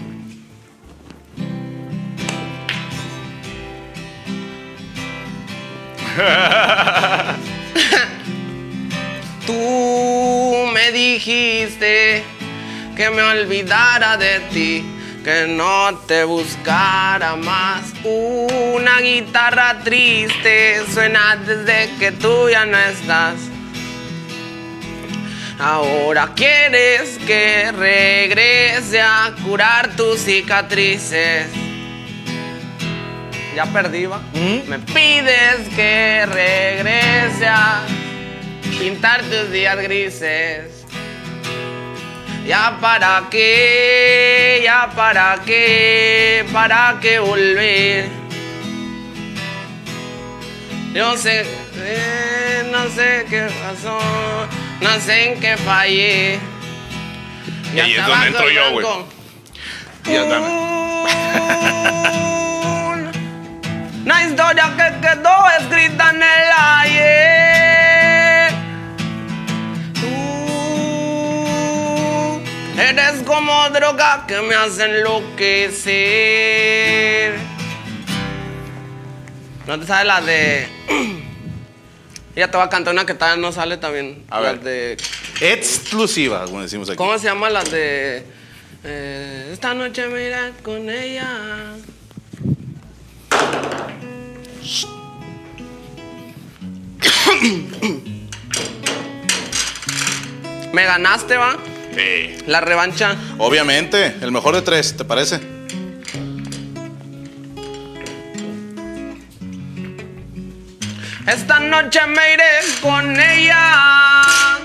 Tú 9.46 10.66
me 10.72 10.92
dijiste 10.92 12.22
que 13.00 13.08
me 13.08 13.22
olvidara 13.22 14.18
de 14.18 14.40
ti, 14.52 14.84
que 15.24 15.46
no 15.48 15.96
te 16.06 16.22
buscara 16.24 17.34
más. 17.34 17.94
Una 18.04 19.00
guitarra 19.00 19.78
triste 19.82 20.82
suena 20.92 21.34
desde 21.36 21.96
que 21.98 22.12
tú 22.12 22.50
ya 22.50 22.66
no 22.66 22.76
estás. 22.76 23.36
Ahora 25.58 26.34
quieres 26.36 27.16
que 27.26 27.72
regrese 27.72 29.00
a 29.00 29.34
curar 29.46 29.96
tus 29.96 30.20
cicatrices. 30.20 31.46
Ya 33.56 33.64
perdí, 33.64 34.04
va. 34.04 34.20
Me 34.68 34.78
pides 34.78 35.74
que 35.74 36.26
regrese 36.26 37.46
a 37.46 37.80
pintar 38.78 39.22
tus 39.22 39.50
días 39.50 39.78
grises. 39.78 40.79
Ya 42.50 42.76
para 42.80 43.28
qué, 43.30 44.60
ya 44.64 44.90
para 44.96 45.38
qué, 45.46 46.44
para 46.52 46.98
qué 47.00 47.20
volver. 47.20 48.08
Yo 50.92 51.16
sé, 51.16 51.46
eh, 51.76 52.68
no 52.72 52.88
sé 52.88 53.24
qué 53.30 53.46
pasó, 53.62 54.00
no 54.80 54.90
sé 54.98 55.32
en 55.32 55.38
qué 55.38 55.56
fallé. 55.58 56.40
Y 57.72 57.78
ahí 57.78 57.94
es 57.94 58.04
donde 58.04 58.26
entro 58.26 58.50
yo, 58.50 58.72
güey. 58.72 58.86
Ya. 60.06 60.24
Una 64.04 64.24
historia 64.24 64.72
que 64.76 65.06
quedó 65.06 65.50
escrita 65.60 66.10
en 66.10 66.16
el 66.16 66.52
ayer. 66.80 67.59
Eres 72.80 73.22
como 73.24 73.68
droga 73.70 74.24
que 74.26 74.40
me 74.40 74.54
hace 74.54 74.84
enloquecer. 74.84 75.90
¿No 79.66 79.78
te 79.78 79.86
sabes 79.86 80.06
la 80.06 80.20
de.? 80.20 80.68
Ella 82.36 82.50
te 82.50 82.56
va 82.56 82.64
a 82.64 82.68
cantar 82.70 82.94
una 82.94 83.04
que 83.04 83.14
tal 83.14 83.40
no 83.40 83.52
sale 83.52 83.76
también. 83.76 84.24
A 84.30 84.40
ver. 84.40 84.60
de. 84.60 84.96
Exclusiva, 85.40 86.44
como 86.44 86.62
decimos 86.62 86.88
aquí. 86.88 86.96
¿Cómo 86.96 87.18
se 87.18 87.24
llama 87.26 87.50
la 87.50 87.64
de. 87.64 88.24
eh, 88.84 89.50
esta 89.52 89.74
noche 89.74 90.06
me 90.06 90.22
iré 90.24 90.52
con 90.62 90.88
ella? 90.88 91.28
Me 100.72 100.84
ganaste, 100.84 101.36
va. 101.36 101.56
Sí. 101.94 102.38
La 102.46 102.60
revancha. 102.60 103.16
Obviamente, 103.38 104.16
el 104.20 104.32
mejor 104.32 104.54
de 104.54 104.62
tres, 104.62 104.96
¿te 104.96 105.04
parece? 105.04 105.40
Esta 111.26 111.60
noche 111.60 112.00
me 112.06 112.34
iré 112.34 112.50
con 112.82 113.18
ella. 113.20 114.58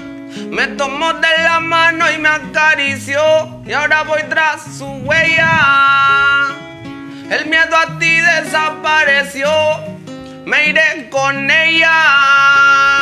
Me 0.49 0.67
tomó 0.67 1.13
de 1.13 1.43
la 1.43 1.59
mano 1.59 2.11
y 2.11 2.17
me 2.17 2.29
acarició. 2.29 3.21
Y 3.67 3.73
ahora 3.73 4.03
voy 4.03 4.21
tras 4.29 4.77
su 4.77 4.85
huella. 4.85 6.55
El 7.29 7.45
miedo 7.47 7.75
a 7.75 7.99
ti 7.99 8.19
desapareció. 8.19 9.49
Me 10.45 10.69
iré 10.69 11.09
con 11.11 11.51
ella. 11.51 12.94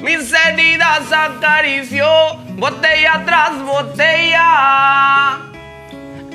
Mis 0.00 0.32
heridas 0.32 1.12
acarició. 1.12 2.06
Botella 2.56 3.22
tras 3.24 3.60
botella. 3.62 5.38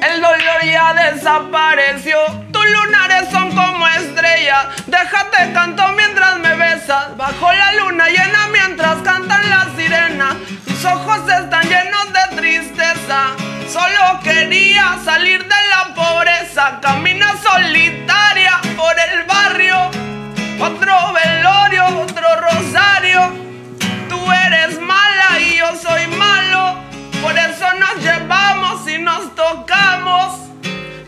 El 0.01 0.21
dolor 0.21 0.63
ya 0.65 0.93
desapareció. 0.93 2.17
Tus 2.51 2.65
lunares 2.69 3.29
son 3.31 3.55
como 3.55 3.87
estrellas. 3.87 4.67
Déjate 4.85 5.53
canto 5.53 5.87
mientras 5.95 6.39
me 6.39 6.55
besas. 6.55 7.15
Bajo 7.15 7.53
la 7.53 7.71
luna 7.73 8.07
llena 8.07 8.47
mientras 8.51 8.97
cantan 8.97 9.49
las 9.49 9.67
sirenas. 9.77 10.35
Tus 10.65 10.83
ojos 10.83 11.19
están 11.29 11.63
llenos 11.63 12.11
de 12.11 12.35
tristeza. 12.35 13.31
Solo 13.69 14.19
quería 14.23 14.97
salir 15.05 15.41
de 15.41 15.69
la 15.69 15.95
pobreza. 15.95 16.79
Camina 16.81 17.33
solitaria 17.41 18.59
por 18.75 18.93
el 18.99 19.23
barrio. 19.23 19.89
Otro 20.59 21.13
velorio, 21.13 21.85
otro 22.01 22.27
rosario. 22.41 23.52
Eres 24.45 24.79
mala 24.79 25.39
y 25.39 25.57
yo 25.57 25.75
soy 25.75 26.07
malo. 26.07 26.75
Por 27.21 27.37
eso 27.37 27.65
nos 27.79 28.03
llevamos 28.03 28.87
y 28.87 28.97
nos 28.97 29.33
tocamos. 29.35 30.52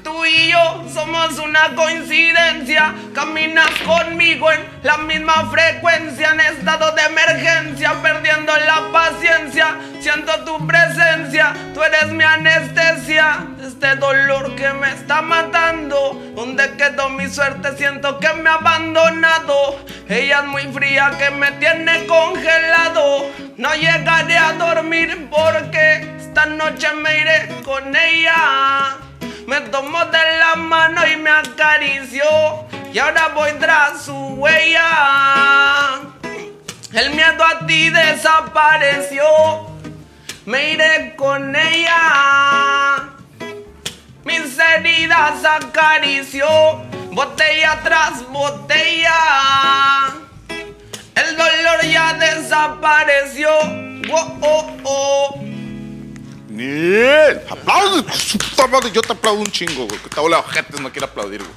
Tú 0.05 0.23
y 0.23 0.51
yo 0.51 0.85
somos 0.93 1.39
una 1.39 1.73
coincidencia. 1.73 2.93
Caminas 3.15 3.71
conmigo 3.83 4.51
en 4.51 4.63
la 4.83 4.97
misma 4.97 5.49
frecuencia. 5.49 6.29
En 6.31 6.41
estado 6.41 6.91
de 6.91 7.01
emergencia, 7.01 7.91
perdiendo 8.03 8.55
la 8.55 8.91
paciencia. 8.91 9.75
Siento 9.99 10.31
tu 10.45 10.67
presencia, 10.67 11.55
tú 11.73 11.81
eres 11.81 12.11
mi 12.11 12.23
anestesia. 12.23 13.47
Este 13.65 13.95
dolor 13.95 14.55
que 14.55 14.71
me 14.73 14.91
está 14.91 15.23
matando. 15.23 16.21
¿Dónde 16.35 16.77
quedó 16.77 17.09
mi 17.09 17.27
suerte? 17.27 17.75
Siento 17.75 18.19
que 18.19 18.31
me 18.33 18.51
ha 18.51 18.53
abandonado. 18.53 19.83
Ella 20.07 20.41
es 20.41 20.45
muy 20.45 20.67
fría 20.71 21.13
que 21.17 21.31
me 21.31 21.51
tiene 21.53 22.05
congelado. 22.05 23.31
No 23.57 23.73
llegaré 23.73 24.37
a 24.37 24.53
dormir 24.53 25.29
porque 25.31 26.15
esta 26.19 26.45
noche 26.45 26.93
me 26.93 27.17
iré 27.17 27.49
con 27.63 27.95
ella. 27.95 28.99
Me 29.47 29.61
tomó 29.61 30.03
de 30.05 30.37
la 30.39 30.55
mano 30.55 31.05
y 31.07 31.17
me 31.17 31.29
acarició. 31.29 32.25
Y 32.91 32.97
ahora 32.97 33.27
voy 33.35 33.51
tras 33.59 34.03
su 34.03 34.13
huella. 34.13 36.01
El 36.91 37.11
miedo 37.11 37.43
a 37.43 37.65
ti 37.67 37.89
desapareció. 37.89 39.23
Me 40.45 40.71
iré 40.71 41.15
con 41.15 41.55
ella. 41.55 43.09
Mis 44.23 44.57
heridas 44.57 45.45
acarició. 45.45 46.47
Botella 47.11 47.79
tras 47.83 48.27
botella. 48.29 49.19
El 51.13 51.37
dolor 51.37 51.81
ya 51.83 52.13
desapareció. 52.13 53.49
Oh, 54.11 54.37
oh, 54.41 54.77
oh. 54.83 55.54
Bien. 56.55 57.41
Aplausos. 57.49 58.37
Puta 58.49 58.67
madre, 58.67 58.91
Yo 58.91 59.01
te 59.01 59.13
aplaudo 59.13 59.41
un 59.41 59.51
chingo, 59.51 59.87
güey. 59.87 59.99
Que 59.99 60.09
te 60.09 60.29
la 60.29 60.39
ojete, 60.39 60.79
no 60.81 60.91
quiero 60.91 61.07
aplaudir, 61.07 61.41
güey. 61.41 61.53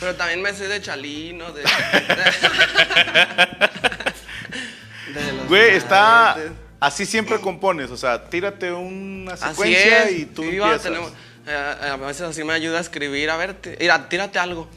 Pero 0.00 0.14
también 0.16 0.42
me 0.42 0.52
sé 0.52 0.68
de 0.68 0.82
Chalino, 0.82 1.50
de. 1.52 1.62
de- 1.62 1.68
de 5.14 5.32
los 5.32 5.48
Güey, 5.48 5.76
está. 5.76 6.36
Así 6.80 7.06
siempre 7.06 7.40
compones, 7.40 7.90
o 7.90 7.96
sea, 7.96 8.24
tírate 8.28 8.70
una 8.70 9.32
Así 9.32 9.44
secuencia 9.48 10.04
es. 10.04 10.18
y 10.18 10.26
tú 10.26 10.42
va, 10.42 10.48
empiezas. 10.48 10.82
tenemos- 10.82 11.12
eh, 11.46 11.88
a 11.90 11.96
veces 11.96 12.22
así 12.22 12.44
me 12.44 12.52
ayuda 12.52 12.76
a 12.78 12.80
escribir. 12.82 13.30
A 13.30 13.36
ver, 13.38 13.54
t- 13.54 13.76
mira, 13.80 14.06
tírate 14.08 14.38
algo. 14.38 14.68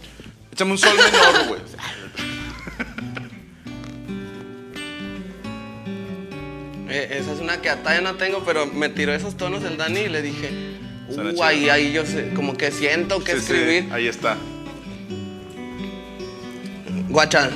Échame 0.53 0.71
un 0.71 0.78
sol 0.78 0.95
menor, 0.95 1.47
güey. 1.47 1.61
Eh, 6.90 7.18
esa 7.20 7.34
es 7.34 7.40
una 7.40 7.62
que 7.62 7.70
todavía 7.70 8.02
no 8.02 8.16
tengo, 8.16 8.44
pero 8.46 8.66
me 8.66 8.90
tiró 8.90 9.14
esos 9.14 9.36
tonos 9.36 9.64
el 9.64 9.78
Dani 9.78 10.02
y 10.02 10.10
le 10.10 10.22
dije, 10.22 10.50
uh, 11.10 11.44
ahí, 11.44 11.70
ahí 11.70 11.92
yo 11.92 12.06
sé, 12.06 12.30
como 12.34 12.56
que 12.56 12.72
siento 12.72 13.24
que 13.24 13.34
Sí, 13.34 13.40
sí, 13.40 13.54
escribir. 13.54 13.92
ahí 13.92 14.08
está. 14.08 14.38
Guacha. 17.10 17.50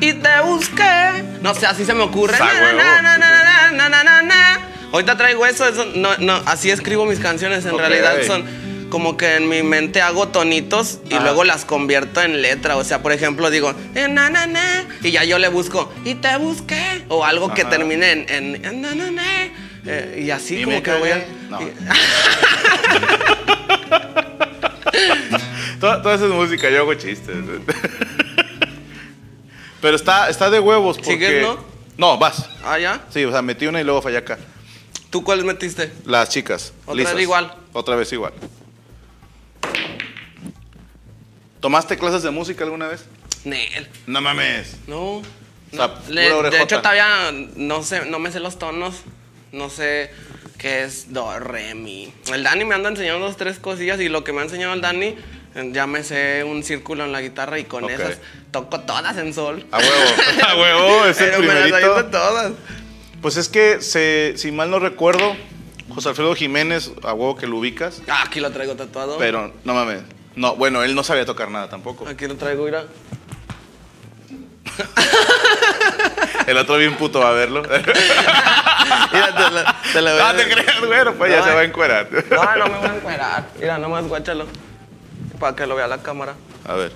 Y 0.00 0.12
te 0.14 0.40
busqué. 0.44 1.24
No 1.42 1.54
sé, 1.54 1.66
así 1.66 1.84
se 1.84 1.94
me 1.94 2.02
ocurre. 2.02 2.36
Ahorita 4.92 5.16
traigo 5.16 5.44
eso, 5.46 5.68
eso 5.68 5.84
no, 5.94 6.16
no, 6.18 6.40
así 6.46 6.70
escribo 6.70 7.04
mis 7.04 7.18
canciones, 7.18 7.66
en 7.66 7.76
realidad 7.76 8.22
son 8.26 8.44
como 8.88 9.18
que 9.18 9.36
en 9.36 9.48
mi 9.48 9.62
mente 9.62 10.00
hago 10.00 10.28
tonitos 10.28 11.00
y 11.10 11.18
luego 11.18 11.44
las 11.44 11.66
convierto 11.66 12.22
en 12.22 12.40
letra. 12.40 12.76
O 12.76 12.84
sea, 12.84 13.02
por 13.02 13.12
ejemplo, 13.12 13.50
digo, 13.50 13.74
eh, 13.94 14.08
na, 14.08 14.30
na, 14.30 14.46
na, 14.46 14.86
y 15.02 15.10
ya 15.10 15.24
yo 15.24 15.38
le 15.38 15.48
busco, 15.48 15.92
y 16.04 16.14
te 16.14 16.36
busqué. 16.38 17.04
O 17.08 17.24
algo 17.24 17.52
que 17.52 17.64
termine 17.64 18.12
en, 18.12 18.26
en, 18.30 18.64
en 18.64 18.80
na, 18.80 18.94
na, 18.94 19.10
na, 19.10 19.22
eh, 19.86 20.22
y 20.24 20.30
así 20.30 20.60
Y 20.60 20.64
como 20.64 20.82
que 20.82 20.92
voy 20.92 21.10
a. 21.10 21.26
No. 21.50 21.60
Toda, 25.80 26.02
toda 26.02 26.16
esa 26.16 26.24
es 26.24 26.32
música, 26.32 26.68
yo 26.70 26.78
hago 26.78 26.94
chistes. 26.94 27.36
Pero 29.80 29.96
está, 29.96 30.28
está 30.28 30.50
de 30.50 30.60
huevos 30.60 30.96
porque... 30.96 31.12
¿Sigues, 31.12 31.42
no? 31.42 31.58
No, 31.96 32.18
vas. 32.18 32.48
ah, 32.64 32.78
ya. 32.78 33.04
Sí, 33.10 33.24
o 33.24 33.30
sea, 33.30 33.42
metí 33.42 33.66
una 33.66 33.80
y 33.80 33.84
luego 33.84 34.00
fallé 34.02 34.18
acá. 34.18 34.38
¿Tú 35.10 35.24
cuáles 35.24 35.44
metiste? 35.44 35.92
Las 36.04 36.28
chicas. 36.28 36.72
Otra 36.84 36.94
lisas. 36.94 37.14
vez 37.14 37.22
igual. 37.22 37.54
Otra 37.72 37.96
vez 37.96 38.12
igual. 38.12 38.32
¿Tomaste 41.60 41.96
clases 41.98 42.22
de 42.22 42.30
música 42.30 42.64
alguna 42.64 42.86
vez? 42.88 43.04
Nel. 43.44 43.88
No 44.06 44.20
mames. 44.20 44.76
No. 44.86 45.16
O 45.16 45.22
sea, 45.72 45.88
no. 45.88 46.10
Le- 46.12 46.50
de 46.50 46.62
hecho, 46.62 46.78
todavía 46.80 47.32
no 47.56 47.82
sé, 47.82 48.06
no 48.06 48.18
me 48.18 48.30
sé 48.30 48.40
los 48.40 48.58
tonos. 48.58 48.96
No 49.50 49.70
sé 49.70 50.10
qué 50.58 50.84
es 50.84 51.12
do, 51.12 51.38
re, 51.38 51.74
mi. 51.74 52.12
El 52.32 52.42
Dani 52.44 52.64
me 52.64 52.74
anda 52.74 52.90
enseñando 52.90 53.26
dos, 53.26 53.36
tres 53.36 53.58
cosillas 53.58 53.98
y 54.00 54.08
lo 54.08 54.24
que 54.24 54.32
me 54.32 54.40
ha 54.40 54.44
enseñado 54.44 54.74
el 54.74 54.80
Dani, 54.82 55.16
ya 55.72 55.86
me 55.86 56.02
sé 56.04 56.44
un 56.44 56.62
círculo 56.62 57.04
en 57.04 57.12
la 57.12 57.20
guitarra 57.20 57.58
y 57.58 57.64
con 57.64 57.84
Ok. 57.84 57.90
esas 57.90 58.18
toco 58.50 58.80
todas 58.80 59.16
en 59.16 59.32
sol. 59.34 59.64
A 59.72 59.78
huevo. 59.78 59.92
A 60.48 60.56
huevo, 60.56 61.04
es 61.06 61.20
el 61.20 61.30
Pero 61.30 61.40
me 61.42 61.46
las 61.54 61.62
primerito. 61.64 62.04
todas. 62.06 62.52
Pues 63.22 63.36
es 63.36 63.48
que, 63.48 63.80
se, 63.80 64.34
si 64.36 64.52
mal 64.52 64.70
no 64.70 64.78
recuerdo, 64.78 65.36
José 65.92 66.10
Alfredo 66.10 66.34
Jiménez, 66.34 66.92
a 67.02 67.12
huevo 67.14 67.36
que 67.36 67.46
lo 67.46 67.56
ubicas, 67.56 68.02
Ah, 68.08 68.22
aquí 68.26 68.38
lo 68.40 68.50
traigo 68.52 68.74
tatuado. 68.76 69.18
pero 69.18 69.52
no 69.64 69.74
mames. 69.74 70.02
No, 70.36 70.54
bueno, 70.54 70.84
él 70.84 70.94
no 70.94 71.02
sabía 71.02 71.24
tocar 71.26 71.50
nada 71.50 71.68
tampoco. 71.68 72.06
Aquí 72.06 72.26
lo 72.28 72.36
traigo, 72.36 72.64
mira. 72.64 72.84
El 76.46 76.56
otro 76.56 76.76
bien 76.76 76.94
puto 76.96 77.18
va 77.20 77.30
a 77.30 77.32
verlo. 77.32 77.62
Mira, 79.12 79.34
te 79.34 79.50
la, 79.50 79.76
te 79.92 80.00
la 80.02 80.10
a- 80.12 80.30
Ah, 80.30 80.34
te 80.36 80.48
creas, 80.48 80.80
güero, 80.80 81.14
pues 81.14 81.30
ya 81.32 81.38
No, 81.38 81.44
se 81.44 81.50
va 81.54 81.60
a 81.60 81.62
eh. 81.64 81.66
encuerar. 81.66 82.08
No, 82.30 82.56
no 82.56 82.66
me 82.68 82.78
voy 82.78 82.88
a 82.88 82.94
encuerar. 82.96 83.48
Mira, 83.58 83.78
nomás 83.78 84.04
guáchalo. 84.06 84.46
Para 85.38 85.54
que 85.56 85.66
lo 85.66 85.76
vea 85.76 85.86
la 85.86 86.02
cámara. 86.02 86.34
A 86.66 86.74
ver. 86.74 86.92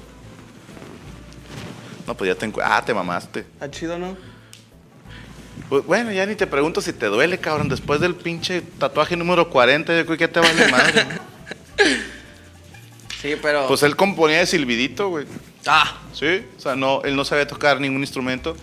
No, 2.07 2.17
pues 2.17 2.29
ya 2.29 2.35
te. 2.35 2.53
Ah, 2.63 2.83
te 2.85 2.93
mamaste. 2.93 3.41
Está 3.41 3.71
chido, 3.71 3.99
¿no? 3.99 4.17
Pues, 5.69 5.85
bueno, 5.87 6.11
ya 6.13 6.27
ni 6.27 6.35
te 6.35 6.47
pregunto 6.47 6.81
si 6.81 6.93
te 6.93 7.07
duele, 7.07 7.39
cabrón. 7.39 7.69
Después 7.69 8.01
del 8.01 8.15
pinche 8.15 8.61
tatuaje 8.79 9.17
número 9.17 9.49
40, 9.49 9.97
yo 9.97 10.05
creo 10.07 10.19
que 10.19 10.27
ya 10.27 10.33
te 10.33 10.41
vale 10.41 10.69
madre. 10.71 11.07
Sí, 13.21 13.37
pero. 13.41 13.69
pues 13.69 13.85
él 13.85 13.95
componía 13.95 14.39
de 14.39 14.47
silbidito, 14.47 15.09
güey. 15.09 15.27
ah, 15.67 15.97
Sí, 16.13 16.45
o 16.59 16.61
sea, 16.61 16.75
no, 16.75 17.03
él 17.05 17.15
no 17.15 17.25
sabía 17.25 17.47
tocar 17.47 17.81
ningún 17.81 18.01
instrumento. 18.01 18.57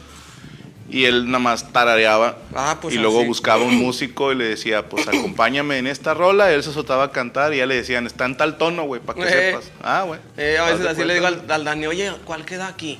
Y 0.89 1.05
él 1.05 1.27
nada 1.27 1.39
más 1.39 1.71
tarareaba. 1.71 2.37
Ah, 2.55 2.77
pues 2.81 2.95
y 2.95 2.97
luego 2.97 3.19
así. 3.19 3.27
buscaba 3.27 3.63
un 3.63 3.75
músico 3.75 4.31
y 4.31 4.35
le 4.35 4.45
decía, 4.45 4.89
pues 4.89 5.07
acompáñame 5.07 5.77
en 5.77 5.85
esta 5.87 6.13
rola. 6.15 6.51
Él 6.51 6.63
se 6.63 6.73
soltaba 6.73 7.03
a 7.05 7.11
cantar 7.11 7.53
y 7.53 7.57
ya 7.57 7.65
le 7.67 7.75
decían, 7.75 8.07
está 8.07 8.25
en 8.25 8.35
tal 8.37 8.57
tono, 8.57 8.83
güey, 8.83 8.99
para 9.01 9.19
que 9.21 9.27
Eh. 9.27 9.51
sepas. 9.51 9.71
Ah, 9.83 10.03
güey. 10.07 10.19
Eh, 10.37 10.57
a 10.57 10.65
veces 10.65 10.87
así 10.87 11.03
le 11.03 11.13
digo 11.13 11.27
al, 11.27 11.43
al 11.49 11.63
Dani, 11.63 11.85
oye, 11.87 12.11
¿cuál 12.25 12.43
queda 12.45 12.67
aquí? 12.67 12.99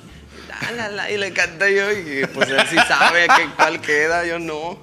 La, 0.62 0.72
la, 0.72 0.90
la, 0.90 1.12
y 1.12 1.18
le 1.18 1.32
canta 1.34 1.70
yo, 1.70 1.92
y 1.92 2.26
pues 2.34 2.50
él 2.50 2.60
sí 2.70 2.76
sabe 2.88 3.28
que 3.28 3.50
cuál 3.56 3.82
queda, 3.82 4.26
yo 4.26 4.38
no. 4.40 4.78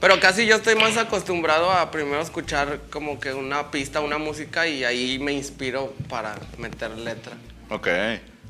Pero 0.00 0.20
casi 0.20 0.46
yo 0.46 0.56
estoy 0.56 0.74
más 0.76 0.96
acostumbrado 0.98 1.70
a 1.72 1.90
primero 1.90 2.20
escuchar 2.20 2.78
como 2.90 3.18
que 3.18 3.32
una 3.32 3.70
pista, 3.70 4.00
una 4.00 4.18
música, 4.18 4.66
y 4.66 4.84
ahí 4.84 5.18
me 5.18 5.32
inspiro 5.32 5.94
para 6.08 6.36
meter 6.58 6.90
letra. 6.98 7.32
Ok. 7.70 7.88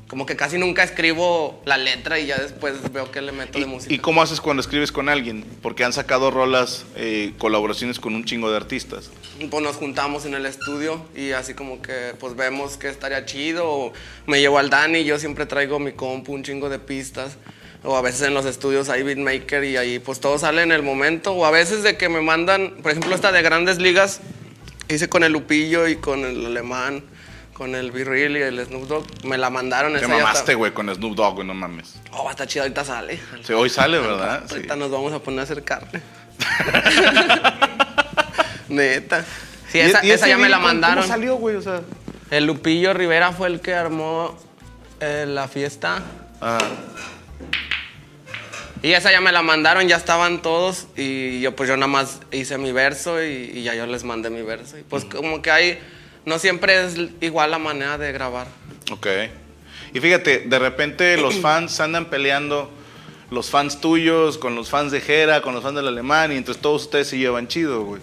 Como 0.07 0.25
que 0.27 0.35
casi 0.35 0.59
nunca 0.59 0.83
escribo 0.83 1.59
la 1.65 1.77
letra 1.77 2.19
y 2.19 2.27
ya 2.27 2.37
después 2.37 2.75
veo 2.93 3.09
que 3.11 3.21
le 3.21 3.31
meto 3.31 3.57
de 3.57 3.65
música. 3.65 3.91
¿Y, 3.91 3.97
¿Y 3.97 3.99
cómo 3.99 4.21
haces 4.21 4.39
cuando 4.39 4.61
escribes 4.61 4.91
con 4.91 5.09
alguien? 5.09 5.43
Porque 5.63 5.83
han 5.83 5.93
sacado 5.93 6.29
rolas, 6.29 6.85
eh, 6.95 7.33
colaboraciones 7.39 7.99
con 7.99 8.13
un 8.13 8.23
chingo 8.23 8.51
de 8.51 8.57
artistas. 8.57 9.09
pues 9.49 9.63
nos 9.63 9.77
juntamos 9.77 10.25
en 10.25 10.35
el 10.35 10.45
estudio 10.45 11.03
y 11.15 11.31
así 11.31 11.55
como 11.55 11.81
que 11.81 12.13
pues 12.19 12.35
vemos 12.35 12.77
que 12.77 12.87
estaría 12.87 13.25
chido 13.25 13.91
me 14.27 14.39
llevo 14.39 14.59
al 14.59 14.69
Dani 14.69 15.03
yo 15.03 15.19
siempre 15.19 15.45
traigo 15.45 15.79
mi 15.79 15.91
compu 15.91 16.33
un 16.33 16.43
chingo 16.43 16.69
de 16.69 16.79
pistas 16.79 17.37
o 17.83 17.97
a 17.97 18.01
veces 18.01 18.21
en 18.21 18.33
los 18.33 18.45
estudios 18.45 18.87
hay 18.89 19.03
beatmaker 19.03 19.63
y 19.65 19.75
ahí 19.75 19.99
pues 19.99 20.19
todo 20.19 20.37
sale 20.37 20.61
en 20.61 20.71
el 20.71 20.83
momento 20.83 21.33
o 21.33 21.45
a 21.45 21.51
veces 21.51 21.83
de 21.83 21.97
que 21.97 22.07
me 22.07 22.21
mandan 22.21 22.75
por 22.81 22.91
ejemplo 22.91 23.13
esta 23.13 23.31
de 23.33 23.41
grandes 23.41 23.77
ligas 23.79 24.21
hice 24.87 25.09
con 25.09 25.23
el 25.23 25.33
Lupillo 25.33 25.87
y 25.87 25.97
con 25.97 26.23
el 26.23 26.45
alemán 26.45 27.03
con 27.55 27.73
el 27.73 27.91
Virril 27.91 28.35
y 28.37 28.41
el 28.41 28.65
Snoop 28.65 28.87
Dogg 28.87 29.05
me 29.23 29.37
la 29.37 29.49
mandaron 29.49 29.93
Te 29.93 29.99
esa 29.99 30.07
ya 30.09 30.13
mamaste, 30.17 30.39
está- 30.39 30.53
güey, 30.55 30.73
con 30.73 30.93
Snoop 30.93 31.15
Dogg, 31.15 31.35
güey, 31.35 31.47
no 31.47 31.53
mames. 31.53 31.95
oh 32.11 32.29
está 32.29 32.45
chido 32.45 32.63
ahorita 32.63 32.83
sale 32.83 33.19
Sí, 33.43 33.53
hoy 33.53 33.69
sale, 33.69 33.97
¿verdad? 33.99 34.43
Sí. 34.47 34.55
ahorita 34.55 34.75
nos 34.75 34.91
vamos 34.91 35.13
a 35.13 35.19
poner 35.19 35.39
a 35.39 35.43
hacer 35.43 35.63
carne 35.63 36.01
neta 38.69 39.23
sí 39.71 39.77
¿Y- 39.77 39.81
esa, 39.81 40.05
y 40.05 40.11
esa 40.11 40.25
ese 40.25 40.29
ya 40.29 40.37
me 40.37 40.49
la 40.49 40.57
cómo- 40.57 40.67
mandaron 40.67 40.97
¿Cómo 41.03 41.07
salió, 41.07 41.35
güey? 41.35 41.55
O 41.55 41.61
sea, 41.61 41.81
El 42.31 42.45
Lupillo 42.45 42.93
Rivera 42.93 43.31
fue 43.31 43.47
el 43.47 43.59
que 43.61 43.73
armó 43.73 44.35
eh, 44.99 45.25
la 45.27 45.47
fiesta. 45.47 46.01
ah, 46.41 46.57
Y 48.81 48.93
esa 48.93 49.11
ya 49.11 49.21
me 49.21 49.31
la 49.31 49.41
mandaron, 49.41 49.87
ya 49.87 49.95
estaban 49.97 50.41
todos. 50.41 50.87
Y 50.95 51.41
yo 51.41 51.55
pues 51.55 51.69
yo 51.69 51.75
nada 51.77 51.87
más 51.87 52.19
hice 52.31 52.57
mi 52.57 52.71
verso 52.71 53.21
y, 53.23 53.51
y 53.53 53.63
ya 53.63 53.75
yo 53.75 53.85
les 53.85 54.03
mandé 54.03 54.29
mi 54.29 54.41
verso. 54.41 54.77
Y 54.77 54.83
pues 54.83 55.05
como 55.05 55.41
que 55.41 55.51
hay, 55.51 55.79
no 56.25 56.39
siempre 56.39 56.85
es 56.85 56.95
igual 57.21 57.51
la 57.51 57.59
manera 57.59 57.97
de 57.97 58.11
grabar. 58.11 58.47
ok. 58.91 59.07
Y 59.93 59.99
fíjate, 60.01 60.39
de 60.39 60.59
repente 60.59 61.17
los 61.17 61.35
fans 61.41 61.79
andan 61.79 62.09
peleando, 62.09 62.69
los 63.31 63.49
fans 63.49 63.79
tuyos 63.79 64.37
con 64.37 64.55
los 64.55 64.69
fans 64.69 64.91
de 64.91 65.01
Jera, 65.01 65.41
con 65.41 65.53
los 65.53 65.63
fans 65.63 65.75
del 65.75 65.87
alemán, 65.87 66.31
y 66.31 66.37
entonces 66.37 66.61
todos 66.61 66.83
ustedes 66.83 67.07
se 67.07 67.17
llevan 67.17 67.47
chido, 67.47 67.83
güey. 67.83 68.01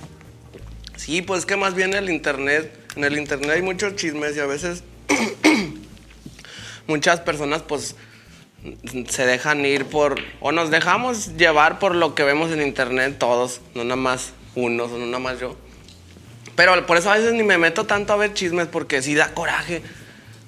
Sí, 0.97 1.21
pues 1.21 1.41
es 1.41 1.47
que 1.47 1.57
más 1.57 1.75
bien 1.75 1.95
el 1.95 2.09
internet, 2.11 2.73
en 2.97 3.05
el 3.05 3.19
internet 3.19 3.51
hay 3.51 3.63
muchos 3.63 3.97
chismes 3.97 4.37
y 4.37 4.41
a 4.41 4.47
veces 4.47 4.85
muchas 6.87 7.21
personas 7.21 7.63
pues 7.63 7.97
se 9.09 9.27
dejan 9.27 9.65
ir 9.67 9.87
por, 9.87 10.21
o 10.41 10.53
nos 10.53 10.71
dejamos 10.71 11.37
llevar 11.37 11.79
por 11.79 11.95
lo 11.95 12.15
que 12.15 12.23
vemos 12.23 12.53
en 12.53 12.63
internet 12.63 13.17
todos, 13.19 13.61
no 13.75 13.83
nada 13.83 13.97
más 13.97 14.33
unos, 14.55 14.93
o 14.93 14.99
no 14.99 15.07
nada 15.07 15.19
más 15.19 15.41
yo. 15.41 15.57
Pero 16.57 16.85
por 16.87 16.97
eso 16.99 17.11
a 17.11 17.17
veces 17.17 17.33
ni 17.33 17.43
me 17.43 17.59
meto 17.59 17.85
tanto 17.87 18.13
a 18.13 18.17
ver 18.17 18.35
chismes 18.35 18.67
porque 18.69 19.03
sí 19.03 19.15
da 19.15 19.29
coraje. 19.35 19.83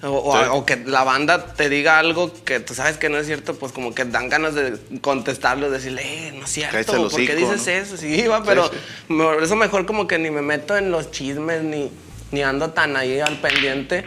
O, 0.02 0.08
o- 0.10 0.36
Sí. 0.38 0.48
o 0.52 0.66
que 0.66 0.76
la 0.84 1.02
banda 1.02 1.54
te 1.54 1.70
diga 1.70 1.98
algo 1.98 2.30
que 2.44 2.60
tú 2.60 2.74
sabes 2.74 2.98
que 2.98 3.08
no 3.08 3.16
es 3.16 3.26
cierto, 3.26 3.54
pues 3.54 3.72
como 3.72 3.94
que 3.94 4.04
dan 4.04 4.28
ganas 4.28 4.54
de 4.54 4.76
contestarlo, 5.00 5.70
decirle, 5.70 6.02
eh, 6.04 6.32
no 6.38 6.44
es 6.44 6.50
cierto, 6.50 7.08
¿por 7.08 7.16
qué 7.24 7.34
dices 7.34 7.66
¿no? 7.66 7.72
eso? 7.72 7.96
Sí, 7.96 8.26
va, 8.26 8.42
pero 8.44 8.68
sí. 8.68 8.76
por 9.14 9.42
eso 9.42 9.56
mejor 9.56 9.86
como 9.86 10.06
que 10.06 10.18
ni 10.18 10.30
me 10.30 10.42
meto 10.42 10.76
en 10.76 10.90
los 10.90 11.10
chismes, 11.10 11.62
ni, 11.62 11.90
ni 12.32 12.42
ando 12.42 12.70
tan 12.72 12.96
ahí 12.98 13.20
al 13.20 13.38
pendiente. 13.40 14.04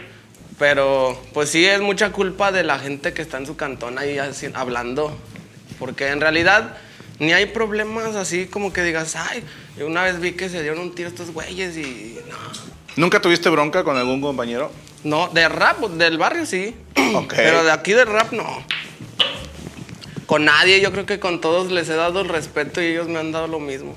Pero 0.56 1.20
pues 1.34 1.50
sí 1.50 1.64
es 1.66 1.80
mucha 1.80 2.10
culpa 2.12 2.52
de 2.52 2.62
la 2.64 2.78
gente 2.78 3.12
que 3.12 3.22
está 3.22 3.38
en 3.38 3.46
su 3.46 3.56
cantón 3.56 3.98
ahí 3.98 4.18
así, 4.18 4.48
hablando. 4.54 5.16
Porque 5.80 6.08
en 6.08 6.20
realidad 6.20 6.76
ni 7.18 7.32
hay 7.32 7.46
problemas 7.46 8.14
así 8.16 8.46
como 8.46 8.72
que 8.72 8.82
digas, 8.82 9.16
ay, 9.16 9.42
yo 9.78 9.86
una 9.86 10.02
vez 10.04 10.20
vi 10.20 10.32
que 10.32 10.48
se 10.48 10.62
dieron 10.62 10.78
un 10.80 10.94
tiro 10.94 11.08
estos 11.08 11.30
güeyes 11.32 11.76
y 11.76 12.18
no. 12.28 12.36
¿Nunca 12.96 13.20
tuviste 13.20 13.48
bronca 13.48 13.84
con 13.84 13.96
algún 13.96 14.20
compañero? 14.20 14.70
No, 15.04 15.28
de 15.28 15.48
rap, 15.48 15.78
del 15.80 16.18
barrio 16.18 16.46
sí. 16.46 16.74
Ok. 17.14 17.32
Pero 17.36 17.64
de 17.64 17.70
aquí 17.72 17.92
de 17.92 18.04
rap 18.04 18.32
no. 18.32 18.44
Con 20.26 20.44
nadie, 20.44 20.80
yo 20.80 20.92
creo 20.92 21.06
que 21.06 21.18
con 21.18 21.40
todos 21.40 21.70
les 21.72 21.88
he 21.88 21.94
dado 21.94 22.20
el 22.20 22.28
respeto 22.28 22.82
y 22.82 22.86
ellos 22.86 23.08
me 23.08 23.18
han 23.18 23.32
dado 23.32 23.46
lo 23.48 23.60
mismo. 23.60 23.96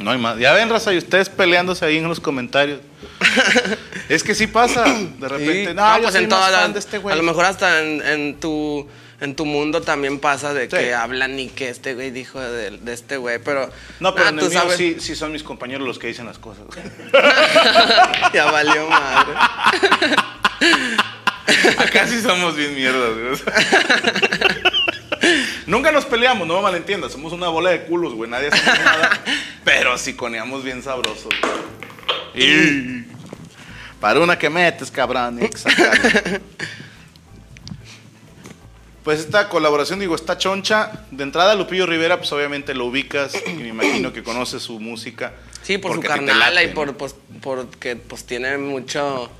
No 0.00 0.10
hay 0.10 0.18
más. 0.18 0.38
Ya 0.38 0.52
ven, 0.52 0.68
raza, 0.68 0.92
y 0.92 0.98
ustedes 0.98 1.28
peleándose 1.28 1.84
ahí 1.84 1.96
en 1.98 2.08
los 2.08 2.18
comentarios. 2.20 2.80
es 4.08 4.22
que 4.22 4.34
sí 4.34 4.46
pasa. 4.46 4.84
De 4.84 5.28
repente, 5.28 5.68
Sí. 5.68 5.74
no, 5.74 5.96
yo 5.96 6.02
pues 6.02 6.14
soy 6.14 6.24
en 6.24 6.30
más 6.30 6.38
toda 6.38 6.50
la- 6.50 6.58
fan 6.60 6.72
de 6.72 6.78
este 6.78 6.98
güey. 6.98 7.12
A 7.12 7.16
lo 7.16 7.22
mejor 7.24 7.44
hasta 7.44 7.80
en, 7.82 8.02
en 8.04 8.40
tu 8.40 8.88
en 9.20 9.34
tu 9.34 9.44
mundo 9.44 9.82
también 9.82 10.20
pasa 10.20 10.54
de 10.54 10.64
Sí. 10.64 10.68
que 10.76 10.94
hablan 10.94 11.38
y 11.38 11.48
que 11.48 11.68
este 11.70 11.94
güey 11.94 12.10
dijo 12.10 12.40
de, 12.40 12.70
de 12.78 12.92
este 12.92 13.16
güey, 13.16 13.38
pero 13.38 13.70
No, 14.00 14.14
pero 14.14 14.26
ah, 14.26 14.30
en 14.30 14.38
tú 14.38 14.46
el 14.46 14.50
mío 14.52 14.62
sí, 14.76 14.96
sí 15.00 15.16
son 15.16 15.32
mis 15.32 15.42
compañeros 15.42 15.86
los 15.86 15.98
que 15.98 16.06
dicen 16.06 16.26
las 16.26 16.38
cosas. 16.38 16.64
ya 18.32 18.50
valió 18.50 18.88
madre. 18.88 19.34
Acá 21.78 22.06
sí 22.06 22.20
somos 22.20 22.56
bien 22.56 22.74
mierdas. 22.74 23.10
güey. 23.14 23.38
Nunca 25.66 25.92
nos 25.92 26.04
peleamos, 26.04 26.46
no 26.46 26.56
me 26.56 26.62
malentiendas. 26.62 27.12
Somos 27.12 27.32
una 27.32 27.48
bola 27.48 27.70
de 27.70 27.82
culos, 27.84 28.14
güey. 28.14 28.30
Nadie 28.30 28.48
hacemos 28.48 28.78
nada. 28.84 29.20
Pero 29.64 29.96
sí 29.98 30.14
coneamos 30.14 30.64
bien 30.64 30.82
sabrosos. 30.82 31.28
güey. 32.34 32.44
Y... 32.44 33.04
Para 34.00 34.20
una 34.20 34.38
que 34.38 34.48
metes, 34.48 34.90
cabrón. 34.90 35.42
Exactamente. 35.42 36.40
Pues 39.08 39.20
esta 39.20 39.48
colaboración, 39.48 40.00
digo, 40.00 40.14
está 40.14 40.36
choncha. 40.36 41.06
De 41.10 41.22
entrada, 41.22 41.54
Lupillo 41.54 41.86
Rivera, 41.86 42.18
pues 42.18 42.30
obviamente 42.30 42.74
lo 42.74 42.84
ubicas 42.84 43.32
y 43.46 43.54
me 43.54 43.68
imagino 43.68 44.12
que 44.12 44.22
conoces 44.22 44.62
su 44.62 44.78
música. 44.80 45.32
Sí, 45.62 45.78
por 45.78 45.94
su 45.94 46.02
carnala 46.02 46.50
late, 46.50 46.66
y 46.66 46.74
por, 46.74 46.88
¿no? 46.88 46.98
pues, 46.98 47.14
porque 47.40 47.96
pues 47.96 48.26
tiene 48.26 48.58
mucho, 48.58 49.30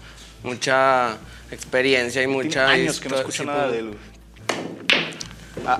mucha 0.42 1.18
experiencia 1.50 2.22
y 2.22 2.24
Tiene 2.24 2.44
mucha... 2.44 2.66
años 2.66 2.98
que 2.98 3.10
no 3.10 3.16
escucho 3.16 3.42
sí, 3.42 3.46
nada 3.46 3.64
pues, 3.68 3.72
de 3.72 3.78
él. 3.80 3.96
Ah, 5.66 5.76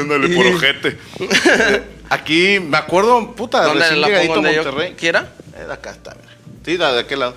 ándale, 0.00 0.34
por 0.34 0.46
ojete. 0.46 0.96
Aquí, 2.08 2.58
me 2.58 2.78
acuerdo, 2.78 3.34
puta, 3.34 3.64
¿Dónde 3.64 3.80
recién 3.80 4.00
la 4.00 4.06
pongo 4.06 4.34
donde 4.36 4.56
Monterrey. 4.56 4.90
yo 4.92 4.96
quiera? 4.96 5.34
Eh, 5.54 5.66
de 5.66 5.72
acá 5.74 5.90
está. 5.90 6.16
Sí, 6.64 6.78
de 6.78 6.86
aquel 6.86 7.18
lado. 7.18 7.36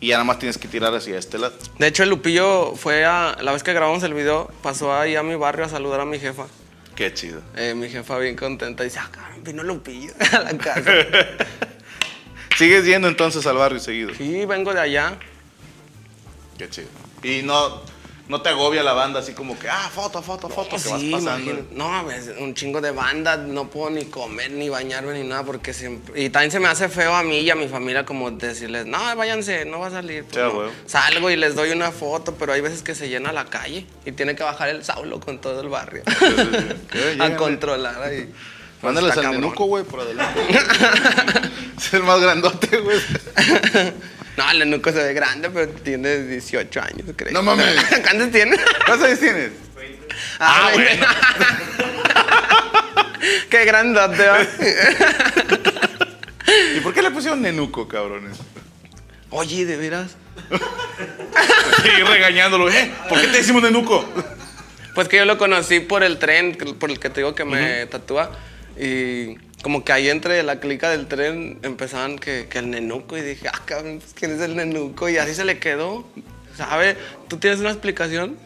Y 0.00 0.08
ya 0.08 0.14
nada 0.14 0.24
más 0.24 0.38
tienes 0.38 0.56
que 0.56 0.66
tirar 0.66 0.94
hacia 0.94 1.18
este 1.18 1.38
lado. 1.38 1.54
De 1.78 1.86
hecho, 1.86 2.02
el 2.02 2.08
Lupillo 2.08 2.74
fue 2.74 3.04
a... 3.04 3.36
La 3.42 3.52
vez 3.52 3.62
que 3.62 3.72
grabamos 3.74 4.02
el 4.02 4.14
video, 4.14 4.50
pasó 4.62 4.94
ahí 4.94 5.14
a 5.14 5.22
mi 5.22 5.34
barrio 5.34 5.66
a 5.66 5.68
saludar 5.68 6.00
a 6.00 6.06
mi 6.06 6.18
jefa. 6.18 6.46
Qué 6.96 7.12
chido. 7.12 7.42
Eh, 7.54 7.74
mi 7.74 7.88
jefa 7.90 8.18
bien 8.18 8.34
contenta 8.34 8.82
dice, 8.82 8.98
ah, 8.98 9.10
vino 9.42 9.62
Lupillo 9.62 10.12
a 10.32 10.38
la 10.40 10.56
casa. 10.56 10.90
Sigues 12.56 12.84
yendo 12.86 13.08
entonces 13.08 13.46
al 13.46 13.56
barrio 13.56 13.78
seguido. 13.78 14.14
sí, 14.14 14.44
vengo 14.46 14.72
de 14.72 14.80
allá. 14.80 15.18
Qué 16.56 16.68
chido. 16.68 16.88
Y 17.22 17.42
no, 17.42 17.82
no 18.30 18.40
te 18.40 18.48
agobia 18.48 18.84
la 18.84 18.92
banda 18.92 19.18
así 19.18 19.32
como 19.32 19.58
que, 19.58 19.68
ah, 19.68 19.90
foto, 19.92 20.22
foto, 20.22 20.48
foto, 20.48 20.76
que 20.76 20.88
vas 20.88 21.00
Sí, 21.00 21.10
pasando. 21.10 21.66
No, 21.72 22.08
es 22.12 22.30
un 22.38 22.54
chingo 22.54 22.80
de 22.80 22.92
banda, 22.92 23.36
no 23.36 23.68
puedo 23.68 23.90
ni 23.90 24.04
comer, 24.04 24.52
ni 24.52 24.68
bañarme, 24.68 25.14
ni 25.20 25.28
nada, 25.28 25.42
porque 25.42 25.74
siempre... 25.74 26.22
Y 26.22 26.30
también 26.30 26.52
se 26.52 26.60
me 26.60 26.68
hace 26.68 26.88
feo 26.88 27.12
a 27.12 27.24
mí 27.24 27.40
y 27.40 27.50
a 27.50 27.56
mi 27.56 27.66
familia 27.66 28.04
como 28.04 28.30
decirles, 28.30 28.86
no, 28.86 28.98
váyanse, 29.16 29.64
no 29.64 29.80
va 29.80 29.88
a 29.88 29.90
salir. 29.90 30.24
Pues 30.24 30.36
Sí, 30.36 30.40
no. 30.40 30.70
Salgo 30.86 31.28
y 31.28 31.34
les 31.34 31.56
doy 31.56 31.70
una 31.70 31.90
foto, 31.90 32.36
pero 32.36 32.52
hay 32.52 32.60
veces 32.60 32.84
que 32.84 32.94
se 32.94 33.08
llena 33.08 33.32
la 33.32 33.46
calle 33.46 33.84
y 34.06 34.12
tiene 34.12 34.36
que 34.36 34.44
bajar 34.44 34.68
el 34.68 34.84
saulo 34.84 35.18
con 35.18 35.40
todo 35.40 35.60
el 35.60 35.68
barrio. 35.68 36.04
¿Qué? 36.92 37.16
a 37.18 37.36
controlar 37.36 38.00
ahí. 38.00 38.32
Pues 38.80 38.94
Mándales 38.94 39.16
está 39.16 39.28
al 39.28 39.34
nenuco, 39.40 39.64
güey, 39.64 39.82
por 39.82 40.00
adelante. 40.00 40.40
es 41.76 41.94
el 41.94 42.04
más 42.04 42.20
grandote, 42.20 42.78
güey. 42.78 42.98
No, 44.40 44.50
el 44.50 44.58
nenuco 44.60 44.90
se 44.90 45.02
ve 45.02 45.12
grande, 45.12 45.50
pero 45.50 45.70
tiene 45.70 46.16
18 46.22 46.80
años, 46.80 47.08
creo. 47.14 47.30
No 47.34 47.42
mames. 47.42 47.74
¿Cuántos 48.02 48.30
tiene? 48.30 48.56
¿Cuántos 48.86 49.06
años 49.06 49.20
tienes? 49.20 49.50
Ah, 50.38 50.70
bueno. 50.72 51.06
Qué 53.50 53.64
grandote, 53.66 54.26
¿va? 54.26 54.38
¿Y 56.74 56.80
por 56.80 56.94
qué 56.94 57.02
le 57.02 57.10
pusieron 57.10 57.42
nenuco, 57.42 57.86
cabrones? 57.86 58.38
Oye, 59.28 59.66
¿de 59.66 59.76
veras? 59.76 60.16
Y 61.84 62.02
regañándolo, 62.02 62.70
¿eh? 62.70 62.90
¿Por 63.10 63.20
qué 63.20 63.26
te 63.26 63.36
decimos 63.36 63.62
nenuco? 63.62 64.08
Pues 64.94 65.06
que 65.08 65.18
yo 65.18 65.26
lo 65.26 65.36
conocí 65.36 65.80
por 65.80 66.02
el 66.02 66.18
tren, 66.18 66.56
por 66.78 66.90
el 66.90 66.98
que 66.98 67.10
te 67.10 67.20
digo 67.20 67.34
que 67.34 67.44
me 67.44 67.84
tatúa. 67.86 68.30
Y 68.78 69.36
como 69.62 69.84
que 69.84 69.92
ahí 69.92 70.08
entre 70.08 70.42
la 70.42 70.60
clica 70.60 70.90
del 70.90 71.06
tren 71.06 71.58
empezaban 71.62 72.18
que, 72.18 72.46
que 72.48 72.58
el 72.58 72.70
nenuco. 72.70 73.16
Y 73.16 73.22
dije, 73.22 73.48
ah, 73.48 73.60
cabrón, 73.64 73.98
pues, 74.00 74.14
¿quién 74.14 74.32
es 74.32 74.40
el 74.40 74.56
nenuco? 74.56 75.08
Y 75.08 75.18
así 75.18 75.34
se 75.34 75.44
le 75.44 75.58
quedó. 75.58 76.06
¿Sabe? 76.56 76.96
¿Tú 77.28 77.38
tienes 77.38 77.60
una 77.60 77.70
explicación? 77.70 78.36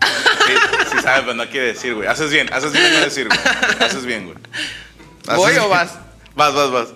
Sí, 0.00 0.52
sí 0.92 0.98
sabes, 1.02 1.22
pero 1.22 1.34
no 1.34 1.48
quiere 1.48 1.68
decir, 1.68 1.94
güey. 1.94 2.08
Haces 2.08 2.30
bien, 2.30 2.52
haces 2.52 2.72
bien 2.72 2.84
en 2.86 2.94
no 2.94 3.00
decir, 3.00 3.28
güey. 3.28 3.40
Haces 3.80 4.04
bien, 4.04 4.24
güey. 4.26 4.36
Haces 5.26 5.36
¿Voy 5.36 5.56
o 5.56 5.68
vas? 5.68 5.98
Vas, 6.34 6.54
vas, 6.54 6.70
vas. 6.70 6.88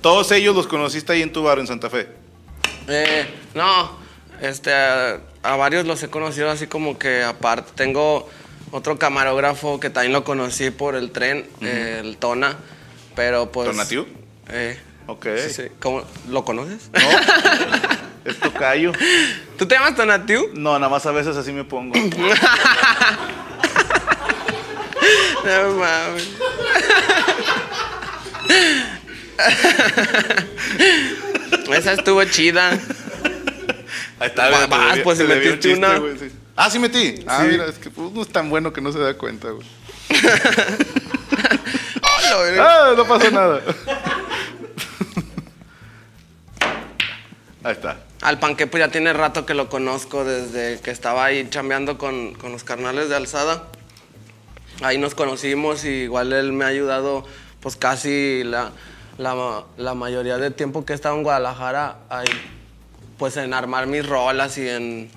Todos 0.00 0.30
ellos 0.32 0.54
los 0.56 0.66
conociste 0.66 1.12
ahí 1.12 1.22
en 1.22 1.32
tu 1.32 1.42
barrio 1.42 1.62
en 1.62 1.66
Santa 1.66 1.90
Fe. 1.90 2.08
Eh, 2.88 3.26
no, 3.54 3.98
este, 4.40 4.72
a, 4.72 5.20
a 5.42 5.56
varios 5.56 5.86
los 5.86 6.02
he 6.02 6.08
conocido 6.08 6.50
así 6.50 6.66
como 6.66 6.98
que 6.98 7.22
aparte. 7.22 7.72
Tengo 7.74 8.28
otro 8.70 8.98
camarógrafo 8.98 9.80
que 9.80 9.90
también 9.90 10.12
lo 10.12 10.24
conocí 10.24 10.70
por 10.70 10.94
el 10.94 11.10
tren, 11.10 11.46
eh, 11.60 12.00
el 12.04 12.16
Tona, 12.16 12.56
pero 13.14 13.50
pues... 13.52 13.70
¿Tonatiu? 13.70 14.06
Eh, 14.50 14.78
Ok. 15.06 15.26
sí, 15.46 15.50
sí. 15.54 15.62
¿Cómo? 15.80 16.02
¿Lo 16.28 16.44
conoces? 16.44 16.90
No, 16.92 17.00
es 18.30 18.38
tocayo. 18.38 18.92
¿Tú 19.56 19.66
te 19.66 19.74
llamas 19.74 19.94
Tonatiu? 19.96 20.50
No, 20.54 20.78
nada 20.78 20.90
más 20.90 21.06
a 21.06 21.12
veces 21.12 21.36
así 21.36 21.52
me 21.52 21.64
pongo. 21.64 21.94
No 25.44 25.70
mames. 25.76 26.28
Esa 31.72 31.92
estuvo 31.92 32.24
chida. 32.24 32.70
Ahí 34.20 34.28
está, 34.28 34.50
vas, 34.68 34.98
pues, 35.04 35.18
si 35.18 35.24
metiste 35.24 35.74
una. 35.74 35.98
güey, 35.98 36.18
sí. 36.18 36.30
Ah, 36.60 36.68
sí 36.70 36.80
metí. 36.80 37.24
Ah, 37.28 37.42
Sí. 37.42 37.50
mira, 37.52 37.66
es 37.66 37.78
que 37.78 37.88
uno 37.94 38.20
es 38.20 38.28
tan 38.28 38.50
bueno 38.50 38.72
que 38.72 38.80
no 38.80 38.90
se 38.90 38.98
da 38.98 39.14
cuenta, 39.14 39.50
güey. 39.50 39.66
Ah, 42.60 42.92
no 42.96 43.04
pasó 43.06 43.30
nada. 43.30 43.60
Ahí 47.64 47.72
está. 47.72 47.98
Al 48.20 48.38
panque 48.38 48.66
pues 48.66 48.80
ya 48.84 48.90
tiene 48.90 49.12
rato 49.12 49.46
que 49.46 49.54
lo 49.54 49.68
conozco 49.68 50.24
desde 50.24 50.80
que 50.80 50.90
estaba 50.90 51.24
ahí 51.24 51.48
chambeando 51.50 51.98
con, 51.98 52.34
con 52.34 52.52
los 52.52 52.64
carnales 52.64 53.08
de 53.08 53.16
alzada. 53.16 53.64
Ahí 54.82 54.98
nos 54.98 55.14
conocimos 55.14 55.84
y 55.84 55.88
igual 56.04 56.32
él 56.32 56.52
me 56.52 56.64
ha 56.64 56.68
ayudado 56.68 57.24
pues 57.60 57.76
casi 57.76 58.42
la, 58.44 58.72
la, 59.16 59.64
la 59.76 59.94
mayoría 59.94 60.38
del 60.38 60.54
tiempo 60.54 60.84
que 60.84 60.92
he 60.92 60.96
estado 60.96 61.16
en 61.16 61.22
Guadalajara 61.24 61.98
ahí, 62.10 62.28
pues 63.18 63.36
en 63.36 63.54
armar 63.54 63.86
mis 63.86 64.06
rolas 64.06 64.56
y 64.58 64.68
en 64.68 65.10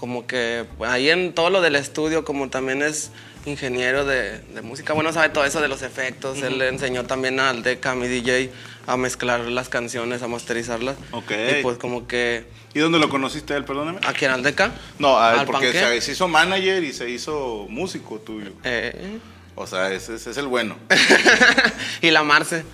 como 0.00 0.26
que 0.26 0.64
pues, 0.78 0.90
ahí 0.90 1.10
en 1.10 1.34
todo 1.34 1.50
lo 1.50 1.60
del 1.60 1.76
estudio 1.76 2.24
como 2.24 2.48
también 2.48 2.80
es 2.80 3.10
ingeniero 3.44 4.06
de, 4.06 4.38
de 4.38 4.62
música, 4.62 4.94
bueno 4.94 5.12
sabe 5.12 5.28
todo 5.28 5.44
eso 5.44 5.60
de 5.60 5.68
los 5.68 5.82
efectos, 5.82 6.42
él 6.42 6.56
le 6.56 6.68
enseñó 6.68 7.04
también 7.04 7.38
al 7.38 7.62
Deca, 7.62 7.90
a 7.90 7.94
mi 7.94 8.08
DJ, 8.08 8.50
a 8.86 8.96
mezclar 8.96 9.40
las 9.40 9.68
canciones, 9.68 10.22
a 10.22 10.28
masterizarlas. 10.28 10.96
Ok. 11.12 11.32
Y 11.58 11.62
pues 11.62 11.76
como 11.76 12.06
que 12.06 12.46
¿Y 12.72 12.78
dónde 12.78 12.98
lo 12.98 13.10
conociste 13.10 13.54
él, 13.54 13.66
perdóname? 13.66 13.98
¿A 14.06 14.14
quién? 14.14 14.30
¿Al 14.30 14.42
Deca? 14.42 14.72
No, 14.98 15.18
a 15.18 15.34
él 15.34 15.40
¿Al 15.40 15.46
porque 15.46 15.66
Panque? 15.72 15.78
se, 15.78 16.00
se 16.00 16.12
hizo 16.12 16.28
manager 16.28 16.82
y 16.82 16.94
se 16.94 17.10
hizo 17.10 17.66
músico 17.68 18.20
tuyo. 18.20 18.52
Eh, 18.64 19.18
O 19.54 19.66
sea, 19.66 19.92
ese, 19.92 20.14
ese 20.14 20.30
es 20.30 20.36
el 20.38 20.46
bueno. 20.46 20.76
y 22.00 22.10
la 22.10 22.22
Marce. 22.22 22.64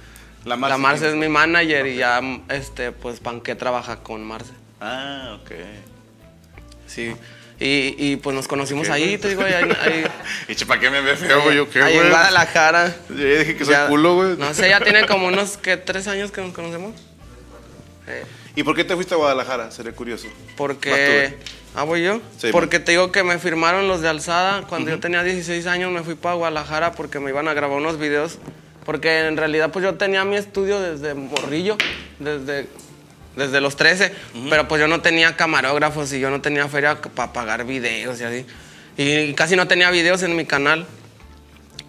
La 0.45 0.51
La 0.51 0.57
Marce 0.57 0.79
Marce, 0.79 1.01
quién 1.01 1.14
es 1.14 1.16
mi 1.16 1.29
manager 1.29 1.87
y 1.89 1.97
ya, 1.97 2.20
este, 2.51 2.93
pues, 2.93 3.18
Panque 3.18 3.57
trabaja 3.57 4.05
con 4.05 4.22
Marce. 4.24 4.53
Ah, 4.81 5.39
ok. 5.43 5.51
Sí. 6.97 7.14
Y, 7.61 7.94
y, 7.99 8.16
pues 8.16 8.34
nos 8.34 8.49
conocimos 8.49 8.86
¿Qué, 8.86 8.92
ahí, 8.92 9.05
güey? 9.05 9.18
te 9.18 9.28
digo, 9.28 9.42
ahí, 9.42 9.53
ahí, 9.55 10.05
¿Y 10.49 10.64
para 10.64 10.80
qué 10.80 10.90
me 10.90 11.01
ve 11.01 11.16
feo, 11.16 11.42
güey? 11.42 11.57
¿Yo 11.57 11.70
qué, 11.70 11.82
ahí 11.82 11.92
en 11.94 11.99
güey? 12.01 12.11
Guadalajara. 12.11 12.94
Yo 13.09 13.16
ya 13.16 13.38
dije 13.38 13.57
que 13.57 13.64
soy 13.64 13.74
Ya- 13.74 13.88
culo, 13.88 14.14
güey. 14.14 14.36
No 14.36 14.53
sé, 14.53 14.68
ya 14.68 14.80
tiene 14.80 15.07
como 15.07 15.26
unos, 15.26 15.57
¿qué? 15.59 15.76
¿Tres 15.76 16.07
años 16.09 16.30
que 16.32 16.40
nos 16.40 16.53
conocemos? 16.53 16.94
Eh, 18.09 18.24
¿Y 18.57 18.62
por 18.62 18.74
qué 18.74 18.84
te 18.84 18.94
fuiste 18.94 19.14
a 19.14 19.18
Guadalajara? 19.18 19.70
Seré 19.70 19.92
curioso. 19.92 20.26
Porque... 20.57 21.36
Ah, 21.74 21.82
voy 21.84 22.03
yo. 22.03 22.22
Sí, 22.38 22.49
porque 22.53 22.80
te 22.80 22.92
digo 22.92 23.12
que 23.12 23.22
me 23.22 23.38
firmaron 23.38 23.86
los 23.86 24.01
de 24.01 24.09
Alzada. 24.09 24.62
Cuando 24.62 24.90
yo 24.90 24.99
tenía 24.99 25.22
16 25.22 25.66
años 25.66 25.92
me 25.92 26.03
fui 26.03 26.14
para 26.14 26.34
Guadalajara 26.34 26.92
porque 26.92 27.20
me 27.20 27.30
iban 27.30 27.49
a 27.49 27.55
grabar 27.55 27.76
unos 27.76 27.99
videos. 27.99 28.38
Porque 28.86 29.26
en 29.26 29.36
realidad 29.36 29.70
pues 29.72 29.84
yo 29.84 29.94
tenía 29.97 30.24
mi 30.24 30.36
estudio 30.36 30.80
desde 30.80 31.12
morrillo, 31.14 31.76
desde, 32.18 32.66
desde 33.37 33.61
los 33.61 33.76
13. 33.76 34.12
Pero 34.51 34.66
pues 34.66 34.80
yo 34.80 34.89
no 34.89 35.01
tenía 35.01 35.37
camarógrafos 35.37 36.12
y 36.12 36.20
yo 36.20 36.30
no 36.30 36.41
tenía 36.41 36.68
feria 36.68 37.01
para 37.01 37.32
pagar 37.32 37.64
videos 37.64 38.20
y 38.20 38.24
así. 38.24 38.47
Y 38.97 39.34
casi 39.34 39.57
no 39.57 39.68
tenía 39.68 39.91
videos 39.91 40.22
en 40.22 40.34
mi 40.34 40.47
canal. 40.47 40.87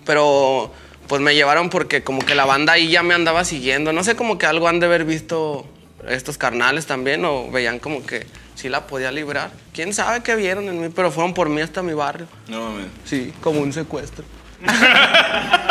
Pero 0.05 0.71
pues 1.07 1.21
me 1.21 1.33
llevaron 1.33 1.69
porque 1.69 2.03
como 2.03 2.19
que 2.19 2.35
la 2.35 2.45
banda 2.45 2.73
ahí 2.73 2.89
ya 2.89 3.03
me 3.03 3.13
andaba 3.13 3.43
siguiendo. 3.45 3.93
No 3.93 4.03
sé, 4.03 4.15
como 4.15 4.37
que 4.37 4.45
algo 4.45 4.67
han 4.67 4.79
de 4.79 4.85
haber 4.85 5.05
visto 5.05 5.67
estos 6.07 6.37
carnales 6.37 6.85
también 6.85 7.25
o 7.25 7.49
veían 7.49 7.79
como 7.79 8.05
que 8.05 8.27
sí 8.55 8.69
la 8.69 8.87
podía 8.87 9.11
librar. 9.11 9.51
¿Quién 9.73 9.93
sabe 9.93 10.21
qué 10.21 10.35
vieron 10.35 10.67
en 10.67 10.81
mí? 10.81 10.89
Pero 10.93 11.11
fueron 11.11 11.33
por 11.33 11.49
mí 11.49 11.61
hasta 11.61 11.81
mi 11.81 11.93
barrio. 11.93 12.27
No 12.47 12.69
mames. 12.69 12.87
Sí, 13.05 13.33
como 13.41 13.61
un 13.61 13.73
secuestro. 13.73 14.25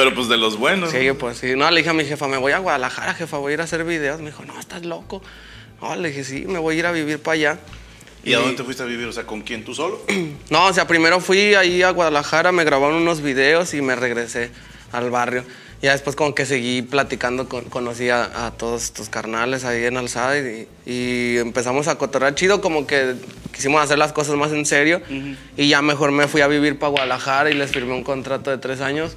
Pero 0.00 0.14
pues 0.14 0.28
de 0.28 0.38
los 0.38 0.56
buenos. 0.56 0.92
Sí, 0.92 1.10
pues 1.12 1.36
sí. 1.36 1.54
No, 1.56 1.70
le 1.70 1.76
dije 1.80 1.90
a 1.90 1.92
mi 1.92 2.06
jefa, 2.06 2.26
me 2.26 2.38
voy 2.38 2.52
a 2.52 2.58
Guadalajara, 2.58 3.12
jefa, 3.12 3.36
voy 3.36 3.50
a 3.50 3.54
ir 3.54 3.60
a 3.60 3.64
hacer 3.64 3.84
videos. 3.84 4.18
Me 4.20 4.30
dijo, 4.30 4.42
no, 4.46 4.58
estás 4.58 4.86
loco. 4.86 5.20
No, 5.82 5.94
le 5.94 6.08
dije, 6.08 6.24
sí, 6.24 6.46
me 6.48 6.58
voy 6.58 6.76
a 6.76 6.78
ir 6.78 6.86
a 6.86 6.92
vivir 6.92 7.18
para 7.18 7.34
allá. 7.34 7.58
¿Y 8.24 8.32
a 8.32 8.38
dónde 8.38 8.56
te 8.56 8.64
fuiste 8.64 8.82
a 8.82 8.86
vivir? 8.86 9.06
O 9.06 9.12
sea, 9.12 9.26
¿con 9.26 9.42
quién? 9.42 9.62
¿Tú 9.62 9.74
solo? 9.74 10.00
No, 10.48 10.68
o 10.68 10.72
sea, 10.72 10.86
primero 10.86 11.20
fui 11.20 11.54
ahí 11.54 11.82
a 11.82 11.90
Guadalajara, 11.90 12.50
me 12.50 12.64
grabaron 12.64 12.96
unos 12.96 13.20
videos 13.20 13.74
y 13.74 13.82
me 13.82 13.94
regresé 13.94 14.50
al 14.90 15.10
barrio. 15.10 15.44
Ya 15.82 15.92
después 15.92 16.16
como 16.16 16.34
que 16.34 16.46
seguí 16.46 16.80
platicando, 16.80 17.46
con, 17.46 17.64
conocí 17.66 18.08
a, 18.08 18.46
a 18.46 18.52
todos 18.52 18.84
estos 18.84 19.10
carnales 19.10 19.66
ahí 19.66 19.84
en 19.84 19.98
Alzada 19.98 20.38
y, 20.38 20.66
y 20.86 21.36
empezamos 21.36 21.88
a 21.88 21.98
cotorrear 21.98 22.34
chido, 22.34 22.62
como 22.62 22.86
que 22.86 23.16
quisimos 23.52 23.82
hacer 23.82 23.98
las 23.98 24.14
cosas 24.14 24.36
más 24.36 24.50
en 24.52 24.64
serio. 24.64 25.02
Y 25.58 25.68
ya 25.68 25.82
mejor 25.82 26.10
me 26.10 26.26
fui 26.26 26.40
a 26.40 26.46
vivir 26.46 26.78
para 26.78 26.88
Guadalajara 26.88 27.50
y 27.50 27.54
les 27.54 27.70
firmé 27.70 27.92
un 27.92 28.02
contrato 28.02 28.50
de 28.50 28.56
tres 28.56 28.80
años. 28.80 29.14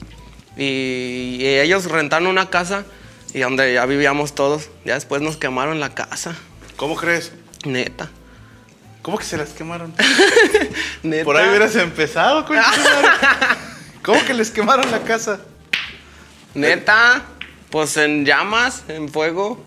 Y, 0.57 1.37
y 1.39 1.45
ellos 1.59 1.85
rentaron 1.85 2.27
una 2.27 2.49
casa 2.49 2.85
y 3.33 3.39
donde 3.39 3.73
ya 3.73 3.85
vivíamos 3.85 4.35
todos. 4.35 4.69
Ya 4.85 4.93
después 4.93 5.21
nos 5.21 5.37
quemaron 5.37 5.79
la 5.79 5.93
casa, 5.93 6.35
¿Cómo 6.75 6.95
crees? 6.95 7.31
neta. 7.65 8.09
¿Cómo 9.01 9.17
que 9.17 9.25
se 9.25 9.35
las 9.35 9.49
quemaron? 9.49 9.93
Neta. 11.03 11.25
Por 11.25 11.35
ahí 11.35 11.49
hubieras 11.49 11.75
empezado, 11.75 12.45
coño. 12.45 12.61
¿Cómo 14.01 14.23
que 14.25 14.33
les 14.33 14.49
quemaron 14.49 14.89
la 14.91 15.01
casa? 15.03 15.41
Neta, 16.53 17.21
pues 17.69 17.97
en 17.97 18.25
llamas, 18.25 18.83
en 18.87 19.09
fuego. 19.09 19.61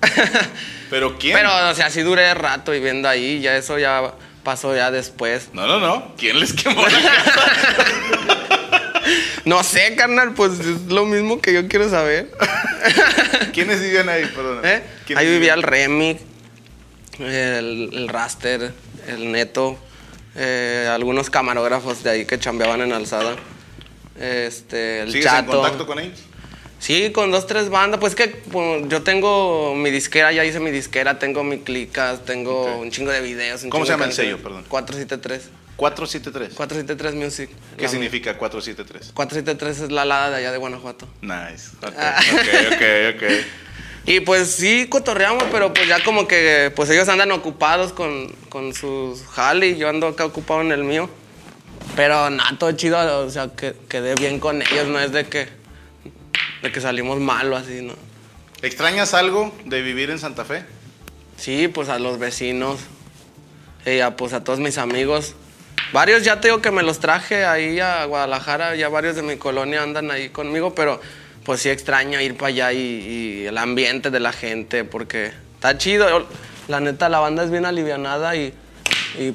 ¿Pero 0.90 1.18
quién? 1.18 1.36
Pero, 1.36 1.50
o 1.68 1.74
sea, 1.74 1.90
sí 1.90 2.02
duré 2.02 2.32
rato 2.34 2.70
viviendo 2.70 3.08
ahí, 3.08 3.40
ya 3.40 3.56
eso 3.56 3.76
ya 3.76 4.12
pasó 4.44 4.76
ya 4.76 4.92
después. 4.92 5.48
No, 5.52 5.66
no, 5.66 5.80
no. 5.80 6.14
¿Quién 6.16 6.38
les 6.38 6.52
quemó 6.52 6.82
la 6.86 7.02
casa? 7.02 8.35
No 9.46 9.62
sé, 9.62 9.94
carnal, 9.94 10.34
pues 10.34 10.58
es 10.58 10.82
lo 10.88 11.04
mismo 11.06 11.40
que 11.40 11.52
yo 11.52 11.68
quiero 11.68 11.88
saber. 11.88 12.32
¿Quiénes 13.54 13.80
vivían 13.80 14.08
ahí? 14.08 14.26
Perdón. 14.34 14.60
¿Eh? 14.64 14.82
¿Quiénes 15.06 15.24
Ahí 15.24 15.30
vivía 15.30 15.54
el 15.54 15.62
Remic, 15.62 16.18
el, 17.20 17.90
el 17.92 18.08
Raster, 18.08 18.72
el 19.06 19.30
Neto, 19.30 19.78
eh, 20.34 20.90
algunos 20.92 21.30
camarógrafos 21.30 22.02
de 22.02 22.10
ahí 22.10 22.24
que 22.24 22.40
chambeaban 22.40 22.80
en 22.80 22.92
alzada. 22.92 23.36
Este, 24.20 25.02
el 25.02 25.12
¿Sigues 25.12 25.26
en 25.26 25.32
Chato. 25.32 25.52
contacto 25.52 25.86
con 25.86 26.00
ellos? 26.00 26.18
Sí, 26.86 27.10
con 27.10 27.32
dos, 27.32 27.48
tres 27.48 27.68
bandas. 27.68 27.98
Pues 27.98 28.14
que 28.14 28.28
pues, 28.28 28.84
yo 28.88 29.02
tengo 29.02 29.74
mi 29.74 29.90
disquera, 29.90 30.30
ya 30.30 30.44
hice 30.44 30.60
mi 30.60 30.70
disquera, 30.70 31.18
tengo 31.18 31.42
mi 31.42 31.58
clicas, 31.58 32.24
tengo 32.24 32.76
un 32.76 32.92
chingo 32.92 33.10
de 33.10 33.20
videos. 33.22 33.64
un 33.64 33.70
¿Cómo 33.70 33.84
se 33.84 33.90
llama 33.90 34.04
el 34.04 34.12
sello, 34.12 34.38
perdón? 34.40 34.64
473. 34.68 35.50
473. 35.74 36.54
473 36.54 37.14
Music. 37.16 37.50
¿Qué 37.76 37.82
La- 37.82 37.88
significa 37.88 38.38
473? 38.38 39.10
473 39.14 39.80
es 39.80 39.90
la 39.90 40.02
alada 40.02 40.30
de 40.30 40.36
allá 40.36 40.52
de 40.52 40.58
Guanajuato. 40.58 41.08
Nice. 41.22 41.70
Ok, 41.82 41.92
Ah. 41.98 42.20
ok, 42.32 42.74
ok, 42.74 43.16
ok. 43.16 43.30
Y 44.08 44.20
pues 44.20 44.52
sí, 44.52 44.86
cotorreamos, 44.88 45.42
pero 45.50 45.74
pues 45.74 45.88
ya 45.88 45.98
como 46.04 46.28
que 46.28 46.72
pues 46.76 46.88
ellos 46.90 47.08
andan 47.08 47.32
ocupados 47.32 47.92
con, 47.92 48.30
con 48.48 48.72
sus 48.72 49.24
jale 49.26 49.66
y 49.70 49.76
yo 49.78 49.88
ando 49.88 50.06
acá 50.06 50.24
ocupado 50.24 50.60
en 50.60 50.70
el 50.70 50.84
mío. 50.84 51.10
Pero 51.96 52.30
nada, 52.30 52.56
todo 52.56 52.70
chido, 52.70 53.26
o 53.26 53.30
sea, 53.30 53.48
que 53.56 53.74
quedé 53.88 54.14
bien 54.14 54.38
con 54.38 54.62
ellos, 54.62 54.86
no 54.86 55.00
es 55.00 55.10
de 55.10 55.26
que, 55.26 55.48
de 56.62 56.72
que 56.72 56.80
salimos 56.80 57.20
mal 57.20 57.52
o 57.52 57.56
así, 57.56 57.82
¿no? 57.82 57.94
¿Extrañas 58.62 59.14
algo 59.14 59.54
de 59.64 59.82
vivir 59.82 60.10
en 60.10 60.18
Santa 60.18 60.44
Fe? 60.44 60.64
Sí, 61.36 61.68
pues 61.68 61.88
a 61.88 61.98
los 61.98 62.18
vecinos 62.18 62.80
y 63.84 64.00
a, 64.00 64.16
pues 64.16 64.32
a 64.32 64.42
todos 64.42 64.58
mis 64.58 64.78
amigos. 64.78 65.34
Varios 65.92 66.24
ya 66.24 66.40
te 66.40 66.48
digo 66.48 66.62
que 66.62 66.70
me 66.70 66.82
los 66.82 66.98
traje 66.98 67.44
ahí 67.44 67.78
a 67.80 68.04
Guadalajara, 68.06 68.74
ya 68.74 68.88
varios 68.88 69.14
de 69.14 69.22
mi 69.22 69.36
colonia 69.36 69.82
andan 69.82 70.10
ahí 70.10 70.30
conmigo, 70.30 70.74
pero 70.74 71.00
pues 71.44 71.60
sí 71.60 71.68
extraño 71.68 72.20
ir 72.20 72.36
para 72.36 72.48
allá 72.48 72.72
y, 72.72 72.78
y 72.78 73.46
el 73.46 73.56
ambiente 73.58 74.10
de 74.10 74.18
la 74.18 74.32
gente, 74.32 74.84
porque 74.84 75.32
está 75.54 75.78
chido. 75.78 76.26
La 76.66 76.80
neta, 76.80 77.08
la 77.08 77.20
banda 77.20 77.44
es 77.44 77.50
bien 77.52 77.64
alivianada 77.64 78.34
y, 78.34 78.52
y 79.18 79.32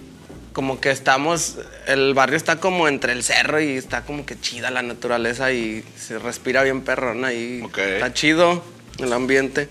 como 0.52 0.82
que 0.82 0.92
estamos, 0.92 1.60
el 1.92 2.14
barrio 2.14 2.38
está 2.38 2.60
como 2.60 2.88
entre 2.88 3.14
el 3.14 3.24
cerro 3.24 3.60
y 3.62 3.78
está 3.78 4.04
como 4.04 4.26
que 4.26 4.40
chida 4.40 4.72
la 4.72 4.82
naturaleza 4.82 5.52
y 5.52 5.84
se 5.98 6.20
respira 6.20 6.64
bien 6.64 6.82
perrona 6.82 7.34
y 7.34 7.62
Ok. 7.62 7.78
está 7.78 8.14
chido 8.14 8.64
el 9.00 9.12
ambiente. 9.14 9.70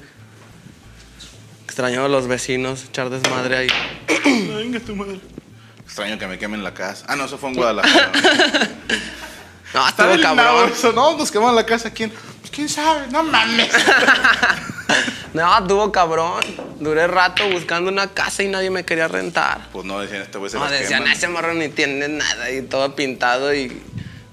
Extraño 1.65 2.05
a 2.05 2.09
los 2.09 2.27
vecinos, 2.27 2.85
echar 2.85 3.11
desmadre 3.11 3.57
ahí. 3.57 3.69
Venga 4.25 4.81
tu 4.81 4.97
madre. 4.97 5.21
Extraño 5.85 6.19
que 6.19 6.27
me 6.27 6.39
quemen 6.39 6.63
la 6.63 6.75
casa. 6.75 7.05
Ah, 7.09 7.17
no, 7.17 7.25
eso 7.25 7.39
fue 7.39 7.51
en 7.51 7.57
Guadalajara. 7.57 8.13
No, 9.73 9.85
nabo 9.89 10.21
cabrón. 10.21 10.73
eso. 10.73 10.91
No, 10.91 11.17
nos 11.17 11.31
quemaron 11.31 11.55
la 11.55 11.65
casa. 11.65 11.93
¿Quién? 11.93 12.11
Pues 12.41 12.51
quién 12.51 12.69
sabe. 12.69 13.07
No 13.13 13.23
mames. 13.23 13.71
No, 15.33 15.59
estuvo 15.59 15.93
cabrón. 15.93 16.43
Duré 16.81 17.07
rato 17.07 17.49
buscando 17.51 17.91
una 17.91 18.09
casa 18.09 18.43
y 18.43 18.49
nadie 18.49 18.71
me 18.71 18.85
quería 18.85 19.07
rentar. 19.07 19.69
Pues 19.73 19.85
no, 19.85 20.01
decían, 20.01 20.23
este 20.23 20.39
güey 20.39 20.51
se 20.51 20.59
No, 20.59 20.69
decían, 20.69 21.07
ese 21.07 21.29
morro 21.29 21.55
ni 21.55 21.69
tiene 21.69 22.09
nada 22.09 22.51
y 22.51 22.63
todo 22.63 22.95
pintado 22.97 23.55
y 23.55 23.69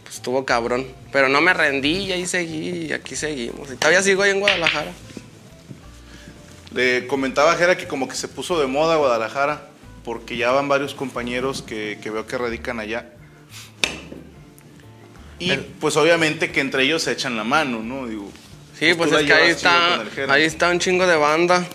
pues 0.04 0.16
estuvo 0.16 0.46
cabrón. 0.46 0.88
Pero 1.12 1.30
no 1.30 1.42
me 1.42 1.54
rendí 1.54 1.98
y 2.06 2.12
ahí 2.12 2.26
seguí 2.26 2.88
y 2.88 2.94
aquí 2.94 3.16
seguimos. 3.16 3.72
Y 3.72 3.76
todavía 3.76 4.02
sigo 4.02 4.24
ahí 4.24 4.32
en 4.32 4.40
Guadalajara. 4.40 4.92
Le 6.74 7.08
comentaba 7.08 7.54
a 7.54 7.56
Jera 7.56 7.78
que 7.78 7.88
como 7.88 8.08
que 8.08 8.16
se 8.16 8.28
puso 8.28 8.60
de 8.60 8.68
moda 8.68 8.98
Guadalajara, 8.98 9.68
porque 10.04 10.38
ya 10.38 10.52
van 10.52 10.68
varios 10.68 10.94
compañeros 10.94 11.62
que, 11.62 12.00
que 12.02 12.10
veo 12.10 12.28
que 12.28 12.38
radican 12.38 12.80
allá. 12.80 13.10
Y 15.40 15.56
pues 15.80 15.96
obviamente 15.98 16.52
que 16.52 16.60
entre 16.60 16.84
ellos 16.84 17.04
se 17.04 17.12
echan 17.12 17.38
la 17.38 17.44
mano, 17.44 17.82
¿no? 17.84 18.08
Digo, 18.08 18.32
Sí, 18.80 18.94
pues 18.94 19.10
pues, 19.10 19.22
es 19.22 19.28
que 19.28 19.34
ahí 19.34 19.50
está, 19.50 20.04
ahí 20.30 20.44
está 20.44 20.70
un 20.70 20.80
chingo 20.80 21.08
de 21.08 21.16
banda. 21.16 21.66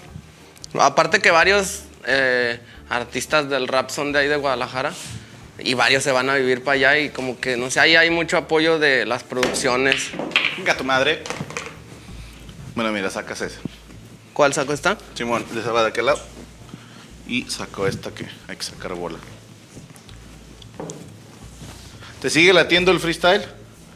Aparte 0.78 1.20
que 1.20 1.32
varios 1.32 1.82
eh, 2.06 2.60
artistas 2.88 3.48
del 3.50 3.66
rap 3.66 3.90
son 3.90 4.12
de 4.12 4.20
ahí 4.20 4.28
de 4.28 4.36
Guadalajara 4.36 4.92
y 5.58 5.74
varios 5.74 6.04
se 6.04 6.12
van 6.12 6.30
a 6.30 6.36
vivir 6.36 6.62
para 6.62 6.74
allá 6.74 6.98
y 6.98 7.10
como 7.10 7.40
que, 7.40 7.56
no 7.56 7.70
sé, 7.70 7.80
ahí 7.80 7.96
hay 7.96 8.10
mucho 8.10 8.36
apoyo 8.36 8.78
de 8.78 9.04
las 9.04 9.24
producciones. 9.24 10.10
Venga 10.56 10.76
tu 10.76 10.84
madre. 10.84 11.24
Bueno, 12.76 12.92
mira, 12.92 13.10
sacas 13.10 13.40
esa. 13.40 13.58
¿Cuál 14.32 14.54
saco 14.54 14.72
está? 14.72 14.96
Simón, 15.14 15.44
le 15.54 15.60
va 15.60 15.82
de 15.82 15.88
aquel 15.88 16.06
lado. 16.06 16.20
Y 17.26 17.50
sacó 17.50 17.86
esta 17.88 18.12
que 18.12 18.26
hay 18.46 18.56
que 18.56 18.62
sacar 18.62 18.94
bola. 18.94 19.18
¿Te 22.20 22.30
sigue 22.30 22.52
latiendo 22.52 22.92
el 22.92 23.00
freestyle? 23.00 23.42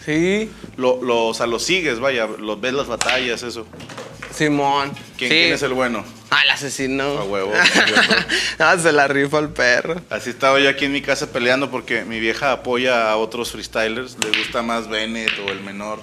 Sí. 0.07 0.49
Lo, 0.77 1.03
lo, 1.03 1.27
o 1.27 1.35
sea, 1.35 1.47
lo 1.47 1.59
sigues, 1.59 1.99
vaya, 1.99 2.29
lo, 2.39 2.57
ves 2.57 2.73
las 2.73 2.87
batallas, 2.87 3.43
eso. 3.43 3.67
Simón. 4.33 4.93
¿Quién, 5.19 5.31
sí. 5.31 5.37
quién 5.37 5.53
es 5.53 5.63
el 5.63 5.73
bueno? 5.73 6.05
Ah, 6.31 6.43
el 6.45 6.51
asesino. 6.51 7.03
A 7.19 7.25
huevo. 7.25 7.53
ah, 8.61 8.77
se 8.79 8.93
la 8.93 9.09
rifa 9.09 9.41
el 9.41 9.49
perro. 9.49 10.01
Así 10.09 10.31
estaba 10.31 10.61
yo 10.61 10.71
aquí 10.71 10.85
en 10.85 10.93
mi 10.93 11.03
casa 11.03 11.33
peleando 11.33 11.73
porque 11.73 12.05
mi 12.05 12.21
vieja 12.21 12.53
apoya 12.53 13.11
a 13.11 13.17
otros 13.17 13.51
freestylers, 13.51 14.17
le 14.23 14.39
gusta 14.39 14.63
más 14.63 14.89
Bennett 14.89 15.33
o 15.45 15.51
el 15.51 15.61
menor. 15.61 16.01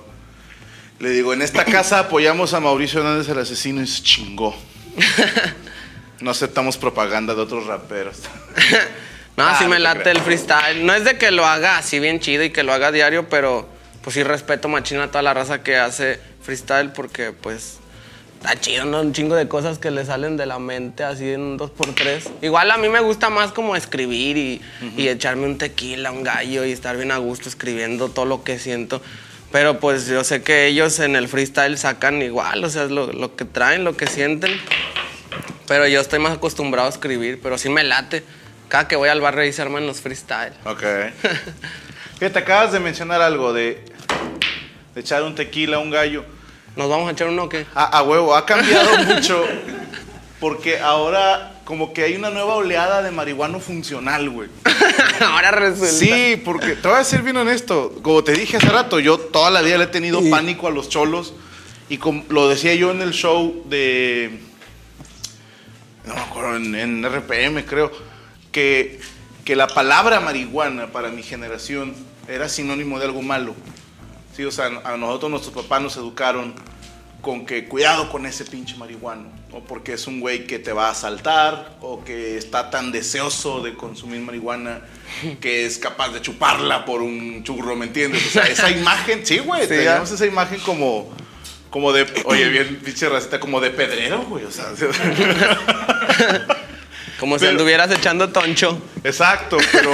Le 1.00 1.10
digo, 1.10 1.34
en 1.34 1.42
esta 1.42 1.64
casa 1.64 2.00
apoyamos 2.00 2.54
a 2.54 2.60
Mauricio 2.60 3.00
Hernández 3.00 3.30
el 3.30 3.40
asesino 3.40 3.82
y 3.82 3.88
se 3.88 4.04
chingó. 4.04 4.56
No 6.20 6.32
aceptamos 6.32 6.78
propaganda 6.78 7.36
de 7.36 7.42
otros 7.42 7.66
raperos. 7.66 8.20
No, 9.36 9.46
Ah, 9.46 9.58
no 9.64 9.68
me 9.68 9.78
te 9.78 9.82
late 9.82 10.12
el 10.12 10.22
freestyle. 10.22 10.86
No 10.86 10.94
es 10.94 11.06
de 11.06 11.18
que 11.18 11.32
lo 11.32 11.44
haga 11.44 11.80
así 11.80 12.00
bien 12.00 12.20
chido 12.20 12.44
y 12.44 12.52
que 12.52 12.62
lo 12.62 12.72
haga 12.72 12.92
diario, 12.92 13.30
pero 13.30 13.68
pues 14.04 14.16
sí 14.16 14.24
respeto 14.24 14.68
machina 14.68 15.06
a 15.06 15.08
toda 15.08 15.22
la 15.22 15.34
raza 15.34 15.64
que 15.64 15.78
hace 15.78 16.20
freestyle 16.42 16.92
porque 16.92 17.32
pues 17.32 17.80
está 18.42 18.60
chido, 18.60 18.84
¿no? 18.84 19.00
Un 19.00 19.14
chingo 19.14 19.36
de 19.36 19.48
cosas 19.48 19.80
que 19.80 19.90
le 19.90 20.06
salen 20.06 20.36
de 20.36 20.46
la 20.46 20.60
mente 20.60 21.04
así 21.06 21.32
en 21.32 21.42
un 21.42 21.58
2x3. 21.58 22.30
Igual 22.42 22.70
a 22.72 22.78
mí 22.78 22.90
me 22.90 23.00
gusta 23.00 23.30
más 23.30 23.54
como 23.54 23.78
escribir 23.78 24.38
y, 24.38 24.62
y 24.98 25.08
echarme 25.08 25.46
un 25.46 25.58
tequila, 25.58 26.12
un 26.12 26.24
gallo 26.24 26.66
y 26.66 26.74
estar 26.74 26.98
bien 26.98 27.12
a 27.12 27.18
gusto 27.18 27.48
escribiendo 27.48 28.10
todo 28.10 28.26
lo 28.26 28.44
que 28.44 28.60
siento. 28.60 29.02
Pero 29.54 29.80
pues 29.80 30.08
yo 30.08 30.24
sé 30.26 30.44
que 30.44 30.66
ellos 30.66 31.00
en 31.00 31.16
el 31.16 31.30
freestyle 31.30 31.78
sacan 31.78 32.22
igual, 32.22 32.64
o 32.66 32.70
sea, 32.70 32.84
es 32.84 32.92
lo, 32.92 33.14
lo 33.14 33.36
que 33.36 33.46
traen, 33.46 33.86
lo 33.86 33.96
que 33.96 34.08
sienten. 34.08 34.52
Pero 35.68 35.88
yo 35.88 36.02
estoy 36.02 36.20
más 36.20 36.34
acostumbrado 36.34 36.88
a 36.88 36.92
escribir, 36.92 37.40
pero 37.42 37.58
sí 37.58 37.70
me 37.70 37.84
late. 37.84 38.24
Cada 38.68 38.88
que 38.88 38.96
voy 38.96 39.08
al 39.08 39.22
barrio 39.22 39.44
ahí 39.44 39.54
se 39.54 39.62
arman 39.62 39.88
los 39.88 40.02
freestyle. 40.02 40.54
Ok. 40.66 40.84
Fíjate, 42.20 42.40
acabas 42.40 42.72
de 42.72 42.80
mencionar 42.80 43.22
algo 43.22 43.54
de, 43.54 43.84
de 44.94 45.02
echar 45.02 45.24
un 45.24 45.36
tequila, 45.36 45.80
un 45.80 45.90
gallo. 45.90 46.26
¿Nos 46.76 46.90
vamos 46.90 47.08
a 47.08 47.12
echar 47.12 47.28
uno 47.30 47.44
o 47.44 47.50
qué? 47.50 47.66
A, 47.76 47.86
a 48.00 48.04
huevo, 48.04 48.36
ha 48.36 48.46
cambiado 48.46 48.98
mucho 49.06 49.46
porque 50.40 50.80
ahora 50.80 51.52
como 51.66 51.94
que 51.94 52.04
hay 52.04 52.16
una 52.16 52.30
nueva 52.30 52.56
oleada 52.56 53.02
de 53.02 53.12
marihuano 53.12 53.60
funcional, 53.60 54.30
güey. 54.30 54.50
Ahora 55.22 55.52
resulta. 55.52 55.94
Sí, 55.94 56.42
porque 56.44 56.76
te 56.76 56.86
voy 56.88 56.98
a 56.98 57.04
ser 57.06 57.22
bien 57.22 57.38
honesto. 57.38 57.94
Como 58.02 58.22
te 58.24 58.34
dije 58.34 58.58
hace 58.58 58.68
rato, 58.68 59.00
yo 59.00 59.18
toda 59.18 59.50
la 59.50 59.62
vida 59.62 59.78
le 59.78 59.86
he 59.86 59.88
tenido 59.88 60.20
Y- 60.22 60.30
pánico 60.30 60.68
a 60.68 60.72
los 60.72 60.90
cholos. 60.90 61.34
Y 61.88 61.98
como 62.00 62.26
lo 62.30 62.50
decía 62.50 62.74
yo 62.76 62.92
en 62.92 63.02
el 63.02 63.12
show 63.14 63.64
de. 63.70 64.40
No 66.06 66.14
me 66.16 66.20
acuerdo, 66.20 66.58
en, 66.58 66.76
en 66.76 67.06
RPM 67.06 67.64
creo. 67.66 67.92
Que, 68.52 69.00
que 69.46 69.56
la 69.56 69.68
palabra 69.68 70.20
marihuana 70.20 70.88
para 70.88 71.10
mi 71.10 71.24
generación 71.24 71.96
era 72.28 72.50
sinónimo 72.50 73.00
de 73.00 73.06
algo 73.06 73.22
malo. 73.22 73.56
Sí, 74.36 74.44
o 74.46 74.52
sea, 74.52 74.66
a 74.84 74.98
nosotros 74.98 75.30
nuestros 75.32 75.54
papás 75.56 75.82
nos 75.82 75.96
educaron 75.98 76.54
con 77.22 77.46
que 77.46 77.66
cuidado 77.70 78.10
con 78.12 78.26
ese 78.26 78.44
pinche 78.44 78.76
marihuano, 78.76 79.30
o 79.54 79.62
porque 79.62 79.94
es 79.94 80.08
un 80.08 80.20
güey 80.20 80.46
que 80.46 80.60
te 80.60 80.74
va 80.74 80.88
a 80.88 80.92
asaltar, 80.92 81.78
o 81.80 82.04
que 82.04 82.38
está 82.38 82.70
tan 82.70 82.92
deseoso 82.92 83.62
de 83.62 83.76
consumir 83.76 84.20
marihuana 84.20 84.82
que 85.40 85.66
es 85.66 85.78
capaz 85.78 86.10
de 86.10 86.22
chuparla 86.22 86.84
por 86.84 87.02
un 87.02 87.44
churro, 87.44 87.76
¿me 87.78 87.86
entiendes? 87.86 88.26
O 88.28 88.30
sea, 88.30 88.44
esa 88.48 88.70
imagen, 88.78 89.26
sí, 89.26 89.38
güey, 89.40 89.62
Sí, 89.64 89.70
teníamos 89.70 90.10
ya. 90.10 90.16
esa 90.16 90.26
imagen 90.26 90.60
como, 90.62 91.14
como 91.70 91.94
de, 91.94 92.06
oye, 92.26 92.50
bien, 92.50 92.82
pinche 92.84 93.08
racista, 93.08 93.40
como 93.40 93.62
de 93.62 93.70
pedrero, 93.70 94.24
güey, 94.24 94.44
o 94.44 94.52
sea, 94.52 94.66
Como 97.20 97.40
si 97.40 97.46
anduvieras 97.48 97.90
echando 97.92 98.30
toncho. 98.30 98.82
exacto, 99.04 99.58
pero 99.72 99.92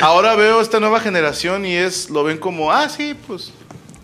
ahora 0.00 0.34
veo 0.34 0.60
esta 0.60 0.80
nueva 0.80 1.00
generación 1.00 1.64
y 1.64 1.74
es, 1.76 2.10
lo 2.10 2.24
ven 2.24 2.38
como, 2.38 2.72
ah, 2.72 2.88
sí, 2.88 3.14
pues. 3.26 3.52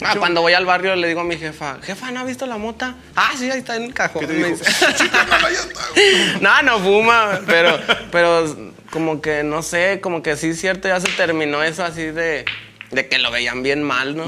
Ah, 0.03 0.15
yo- 0.15 0.21
cuando 0.21 0.43
voy 0.43 0.53
al 0.55 0.65
barrio 0.65 0.95
le 0.95 1.09
digo 1.09 1.21
a 1.21 1.25
mi 1.25 1.37
jefa, 1.37 1.79
jefa, 1.83 2.11
¿no 2.13 2.21
ha 2.21 2.25
visto 2.25 2.47
la 2.47 2.57
mota? 2.57 2.95
Ah, 3.17 3.33
sí, 3.37 3.51
ahí 3.51 3.59
está 3.59 3.75
en 3.77 3.85
el 3.85 3.95
cajón. 3.95 4.21
¿Qué 4.21 4.27
te 4.29 4.35
dijo? 4.35 4.57
no, 6.41 6.63
no 6.63 6.79
fuma, 6.79 7.41
pero, 7.47 7.79
pero 8.13 8.57
como 8.91 9.21
que, 9.21 9.43
no 9.43 9.63
sé, 9.63 10.01
como 10.01 10.23
que 10.23 10.37
sí 10.37 10.51
es 10.51 10.61
cierto, 10.61 10.89
ya 10.89 11.01
se 11.01 11.09
terminó 11.13 11.63
eso 11.65 11.85
así 11.85 12.03
de, 12.05 12.45
de 12.91 13.09
que 13.09 13.19
lo 13.19 13.31
veían 13.31 13.63
bien 13.63 13.83
mal, 13.83 14.17
¿no? 14.17 14.25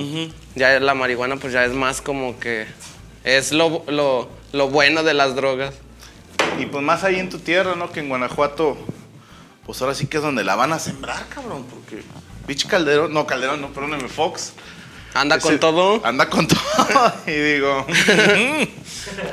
Ya 0.57 0.81
la 0.81 0.95
marihuana 0.95 1.37
pues 1.37 1.53
ya 1.53 1.65
es 1.65 1.73
más 1.73 2.01
como 2.03 2.39
que 2.41 2.67
es 3.23 3.53
lo, 3.53 3.85
lo, 3.87 4.29
lo 4.53 4.69
bueno 4.69 5.03
de 5.05 5.15
las 5.15 5.37
drogas. 5.37 5.75
Y 6.59 6.67
pues 6.67 6.83
más 6.83 7.05
ahí 7.05 7.19
en 7.21 7.31
tu 7.31 7.39
tierra, 7.39 7.77
¿no? 7.77 7.93
Que 7.93 8.01
en 8.01 8.09
Guanajuato, 8.09 8.77
pues 9.67 9.81
ahora 9.83 9.95
sí 9.95 10.07
que 10.07 10.17
es 10.19 10.23
donde 10.23 10.45
la 10.45 10.57
van 10.57 10.73
a 10.73 10.79
sembrar, 10.79 11.27
cabrón. 11.29 11.65
Porque 11.69 12.03
Bitch 12.47 12.67
Calderón, 12.67 13.13
no, 13.13 13.27
Calderón, 13.27 13.61
no, 13.61 13.73
perdóname, 13.73 14.09
Fox. 14.09 14.53
Anda 15.15 15.37
ese- 15.37 15.47
con 15.49 15.59
todo. 15.61 16.01
Anda 16.05 16.29
con 16.29 16.47
todo. 16.49 16.61
y 17.27 17.31
digo, 17.33 17.87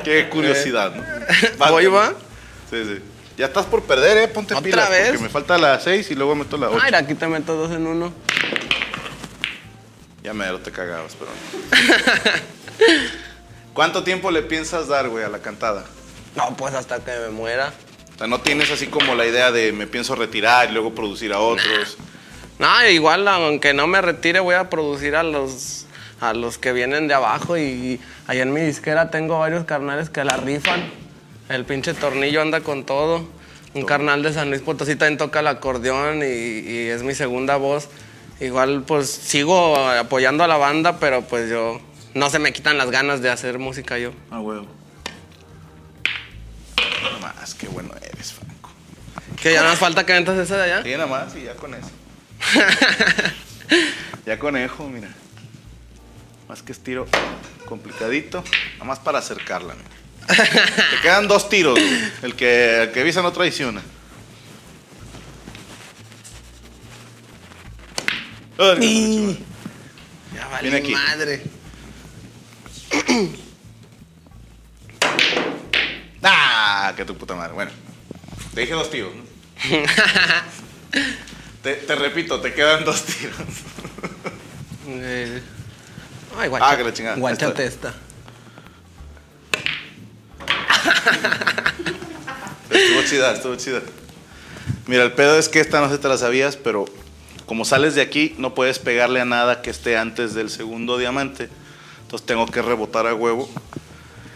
qué 0.04 0.28
curiosidad, 0.30 0.92
¿no? 0.94 1.02
¿Voy, 1.70 1.86
va? 1.86 2.12
Sí, 2.70 2.82
sí. 2.84 3.02
Ya 3.36 3.46
estás 3.46 3.66
por 3.66 3.84
perder, 3.84 4.16
¿eh? 4.18 4.28
Ponte 4.28 4.54
¿Otra 4.54 4.64
pilas. 4.64 4.90
vez? 4.90 5.08
Porque 5.10 5.22
me 5.22 5.28
falta 5.28 5.56
la 5.58 5.78
6 5.78 6.10
y 6.10 6.14
luego 6.16 6.34
meto 6.34 6.56
la 6.56 6.70
8. 6.70 6.78
Ay, 6.82 6.92
aquí 6.94 7.14
te 7.14 7.28
meto 7.28 7.54
dos 7.54 7.70
en 7.70 7.86
uno. 7.86 8.12
Ya 10.24 10.34
mero 10.34 10.58
te 10.58 10.72
cagabas, 10.72 11.14
pero. 11.16 11.30
¿Cuánto 13.72 14.02
tiempo 14.02 14.32
le 14.32 14.42
piensas 14.42 14.88
dar, 14.88 15.08
güey, 15.08 15.24
a 15.24 15.28
la 15.28 15.38
cantada? 15.38 15.84
No, 16.34 16.56
pues 16.56 16.74
hasta 16.74 16.98
que 16.98 17.12
me 17.12 17.28
muera. 17.28 17.72
O 18.18 18.20
sea, 18.20 18.26
no 18.26 18.40
tienes 18.40 18.68
así 18.72 18.88
como 18.88 19.14
la 19.14 19.26
idea 19.26 19.52
de 19.52 19.70
me 19.70 19.86
pienso 19.86 20.16
retirar 20.16 20.70
y 20.70 20.72
luego 20.72 20.92
producir 20.92 21.32
a 21.32 21.38
otros. 21.38 21.96
No, 22.58 22.88
igual, 22.88 23.28
aunque 23.28 23.72
no 23.74 23.86
me 23.86 24.00
retire, 24.00 24.40
voy 24.40 24.56
a 24.56 24.68
producir 24.68 25.14
a 25.14 25.22
los, 25.22 25.86
a 26.20 26.32
los 26.34 26.58
que 26.58 26.72
vienen 26.72 27.06
de 27.06 27.14
abajo. 27.14 27.56
Y 27.56 28.00
ahí 28.26 28.40
en 28.40 28.52
mi 28.52 28.60
disquera 28.60 29.12
tengo 29.12 29.38
varios 29.38 29.66
carnales 29.66 30.10
que 30.10 30.24
la 30.24 30.36
rifan. 30.36 30.90
El 31.48 31.64
pinche 31.64 31.94
tornillo 31.94 32.42
anda 32.42 32.60
con 32.60 32.84
todo. 32.84 33.24
Un 33.74 33.84
carnal 33.84 34.24
de 34.24 34.32
San 34.32 34.50
Luis 34.50 34.62
Potosí 34.62 34.96
también 34.96 35.16
toca 35.16 35.38
el 35.38 35.46
acordeón 35.46 36.24
y, 36.24 36.24
y 36.24 36.88
es 36.88 37.04
mi 37.04 37.14
segunda 37.14 37.54
voz. 37.54 37.88
Igual, 38.40 38.82
pues 38.82 39.08
sigo 39.08 39.76
apoyando 39.76 40.42
a 40.42 40.48
la 40.48 40.56
banda, 40.56 40.98
pero 40.98 41.22
pues 41.22 41.48
yo. 41.48 41.80
No 42.14 42.30
se 42.30 42.40
me 42.40 42.52
quitan 42.52 42.78
las 42.78 42.90
ganas 42.90 43.22
de 43.22 43.30
hacer 43.30 43.60
música 43.60 43.96
yo. 43.96 44.10
Ah, 44.32 44.40
huevo. 44.40 44.77
Nada 47.28 47.40
más, 47.40 47.54
qué 47.54 47.68
bueno 47.68 47.92
eres, 48.00 48.32
Franco. 48.32 48.70
Que 49.40 49.52
ya 49.52 49.62
no 49.62 49.68
más 49.68 49.78
falta 49.78 50.06
que 50.06 50.14
ventas 50.14 50.38
esa 50.38 50.56
de 50.56 50.62
allá. 50.62 50.82
Sí, 50.82 50.90
nada 50.92 51.06
más 51.06 51.36
y 51.36 51.42
ya 51.42 51.54
con 51.56 51.74
eso. 51.74 51.90
ya 54.26 54.38
conejo, 54.38 54.88
mira. 54.88 55.08
Más 56.48 56.62
que 56.62 56.72
estiro 56.72 57.06
complicadito. 57.66 58.42
Nada 58.74 58.84
más 58.86 58.98
para 58.98 59.18
acercarla. 59.18 59.74
mira. 59.74 59.88
Te 60.90 61.00
quedan 61.02 61.28
dos 61.28 61.50
tiros, 61.50 61.74
güey. 61.74 62.00
El 62.22 62.34
que, 62.34 62.84
el 62.84 62.92
que 62.92 63.00
avisa 63.02 63.20
no 63.20 63.30
traiciona. 63.32 63.82
Ay, 68.56 68.78
Y- 68.80 69.38
Ya 70.34 70.46
vale 70.48 70.70
Viene 70.70 70.78
aquí. 70.78 70.92
madre. 70.92 71.42
¡Ah! 76.22 76.92
Que 76.96 77.04
tu 77.04 77.16
puta 77.16 77.34
madre. 77.34 77.52
Bueno, 77.54 77.70
te 78.54 78.60
dije 78.62 78.72
dos 78.74 78.90
tiros. 78.90 79.12
¿no? 79.14 79.22
te, 81.62 81.74
te 81.74 81.94
repito, 81.94 82.40
te 82.40 82.52
quedan 82.54 82.84
dos 82.84 83.04
tiros. 83.04 83.36
Eh, 84.88 85.42
Ay, 86.36 86.44
Ah, 86.44 86.48
guacha, 86.48 86.76
que 86.76 86.84
la 86.84 86.92
chingada. 86.92 87.16
Guáchate 87.16 87.66
esta. 87.66 87.94
Estuvo 92.70 93.02
chida, 93.02 93.32
estuvo 93.32 93.56
chida. 93.56 93.82
Mira, 94.86 95.04
el 95.04 95.12
pedo 95.12 95.38
es 95.38 95.48
que 95.48 95.60
esta 95.60 95.80
no 95.80 95.90
se 95.90 95.98
te 95.98 96.08
la 96.08 96.16
sabías, 96.18 96.56
pero 96.56 96.84
como 97.46 97.64
sales 97.64 97.94
de 97.94 98.02
aquí, 98.02 98.34
no 98.38 98.54
puedes 98.54 98.78
pegarle 98.78 99.20
a 99.20 99.24
nada 99.24 99.62
que 99.62 99.70
esté 99.70 99.96
antes 99.96 100.34
del 100.34 100.50
segundo 100.50 100.98
diamante. 100.98 101.48
Entonces 102.02 102.26
tengo 102.26 102.46
que 102.46 102.62
rebotar 102.62 103.06
a 103.06 103.14
huevo. 103.14 103.50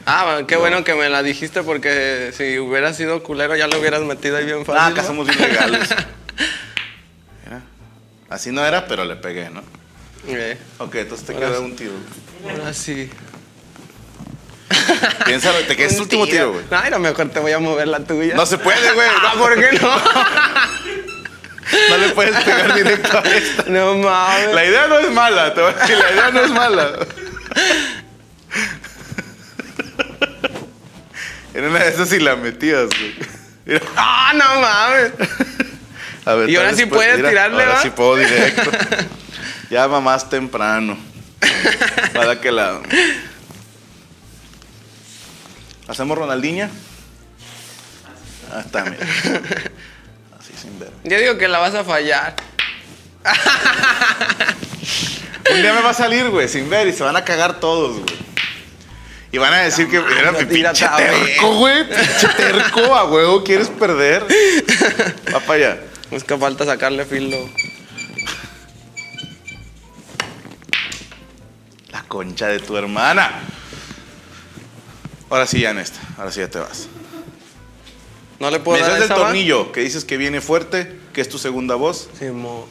Ah, 0.07 0.41
qué 0.49 0.57
bueno 0.57 0.83
que 0.85 0.95
me 0.95 1.09
la 1.09 1.23
dijiste 1.23 1.63
porque 1.63 2.33
si 2.37 2.59
hubiera 2.59 2.93
sido 2.93 3.23
culero 3.23 3.55
ya 3.57 3.67
lo 3.69 3.79
hubieras 3.79 4.01
metido 4.03 4.37
ahí 4.37 4.45
bien 4.45 4.65
fácil. 4.67 4.81
Ah, 4.83 4.89
¿no? 4.91 4.95
acá 4.97 5.05
somos 5.05 5.27
bien 5.29 5.41
legales. 5.41 5.89
Mira, 7.45 7.63
así 8.29 8.51
no 8.51 8.65
era, 8.65 8.87
pero 8.89 9.05
le 9.05 9.17
pegué, 9.17 9.49
¿no? 9.51 9.63
Eh, 10.27 10.57
Ok, 10.79 10.95
entonces 10.97 11.27
te 11.27 11.35
Ahora 11.35 11.47
queda 11.49 11.59
sí. 11.59 11.65
un 11.65 11.77
tiro. 11.77 11.93
ahora 12.51 12.75
sí. 12.75 13.11
Piénsalo, 15.27 15.59
te 15.67 15.77
queda 15.77 15.87
este 15.89 16.01
último 16.03 16.27
tiro, 16.27 16.53
güey. 16.53 16.65
Ay, 16.71 16.91
no, 16.91 16.99
mejor 16.99 17.29
te 17.31 17.39
voy 17.41 17.53
a 17.53 17.59
mover 17.59 17.89
la 17.89 18.01
tuya. 18.01 18.35
No 18.35 18.47
se 18.47 18.59
puede, 18.59 18.93
güey. 18.93 19.09
Ah, 19.23 19.35
¿por 19.39 19.55
qué 19.55 19.79
no? 19.81 19.97
No 21.91 21.97
le 21.97 22.09
puedes 22.11 22.37
pegar 22.45 22.75
directo 22.75 23.19
a 23.19 23.23
esta. 23.23 23.65
no 23.69 23.95
mames. 23.97 24.55
La 24.55 24.65
idea 24.65 24.87
no 24.89 24.99
es 24.99 25.11
mala, 25.11 25.55
te 25.55 25.61
voy 25.61 25.73
a 25.73 25.77
decir, 25.77 25.97
la 25.97 26.11
idea 26.13 26.31
no 26.31 26.41
es 26.45 26.51
mala. 26.51 26.93
En 31.55 31.65
una 31.65 31.81
de 31.81 31.89
esas 31.91 32.09
sí 32.09 32.19
la 32.19 32.37
metías, 32.37 32.89
güey. 32.89 33.15
Mira, 33.67 33.81
Ah, 33.97 34.33
no 34.35 34.61
mames. 34.61 35.13
a 36.27 36.35
ver, 36.35 36.51
Y 36.51 36.57
ahora 36.57 36.75
sí 36.75 36.87
puedes- 36.87 37.15
puedes 37.17 37.31
tirarle, 37.31 37.63
Ahora 37.63 37.75
¿va? 37.77 37.83
sí 37.83 37.91
puedo 37.91 38.17
directo. 38.17 38.71
Ya 39.71 39.87
va 39.87 40.01
más 40.01 40.29
temprano. 40.29 40.99
¿Para 42.15 42.41
qué 42.41 42.51
lado? 42.53 42.83
¿Hacemos 45.89 46.17
Ronaldinha? 46.17 46.71
Ah, 48.53 48.61
está, 48.65 48.85
mira. 48.85 48.99
Así 50.39 50.53
sin 50.61 50.79
ver. 50.79 50.91
Yo 51.05 51.19
digo 51.19 51.39
que 51.39 51.49
la 51.49 51.59
vas 51.59 51.75
a 51.75 51.85
fallar. 51.85 52.35
Un 55.51 55.61
día 55.63 55.73
me 55.75 55.83
va 55.83 55.91
a 55.91 55.95
salir, 55.95 56.29
güey, 56.31 56.49
sin 56.49 56.69
ver 56.71 56.87
y 56.89 56.93
se 56.93 57.03
van 57.03 57.17
a 57.17 57.25
cagar 57.25 57.61
todos, 57.61 57.93
güey. 58.01 58.23
Y 59.33 59.39
van 59.39 59.55
a 59.55 59.63
decir 59.63 59.89
que 59.89 59.97
era 59.97 60.31
mi 60.33 60.45
pinche 60.45 60.87
terco, 60.97 61.57
güey. 61.57 61.89
Pinche 61.89 62.29
terco, 62.37 62.95
a 62.95 63.05
huevo, 63.05 63.43
¿quieres 63.43 63.69
perder? 63.69 64.27
Va 65.35 65.41
para 65.41 65.55
allá. 65.55 65.81
Es 66.11 66.23
que 66.23 66.37
falta 66.37 66.67
sacarle 66.67 67.07
filo. 67.07 67.39
La 71.91 72.03
concha 72.05 72.49
de 72.49 72.59
tu 72.61 72.77
hermana. 72.77 73.41
Ahora 75.31 75.47
sí 75.47 75.61
ya 75.61 75.71
en 75.71 75.79
esta. 75.79 75.99
Ahora 76.19 76.31
sí 76.31 76.41
ya 76.41 76.49
te 76.49 76.59
vas. 76.59 76.89
No 78.39 78.51
le 78.51 78.61
puedo 78.61 78.79
Me 78.79 78.83
dar 78.87 78.99
das 79.01 79.03
el 79.11 79.13
va? 79.13 79.17
tornillo 79.17 79.73
que 79.73 79.81
dices 79.81 80.05
que 80.05 80.17
viene 80.19 80.41
fuerte, 80.43 80.99
que 81.15 81.21
es 81.23 81.29
tu 81.29 81.39
segunda 81.39 81.75
voz. 81.75 82.11
Sí, 82.19 82.27
mo. 82.27 82.67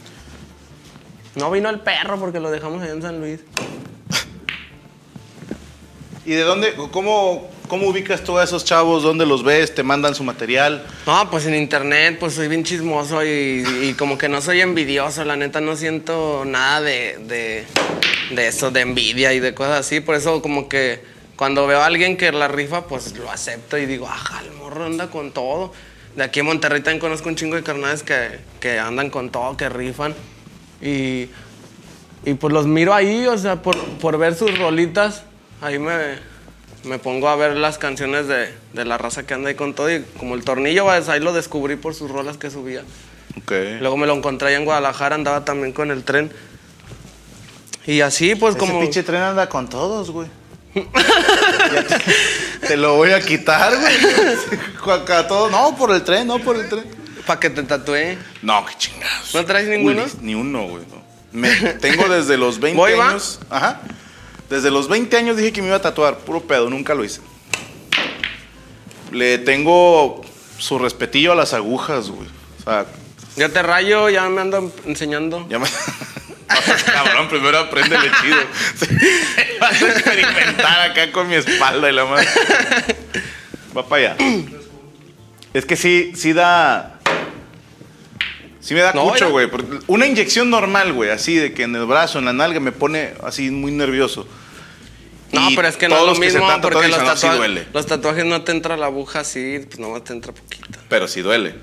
No 1.35 1.49
vino 1.49 1.69
el 1.69 1.79
perro 1.79 2.19
porque 2.19 2.39
lo 2.39 2.51
dejamos 2.51 2.83
allá 2.83 2.91
en 2.91 3.01
San 3.01 3.19
Luis. 3.19 3.39
¿Y 6.23 6.33
de 6.33 6.41
dónde, 6.41 6.75
cómo, 6.91 7.49
cómo 7.67 7.87
ubicas 7.87 8.23
tú 8.23 8.37
a 8.37 8.43
esos 8.43 8.63
chavos? 8.63 9.01
¿Dónde 9.01 9.25
los 9.25 9.43
ves? 9.43 9.73
¿Te 9.73 9.81
mandan 9.81 10.13
su 10.13 10.23
material? 10.23 10.85
No, 11.07 11.29
pues 11.31 11.47
en 11.47 11.55
internet, 11.55 12.17
pues 12.19 12.35
soy 12.35 12.47
bien 12.47 12.63
chismoso 12.63 13.25
y, 13.25 13.65
y 13.81 13.95
como 13.97 14.19
que 14.19 14.29
no 14.29 14.39
soy 14.39 14.61
envidioso, 14.61 15.25
la 15.25 15.35
neta 15.35 15.61
no 15.61 15.75
siento 15.75 16.43
nada 16.45 16.81
de, 16.81 17.17
de, 17.27 17.65
de 18.35 18.47
eso, 18.47 18.69
de 18.69 18.81
envidia 18.81 19.33
y 19.33 19.39
de 19.39 19.55
cosas 19.55 19.79
así. 19.79 19.99
Por 19.99 20.13
eso 20.13 20.43
como 20.43 20.69
que 20.69 21.03
cuando 21.35 21.65
veo 21.65 21.79
a 21.81 21.87
alguien 21.87 22.17
que 22.17 22.31
la 22.31 22.47
rifa, 22.47 22.85
pues 22.85 23.17
lo 23.17 23.31
acepto 23.31 23.79
y 23.79 23.87
digo, 23.87 24.07
ajá, 24.07 24.43
el 24.45 24.51
morro 24.51 24.85
anda 24.85 25.07
con 25.07 25.31
todo. 25.31 25.73
De 26.15 26.23
aquí 26.23 26.41
en 26.41 26.45
Monterrey 26.45 26.81
también 26.81 26.99
conozco 26.99 27.29
un 27.29 27.35
chingo 27.35 27.55
de 27.55 27.63
carnales 27.63 28.03
que, 28.03 28.39
que 28.59 28.77
andan 28.77 29.09
con 29.09 29.31
todo, 29.31 29.57
que 29.57 29.69
rifan. 29.69 30.13
Y, 30.83 31.29
y 32.25 32.33
pues 32.39 32.53
los 32.53 32.67
miro 32.67 32.93
ahí, 32.93 33.25
o 33.25 33.37
sea, 33.39 33.63
por, 33.63 33.75
por 33.75 34.19
ver 34.19 34.35
sus 34.35 34.55
rolitas, 34.59 35.23
ahí 35.61 35.79
me, 35.79 36.17
me 36.83 36.99
pongo 36.99 37.29
a 37.29 37.35
ver 37.35 37.55
las 37.55 37.77
canciones 37.77 38.27
de, 38.27 38.53
de 38.73 38.85
la 38.85 38.97
raza 38.97 39.25
que 39.25 39.33
anda 39.33 39.49
ahí 39.49 39.55
con 39.55 39.73
todo. 39.73 39.89
Y 39.93 40.03
como 40.17 40.35
el 40.35 40.43
tornillo, 40.43 40.89
ahí 40.89 41.19
lo 41.19 41.33
descubrí 41.33 41.75
por 41.75 41.93
sus 41.95 42.11
rolas 42.11 42.37
que 42.37 42.49
subía. 42.49 42.81
Ok. 43.37 43.51
Luego 43.79 43.97
me 43.97 44.07
lo 44.07 44.13
encontré 44.15 44.49
allá 44.49 44.57
en 44.57 44.65
Guadalajara, 44.65 45.15
andaba 45.15 45.45
también 45.45 45.71
con 45.73 45.91
el 45.91 46.03
tren. 46.03 46.31
Y 47.85 48.01
así, 48.01 48.35
pues 48.35 48.55
Ese 48.55 48.59
como... 48.59 48.79
pinche 48.81 49.03
tren 49.03 49.21
anda 49.21 49.47
con 49.49 49.69
todos, 49.69 50.11
güey. 50.11 50.27
Te, 50.73 52.67
te 52.67 52.77
lo 52.77 52.95
voy 52.95 53.11
a 53.11 53.19
quitar, 53.21 53.73
güey. 53.77 54.95
Acá 55.01 55.27
todo, 55.27 55.49
no, 55.49 55.75
por 55.75 55.91
el 55.91 56.03
tren, 56.03 56.27
no 56.27 56.39
por 56.39 56.55
el 56.55 56.69
tren. 56.69 56.85
Para 57.25 57.39
que 57.39 57.49
te 57.49 57.63
tatúe. 57.63 58.17
No, 58.41 58.65
qué 58.65 58.73
chingados. 58.77 59.33
¿No 59.35 59.45
traes 59.45 59.67
ninguno? 59.67 60.03
Uli, 60.03 60.11
ni 60.21 60.35
uno, 60.35 60.67
güey. 60.67 60.83
no. 60.91 61.01
Me- 61.33 61.49
tengo 61.75 62.07
desde 62.09 62.37
los 62.37 62.59
20 62.59 62.77
¿Voy, 62.77 62.93
va? 62.93 63.09
años. 63.11 63.39
Ajá. 63.49 63.81
Desde 64.51 64.69
los 64.69 64.87
20 64.89 65.15
años 65.15 65.37
dije 65.37 65.53
que 65.53 65.61
me 65.61 65.67
iba 65.69 65.77
a 65.77 65.81
tatuar. 65.81 66.17
Puro 66.19 66.41
pedo, 66.41 66.69
nunca 66.69 66.93
lo 66.93 67.05
hice. 67.05 67.21
Le 69.11 69.37
tengo 69.37 70.21
su 70.57 70.77
respetillo 70.77 71.31
a 71.31 71.35
las 71.35 71.53
agujas, 71.53 72.09
güey. 72.09 72.27
O 72.59 72.63
sea, 72.63 72.85
Yo 73.37 73.49
te 73.49 73.63
rayo, 73.63 74.09
ya 74.09 74.27
me 74.29 74.41
ando 74.41 74.71
enseñando. 74.85 75.47
ya 75.49 75.57
me. 75.57 75.67
Cabrón, 76.85 77.29
primero 77.29 77.59
apréndele 77.59 78.11
chido. 78.21 78.37
Vas 79.61 79.81
a 79.81 79.87
experimentar 79.89 80.91
acá 80.91 81.11
con 81.13 81.29
mi 81.29 81.35
espalda 81.35 81.89
y 81.89 81.93
la 81.93 82.03
madre. 82.05 82.27
Va 83.75 83.87
para 83.87 84.11
allá. 84.13 84.17
Es 85.53 85.65
que 85.65 85.77
sí, 85.77 86.11
sí 86.13 86.33
da. 86.33 86.99
Sí 88.59 88.73
me 88.73 88.81
da 88.81 88.91
No, 88.91 89.05
mucho, 89.05 89.25
ya. 89.25 89.31
güey. 89.31 89.49
Una 89.87 90.05
inyección 90.07 90.49
normal, 90.49 90.91
güey, 90.91 91.09
así 91.09 91.35
de 91.35 91.53
que 91.53 91.63
en 91.63 91.75
el 91.75 91.85
brazo, 91.85 92.19
en 92.19 92.25
la 92.25 92.33
nalga, 92.33 92.59
me 92.59 92.73
pone 92.73 93.13
así 93.23 93.49
muy 93.49 93.71
nervioso. 93.71 94.27
No, 95.33 95.47
pero 95.55 95.67
es 95.67 95.77
que 95.77 95.87
no 95.87 95.97
es 95.99 96.05
lo 96.05 96.13
que 96.13 96.19
mismo 96.19 96.41
porque 96.61 96.77
tatuando 96.77 96.87
los, 96.89 96.99
dicen, 96.99 97.05
"No, 97.05 97.15
sí 97.17 97.27
tatua- 97.27 97.35
duele. 97.37 97.67
los 97.73 97.85
tatuajes 97.85 98.25
no 98.25 98.41
te 98.43 98.51
entra 98.51 98.75
la 98.77 98.87
aguja 98.87 99.21
así, 99.21 99.59
pues 99.65 99.79
nomás 99.79 100.03
te 100.03 100.13
entra 100.13 100.33
poquito. 100.33 100.79
Pero 100.89 101.07
sí 101.07 101.21
duele. 101.21 101.55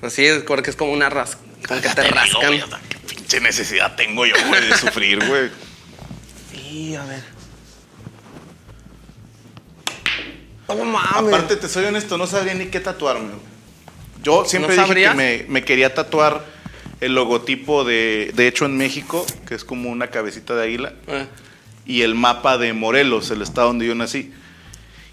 Así 0.00 0.24
es, 0.26 0.42
porque 0.42 0.70
es 0.70 0.76
como 0.76 0.92
una 0.92 1.10
ras... 1.10 1.36
como 1.68 1.80
que 1.80 1.88
te 1.88 2.02
rascan. 2.02 2.46
Güey, 2.46 2.62
qué 2.88 2.96
pinche 3.14 3.40
necesidad 3.40 3.94
tengo 3.96 4.24
yo, 4.26 4.34
güey, 4.48 4.66
de 4.66 4.76
sufrir, 4.76 5.24
güey. 5.26 5.50
Y 6.70 6.94
a 6.94 7.04
ver. 7.04 7.22
Mames. 10.68 11.34
Aparte, 11.34 11.56
te 11.56 11.68
soy 11.68 11.84
honesto, 11.84 12.16
no 12.16 12.26
sabría 12.26 12.54
ni 12.54 12.66
qué 12.66 12.80
tatuarme. 12.80 13.28
güey. 13.28 13.40
Yo 14.22 14.44
siempre 14.46 14.74
¿No 14.76 14.82
dije 14.86 14.94
que 14.94 15.14
me, 15.14 15.44
me 15.48 15.64
quería 15.64 15.92
tatuar 15.94 16.44
el 17.00 17.14
logotipo 17.14 17.84
de, 17.84 18.30
de 18.34 18.46
hecho 18.46 18.64
en 18.64 18.76
México, 18.76 19.26
que 19.46 19.54
es 19.54 19.64
como 19.64 19.90
una 19.90 20.08
cabecita 20.08 20.54
de 20.54 20.62
águila, 20.64 20.92
Eh, 21.08 21.26
y 21.86 22.02
el 22.02 22.14
mapa 22.14 22.58
de 22.58 22.72
Morelos, 22.72 23.30
el 23.30 23.42
estado 23.42 23.68
donde 23.68 23.86
yo 23.86 23.94
nací. 23.94 24.32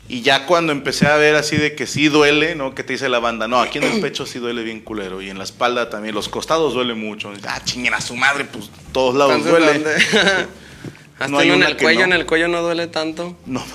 Y 0.08 0.22
ya 0.22 0.48
cuando 0.48 0.72
empecé 0.72 1.06
a 1.06 1.18
ver 1.18 1.36
así 1.36 1.56
de 1.56 1.76
que 1.76 1.86
sí 1.86 2.08
duele, 2.08 2.56
¿no? 2.56 2.74
Que 2.74 2.84
te 2.84 2.94
dice 2.94 3.10
la 3.10 3.20
banda, 3.20 3.48
no, 3.48 3.62
aquí 3.62 3.78
en 3.78 3.84
el 3.84 4.02
pecho 4.02 4.26
sí 4.26 4.40
duele 4.40 4.64
bien 4.64 4.80
culero, 4.80 5.22
y 5.22 5.30
en 5.30 5.38
la 5.38 5.44
espalda 5.44 5.92
también, 5.92 6.16
los 6.16 6.30
costados 6.30 6.74
duele 6.74 6.96
mucho. 6.96 7.32
Ah, 7.48 7.62
chinguen 7.64 7.94
a 7.94 8.02
su 8.02 8.16
madre, 8.16 8.46
pues 8.46 8.72
todos 8.92 9.16
lados 9.16 9.36
entonces, 9.36 9.84
duele. 9.84 9.86
Hasta 11.20 11.28
No 11.28 11.38
hay 11.38 11.52
en 11.52 11.62
el 11.62 11.78
cuello, 11.78 12.00
no. 12.00 12.06
en 12.06 12.14
el 12.14 12.26
cuello 12.26 12.48
no 12.48 12.62
duele 12.62 12.88
tanto. 12.88 13.38
No. 13.46 13.64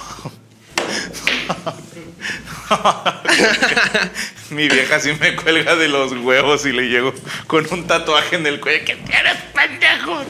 Mi 4.51 4.69
vieja 4.69 4.99
sí 4.99 5.11
me 5.21 5.37
cuelga 5.37 5.77
de 5.77 5.89
los 5.89 6.13
huevos 6.13 6.67
y 6.67 6.73
le 6.73 6.89
llego 6.89 7.15
con 7.47 7.67
un 7.71 7.87
tatuaje 7.87 8.37
en 8.37 8.47
el 8.47 8.61
cuello. 8.61 8.85
¿Qué 8.85 8.97
tienes, 8.97 9.37
pendejo? 9.55 10.23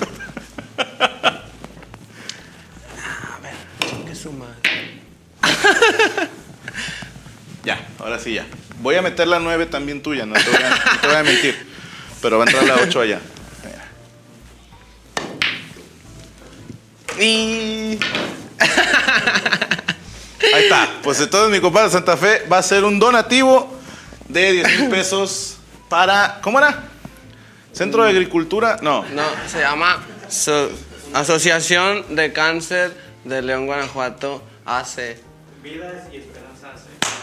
Chingue 4.24 4.30
su 4.30 4.32
madre. 4.32 4.54
Ya, 7.64 7.80
ahora 7.98 8.18
sí 8.18 8.34
ya. 8.34 8.44
Voy 8.80 8.94
a 8.96 9.00
meter 9.00 9.26
la 9.26 9.38
9 9.38 9.64
también 9.64 10.02
tuya, 10.02 10.26
no 10.26 10.34
te 10.34 10.42
voy 10.50 10.62
a, 10.62 10.68
no 10.68 11.00
te 11.00 11.06
voy 11.06 11.16
a 11.16 11.22
mentir. 11.22 11.66
Pero 12.20 12.36
va 12.36 12.44
a 12.44 12.46
entrar 12.46 12.64
la 12.64 12.74
8 12.74 13.00
allá. 13.00 13.20
Y... 17.18 17.98
Ahí 20.54 20.64
está. 20.64 20.90
Pues 21.02 21.20
entonces 21.20 21.50
mi 21.50 21.60
compadre 21.62 21.90
Santa 21.90 22.18
Fe 22.18 22.44
va 22.52 22.58
a 22.58 22.62
ser 22.62 22.84
un 22.84 22.98
donativo 22.98 23.78
de 24.28 24.52
10 24.52 24.80
mil 24.80 24.90
pesos 24.90 25.56
para. 25.88 26.40
¿Cómo 26.42 26.58
era? 26.58 26.84
Centro 27.72 28.04
de 28.04 28.10
Agricultura. 28.10 28.76
No. 28.82 29.06
No, 29.08 29.24
se 29.50 29.60
llama 29.60 30.04
So- 30.28 30.70
Asociación 31.14 32.14
de 32.14 32.30
Cáncer 32.34 33.03
de 33.24 33.42
León, 33.42 33.66
Guanajuato, 33.66 34.42
AC. 34.66 35.16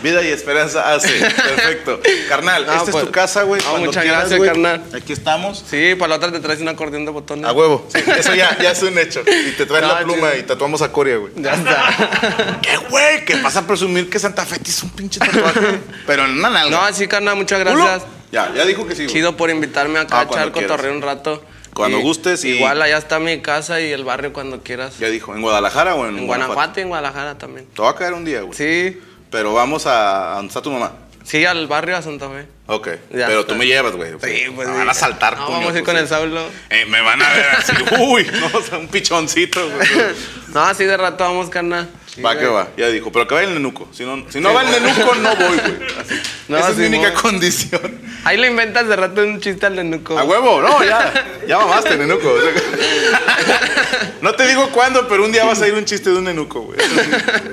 Vida 0.01 0.23
y 0.23 0.29
esperanza 0.29 0.91
hace. 0.93 1.19
Perfecto. 1.19 1.99
Carnal, 2.29 2.63
esta 2.63 2.85
pues. 2.85 2.95
es 2.95 3.01
tu 3.03 3.11
casa, 3.11 3.43
güey. 3.43 3.61
Muchas 3.77 4.01
quieras, 4.01 4.29
gracias, 4.29 4.47
carnal. 4.47 4.83
Aquí 4.95 5.13
estamos. 5.13 5.63
Sí, 5.69 5.93
para 5.93 6.09
la 6.09 6.15
otra 6.15 6.31
te 6.31 6.39
traes 6.39 6.59
un 6.59 6.69
acordeón 6.69 7.05
de 7.05 7.11
botones. 7.11 7.45
A 7.45 7.51
huevo. 7.53 7.87
Sí, 7.93 8.01
eso 8.17 8.33
ya, 8.33 8.57
ya 8.59 8.71
es 8.71 8.81
un 8.81 8.97
hecho. 8.97 9.21
Y 9.21 9.51
te 9.51 9.67
traes 9.67 9.83
No, 9.83 9.93
la 9.93 9.99
pluma 9.99 10.33
y 10.35 10.41
tatuamos 10.43 10.81
a 10.81 10.91
Coria, 10.91 11.17
güey. 11.17 11.33
Ya 11.35 11.53
está. 11.53 12.59
¿Qué, 12.63 12.77
güey? 12.89 13.25
Que 13.25 13.35
vas 13.41 13.55
a 13.57 13.67
presumir 13.67 14.09
que 14.09 14.17
Santa 14.17 14.43
Fe 14.43 14.57
te 14.57 14.71
hizo 14.71 14.87
un 14.87 14.91
pinche 14.93 15.19
tatuaje. 15.19 15.79
Pero 16.07 16.25
en 16.25 16.31
una 16.31 16.49
nalga. 16.49 16.89
No, 16.89 16.95
sí, 16.95 17.07
carnal, 17.07 17.35
muchas 17.35 17.59
gracias. 17.59 18.01
Ya, 18.31 18.51
ya 18.55 18.65
dijo 18.65 18.87
que 18.87 18.95
sí. 18.95 19.03
güey. 19.03 19.13
Chido 19.13 19.37
por 19.37 19.51
invitarme 19.51 19.99
acá 19.99 20.17
Ah, 20.17 20.21
a 20.21 20.23
echar 20.23 20.51
cotorreo 20.51 20.93
un 20.93 21.03
rato. 21.03 21.43
Cuando 21.89 21.99
gustes 21.99 22.43
y- 22.45 22.49
Igual 22.57 22.81
allá 22.81 22.97
está 22.97 23.19
mi 23.19 23.39
casa 23.41 23.79
y 23.81 23.91
el 23.91 24.03
barrio 24.03 24.33
cuando 24.33 24.61
quieras. 24.61 24.97
Ya 24.99 25.07
dijo. 25.09 25.35
¿En 25.35 25.41
Guadalajara 25.41 25.95
o 25.95 26.07
en, 26.07 26.17
En 26.17 26.27
Guanajuato 26.27 26.79
y 26.79 26.83
en 26.83 26.89
Guadalajara 26.89 27.37
también. 27.37 27.67
Te 27.75 27.81
va 27.81 27.89
a 27.91 27.95
caer 27.95 28.13
un 28.13 28.25
día, 28.25 28.41
güey. 28.41 28.53
Sí, 28.57 28.99
Pero 29.29 29.53
vamos 29.53 29.85
a. 29.85 30.33
¿a 30.33 30.35
¿Dónde 30.35 30.47
está 30.49 30.61
tu 30.61 30.71
mamá? 30.71 30.91
sí, 31.23 31.45
al 31.45 31.67
barrio 31.67 31.95
a 31.95 32.01
Santa 32.01 32.27
Fe. 32.29 32.47
Ok. 32.65 32.87
Ya 33.11 33.27
pero 33.27 33.41
está. 33.41 33.53
tú 33.53 33.55
me 33.59 33.65
llevas, 33.67 33.95
güey. 33.95 34.11
Sí, 34.23 34.45
pues 34.55 34.67
Me 34.67 34.75
van 34.77 34.89
a 34.89 34.93
saltar, 34.93 35.37
No, 35.37 35.45
puño, 35.45 35.57
vamos 35.59 35.75
a 35.75 35.77
ir 35.77 35.83
pues, 35.83 35.85
con 35.85 35.95
sí. 35.95 36.01
el 36.01 36.07
Saulo. 36.07 36.45
Eh, 36.69 36.85
me 36.87 36.99
van 37.01 37.21
a 37.21 37.29
ver 37.29 37.45
así. 37.57 37.73
Uy, 37.99 38.27
no, 38.39 38.57
o 38.57 38.61
sea, 38.61 38.77
un 38.79 38.87
pichoncito, 38.87 39.69
güey. 39.69 39.87
No, 40.53 40.61
así 40.61 40.83
de 40.83 40.97
rato 40.97 41.23
vamos, 41.23 41.49
carnal. 41.49 41.87
Sí, 42.13 42.21
Va 42.21 42.33
güey. 42.33 42.45
que 42.45 42.51
va, 42.51 42.67
ya 42.75 42.87
dijo, 42.89 43.09
pero 43.11 43.25
que 43.25 43.35
vaya 43.35 43.47
el 43.47 43.53
nenuco. 43.53 43.87
Si 43.93 44.03
no, 44.03 44.25
si 44.29 44.41
no 44.41 44.53
va 44.53 44.63
el 44.63 44.71
nenuco, 44.83 45.15
no 45.15 45.33
voy, 45.35 45.57
güey. 45.57 45.89
Así. 45.99 46.15
No, 46.49 46.57
Esa 46.57 46.69
es 46.71 46.77
mi 46.77 46.87
única 46.87 47.11
no. 47.11 47.21
condición. 47.21 48.01
Ahí 48.25 48.35
le 48.37 48.47
inventas 48.47 48.85
de 48.89 48.95
rato 48.97 49.21
un 49.21 49.39
chiste 49.39 49.65
al 49.65 49.75
nenuco. 49.77 50.19
A 50.19 50.23
huevo, 50.25 50.61
no, 50.61 50.83
ya. 50.83 51.13
Ya 51.47 51.57
mamaste, 51.57 51.97
nenuco. 51.97 52.29
No 54.21 54.33
te 54.35 54.47
digo 54.47 54.69
cuándo, 54.69 55.07
pero 55.07 55.23
un 55.25 55.31
día 55.31 55.43
vas 55.45 55.61
a 55.61 55.67
ir 55.67 55.73
un 55.73 55.85
chiste 55.85 56.09
de 56.11 56.17
un 56.17 56.25
nenuco, 56.25 56.61
güey. 56.61 56.77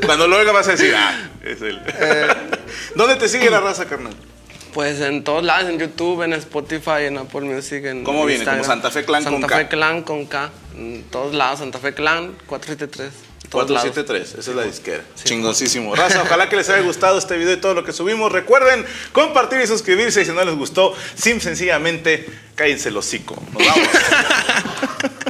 Cuando 0.04 0.28
lo 0.28 0.36
oiga 0.36 0.52
vas 0.52 0.68
a 0.68 0.72
decir, 0.72 0.94
ah, 0.94 1.14
es 1.42 1.62
él. 1.62 1.80
Eh. 1.86 2.26
¿Dónde 2.94 3.16
te 3.16 3.28
sigue 3.28 3.48
la 3.50 3.60
raza, 3.60 3.86
carnal? 3.86 4.12
Pues 4.74 5.00
en 5.00 5.24
todos 5.24 5.42
lados, 5.44 5.70
en 5.70 5.78
YouTube, 5.78 6.22
en 6.22 6.34
Spotify, 6.34 7.04
en 7.06 7.16
Apple 7.18 7.40
Music, 7.40 7.84
en 7.84 8.04
¿Cómo 8.04 8.26
viene? 8.26 8.40
Instagram. 8.42 8.62
Como 8.64 8.72
Santa 8.74 8.90
Fe 8.90 9.04
Clan 9.04 9.24
con 9.24 9.32
Santa 9.34 9.46
K. 9.46 9.56
Fe 9.56 9.68
Clan 9.68 10.02
con 10.02 10.26
K. 10.26 10.50
En 10.76 11.04
todos 11.10 11.34
lados, 11.34 11.60
Santa 11.60 11.78
Fe 11.78 11.94
Clan 11.94 12.34
473. 12.46 13.27
Todos 13.48 13.70
lados. 13.70 13.90
473, 13.90 14.40
esa 14.40 14.50
es 14.50 14.56
la 14.56 14.62
disquera. 14.62 15.04
Chingoncísimo. 15.22 15.94
Raza, 15.94 16.22
ojalá 16.22 16.48
que 16.48 16.56
les 16.56 16.68
haya 16.68 16.82
gustado 16.82 17.18
este 17.18 17.36
video 17.36 17.54
y 17.54 17.56
todo 17.58 17.74
lo 17.74 17.84
que 17.84 17.92
subimos. 17.92 18.30
Recuerden 18.32 18.84
compartir 19.12 19.60
y 19.60 19.66
suscribirse. 19.66 20.22
Y 20.22 20.24
si 20.24 20.32
no 20.32 20.44
les 20.44 20.54
gustó, 20.54 20.94
sim 21.14 21.40
sencillamente 21.40 22.28
cállense 22.54 22.88
el 22.88 22.96
hocico. 22.96 23.42
Nos 23.52 23.66
vamos. 23.66 23.88